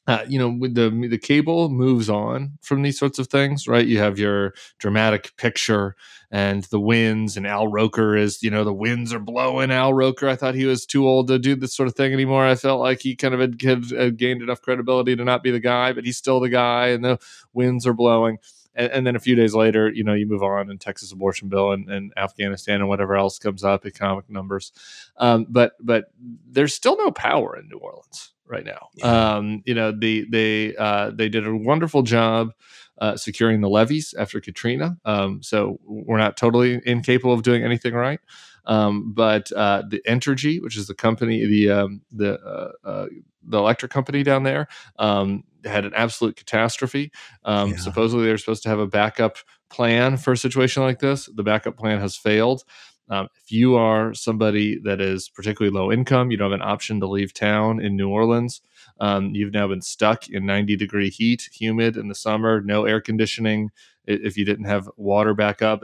uh, 0.06 0.24
you 0.28 0.38
know, 0.38 0.48
with 0.48 0.74
the 0.74 0.90
the 1.08 1.18
cable 1.18 1.68
moves 1.68 2.10
on 2.10 2.58
from 2.60 2.82
these 2.82 2.98
sorts 2.98 3.18
of 3.18 3.28
things, 3.28 3.68
right? 3.68 3.86
You 3.86 3.98
have 3.98 4.18
your 4.18 4.52
dramatic 4.78 5.36
picture 5.36 5.94
and 6.30 6.64
the 6.64 6.80
winds, 6.80 7.36
and 7.36 7.46
Al 7.46 7.68
Roker 7.68 8.16
is, 8.16 8.42
you 8.42 8.50
know, 8.50 8.64
the 8.64 8.72
winds 8.72 9.12
are 9.12 9.20
blowing. 9.20 9.70
Al 9.70 9.94
Roker, 9.94 10.28
I 10.28 10.34
thought 10.34 10.54
he 10.54 10.64
was 10.64 10.86
too 10.86 11.06
old 11.06 11.28
to 11.28 11.38
do 11.38 11.54
this 11.54 11.74
sort 11.74 11.88
of 11.88 11.94
thing 11.94 12.12
anymore. 12.12 12.44
I 12.44 12.54
felt 12.56 12.80
like 12.80 13.00
he 13.00 13.14
kind 13.14 13.34
of 13.34 13.40
had, 13.40 13.60
had, 13.62 13.90
had 13.90 14.16
gained 14.16 14.42
enough 14.42 14.62
credibility 14.62 15.14
to 15.14 15.24
not 15.24 15.42
be 15.42 15.50
the 15.50 15.60
guy, 15.60 15.92
but 15.92 16.04
he's 16.04 16.16
still 16.16 16.40
the 16.40 16.48
guy, 16.48 16.88
and 16.88 17.04
the 17.04 17.18
winds 17.52 17.86
are 17.86 17.92
blowing. 17.92 18.38
And, 18.74 18.90
and 18.90 19.06
then 19.06 19.14
a 19.14 19.20
few 19.20 19.36
days 19.36 19.54
later, 19.54 19.92
you 19.92 20.02
know, 20.02 20.14
you 20.14 20.26
move 20.26 20.42
on, 20.42 20.68
and 20.68 20.80
Texas 20.80 21.12
abortion 21.12 21.48
bill, 21.48 21.70
and, 21.70 21.88
and 21.88 22.12
Afghanistan, 22.16 22.80
and 22.80 22.88
whatever 22.88 23.14
else 23.14 23.38
comes 23.38 23.62
up, 23.62 23.86
economic 23.86 24.28
numbers. 24.28 24.72
Um, 25.18 25.46
but 25.48 25.74
but 25.80 26.06
there's 26.50 26.74
still 26.74 26.96
no 26.96 27.12
power 27.12 27.56
in 27.56 27.68
New 27.68 27.78
Orleans 27.78 28.31
right 28.46 28.64
now. 28.64 28.88
Yeah. 28.94 29.34
Um, 29.34 29.62
you 29.64 29.74
know, 29.74 29.92
the 29.92 30.26
they 30.30 30.76
uh, 30.76 31.10
they 31.10 31.28
did 31.28 31.46
a 31.46 31.56
wonderful 31.56 32.02
job 32.02 32.52
uh, 32.98 33.16
securing 33.16 33.60
the 33.60 33.68
levees 33.68 34.14
after 34.18 34.40
Katrina. 34.40 34.96
Um, 35.04 35.42
so 35.42 35.78
we're 35.84 36.18
not 36.18 36.36
totally 36.36 36.80
incapable 36.84 37.32
of 37.32 37.42
doing 37.42 37.64
anything 37.64 37.94
right. 37.94 38.20
Um, 38.64 39.12
but 39.12 39.50
uh, 39.52 39.82
the 39.88 40.00
Entergy, 40.06 40.62
which 40.62 40.76
is 40.76 40.86
the 40.86 40.94
company, 40.94 41.44
the 41.46 41.70
um, 41.70 42.02
the 42.12 42.38
uh, 42.40 42.88
uh, 42.88 43.06
the 43.42 43.58
electric 43.58 43.90
company 43.90 44.22
down 44.22 44.44
there, 44.44 44.68
um, 44.98 45.42
had 45.64 45.84
an 45.84 45.92
absolute 45.94 46.36
catastrophe. 46.36 47.10
Um, 47.44 47.70
Yeah. 47.70 47.76
Supposedly, 47.78 48.26
they're 48.26 48.38
supposed 48.38 48.62
to 48.64 48.68
have 48.68 48.78
a 48.78 48.86
backup 48.86 49.38
plan 49.68 50.16
for 50.16 50.32
a 50.32 50.36
situation 50.36 50.82
like 50.82 51.00
this. 51.00 51.28
The 51.34 51.42
backup 51.42 51.76
plan 51.76 51.98
has 52.00 52.16
failed. 52.16 52.62
Um, 53.08 53.28
if 53.36 53.52
you 53.52 53.76
are 53.76 54.14
somebody 54.14 54.78
that 54.84 55.00
is 55.00 55.28
particularly 55.28 55.76
low 55.76 55.92
income, 55.92 56.30
you 56.30 56.36
don't 56.36 56.50
have 56.50 56.60
an 56.60 56.66
option 56.66 57.00
to 57.00 57.06
leave 57.06 57.34
town 57.34 57.80
in 57.80 57.96
New 57.96 58.08
Orleans. 58.08 58.62
Um, 59.00 59.34
you've 59.34 59.52
now 59.52 59.68
been 59.68 59.82
stuck 59.82 60.28
in 60.28 60.46
90 60.46 60.76
degree 60.76 61.10
heat, 61.10 61.48
humid 61.52 61.96
in 61.96 62.08
the 62.08 62.14
summer, 62.14 62.60
no 62.60 62.84
air 62.84 63.00
conditioning. 63.00 63.70
If 64.06 64.36
you 64.36 64.44
didn't 64.44 64.64
have 64.64 64.88
water 64.96 65.34
backup, 65.34 65.82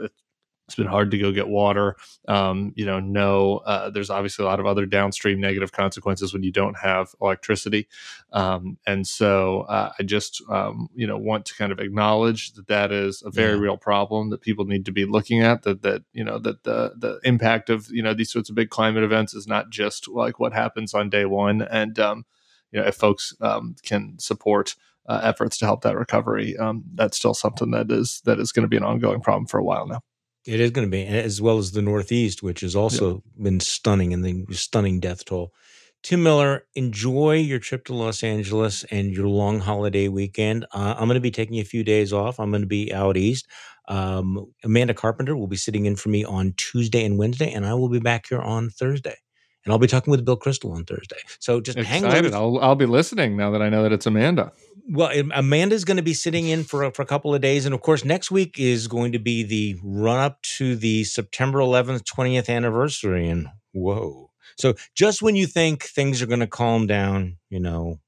it's 0.69 0.75
been 0.75 0.85
hard 0.85 1.09
to 1.09 1.17
go 1.17 1.31
get 1.31 1.47
water. 1.47 1.95
Um, 2.27 2.73
you 2.75 2.85
know, 2.85 2.99
no, 2.99 3.57
uh, 3.65 3.89
there's 3.89 4.11
obviously 4.11 4.45
a 4.45 4.47
lot 4.47 4.59
of 4.59 4.67
other 4.67 4.85
downstream 4.85 5.41
negative 5.41 5.71
consequences 5.71 6.31
when 6.31 6.43
you 6.43 6.51
don't 6.51 6.77
have 6.77 7.09
electricity. 7.19 7.87
Um, 8.31 8.77
and 8.85 9.07
so 9.07 9.61
uh, 9.61 9.91
I 9.99 10.03
just, 10.03 10.43
um, 10.47 10.89
you 10.93 11.07
know, 11.07 11.17
want 11.17 11.47
to 11.47 11.55
kind 11.55 11.71
of 11.71 11.79
acknowledge 11.79 12.53
that 12.53 12.67
that 12.67 12.91
is 12.91 13.23
a 13.25 13.31
very 13.31 13.55
Yeah. 13.55 13.61
real 13.63 13.77
problem 13.77 14.29
that 14.29 14.41
people 14.41 14.65
need 14.65 14.85
to 14.85 14.91
be 14.91 15.05
looking 15.05 15.41
at. 15.41 15.63
That 15.63 15.81
that 15.81 16.03
you 16.13 16.23
know 16.23 16.37
that 16.37 16.63
the 16.65 16.93
the 16.95 17.19
impact 17.23 17.71
of 17.71 17.87
you 17.89 18.03
know 18.03 18.13
these 18.13 18.31
sorts 18.31 18.49
of 18.49 18.55
big 18.55 18.69
climate 18.69 19.03
events 19.03 19.33
is 19.33 19.47
not 19.47 19.71
just 19.71 20.07
like 20.07 20.39
what 20.39 20.53
happens 20.53 20.93
on 20.93 21.09
day 21.09 21.25
one. 21.25 21.63
And 21.63 21.97
um, 21.97 22.25
you 22.71 22.79
know, 22.79 22.85
if 22.85 22.93
folks 22.95 23.33
um, 23.41 23.75
can 23.81 24.19
support 24.19 24.75
uh, 25.07 25.21
efforts 25.23 25.57
to 25.57 25.65
help 25.65 25.81
that 25.81 25.97
recovery, 25.97 26.55
um, 26.57 26.83
that's 26.93 27.17
still 27.17 27.33
something 27.33 27.71
that 27.71 27.91
is 27.91 28.21
that 28.25 28.39
is 28.39 28.51
going 28.51 28.61
to 28.63 28.69
be 28.69 28.77
an 28.77 28.83
ongoing 28.83 29.21
problem 29.21 29.47
for 29.47 29.57
a 29.57 29.63
while 29.63 29.87
now. 29.87 30.01
It 30.49 30.59
is 30.59 30.71
going 30.71 30.87
to 30.87 30.91
be, 30.91 31.05
as 31.05 31.39
well 31.39 31.59
as 31.59 31.73
the 31.73 31.81
Northeast, 31.83 32.41
which 32.41 32.61
has 32.61 32.75
also 32.75 33.21
been 33.39 33.59
stunning 33.59 34.13
and 34.13 34.25
the 34.25 34.45
stunning 34.55 34.99
death 34.99 35.23
toll. 35.23 35.53
Tim 36.01 36.23
Miller, 36.23 36.65
enjoy 36.73 37.35
your 37.35 37.59
trip 37.59 37.85
to 37.85 37.93
Los 37.93 38.23
Angeles 38.23 38.83
and 38.85 39.11
your 39.11 39.27
long 39.27 39.59
holiday 39.59 40.07
weekend. 40.07 40.65
Uh, 40.73 40.95
I'm 40.97 41.07
going 41.07 41.13
to 41.15 41.19
be 41.19 41.29
taking 41.29 41.59
a 41.59 41.63
few 41.63 41.83
days 41.83 42.11
off. 42.11 42.39
I'm 42.39 42.49
going 42.49 42.63
to 42.63 42.67
be 42.67 42.91
out 42.91 43.15
east. 43.15 43.47
Um, 43.89 44.51
Amanda 44.63 44.95
Carpenter 44.95 45.37
will 45.37 45.45
be 45.45 45.55
sitting 45.55 45.85
in 45.85 45.95
for 45.95 46.09
me 46.09 46.25
on 46.25 46.55
Tuesday 46.57 47.05
and 47.05 47.19
Wednesday, 47.19 47.51
and 47.51 47.63
I 47.63 47.75
will 47.75 47.89
be 47.89 47.99
back 47.99 48.25
here 48.29 48.41
on 48.41 48.71
Thursday. 48.71 49.17
And 49.65 49.73
I'll 49.73 49.79
be 49.79 49.87
talking 49.87 50.11
with 50.11 50.23
Bill 50.23 50.37
Kristol 50.37 50.73
on 50.75 50.85
Thursday. 50.85 51.17
So 51.39 51.59
just 51.59 51.77
hang 51.77 52.05
Excited! 52.05 52.33
I'll 52.33 52.59
I'll 52.59 52.75
be 52.75 52.85
listening 52.85 53.35
now 53.35 53.51
that 53.51 53.61
I 53.61 53.69
know 53.69 53.83
that 53.83 53.91
it's 53.91 54.05
Amanda. 54.05 54.51
Well, 54.91 55.09
Am- 55.09 55.31
Amanda's 55.35 55.85
going 55.85 55.97
to 55.97 56.03
be 56.03 56.15
sitting 56.15 56.47
in 56.47 56.63
for 56.63 56.83
a, 56.83 56.91
for 56.91 57.03
a 57.03 57.05
couple 57.05 57.35
of 57.35 57.41
days, 57.41 57.65
and 57.65 57.75
of 57.75 57.81
course, 57.81 58.03
next 58.03 58.31
week 58.31 58.59
is 58.59 58.87
going 58.87 59.11
to 59.11 59.19
be 59.19 59.43
the 59.43 59.77
run 59.83 60.19
up 60.19 60.41
to 60.57 60.75
the 60.75 61.03
September 61.03 61.59
11th, 61.59 62.03
20th 62.03 62.49
anniversary. 62.49 63.29
And 63.29 63.49
whoa! 63.71 64.31
So 64.57 64.73
just 64.95 65.21
when 65.21 65.35
you 65.35 65.45
think 65.45 65.83
things 65.83 66.21
are 66.21 66.27
going 66.27 66.39
to 66.39 66.47
calm 66.47 66.87
down, 66.87 67.37
you 67.49 67.59
know, 67.59 67.99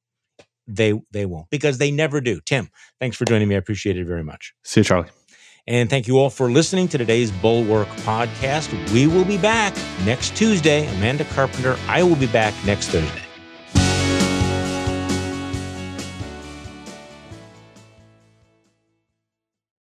they 0.68 0.94
they 1.12 1.26
won't 1.26 1.50
because 1.50 1.78
they 1.78 1.92
never 1.92 2.22
do. 2.22 2.40
Tim, 2.46 2.70
thanks 3.00 3.18
for 3.18 3.26
joining 3.26 3.48
me. 3.48 3.56
I 3.56 3.60
appreciate 3.60 3.98
it 3.98 4.06
very 4.06 4.24
much. 4.24 4.54
See 4.64 4.80
you, 4.80 4.86
Charlie. 4.86 5.10
And 5.68 5.90
thank 5.90 6.08
you 6.08 6.20
all 6.20 6.30
for 6.30 6.52
listening 6.52 6.88
to 6.90 6.98
today's 6.98 7.32
Bulwark 7.32 7.88
podcast. 8.04 8.72
We 8.92 9.08
will 9.08 9.26
be 9.26 9.38
back 9.38 9.76
next 10.04 10.36
Tuesday. 10.36 10.88
Amanda 10.96 11.26
Carpenter, 11.26 11.78
I 11.88 12.04
will 12.04 12.16
be 12.16 12.28
back 12.28 12.54
next 12.66 12.90
Thursday. 12.90 13.31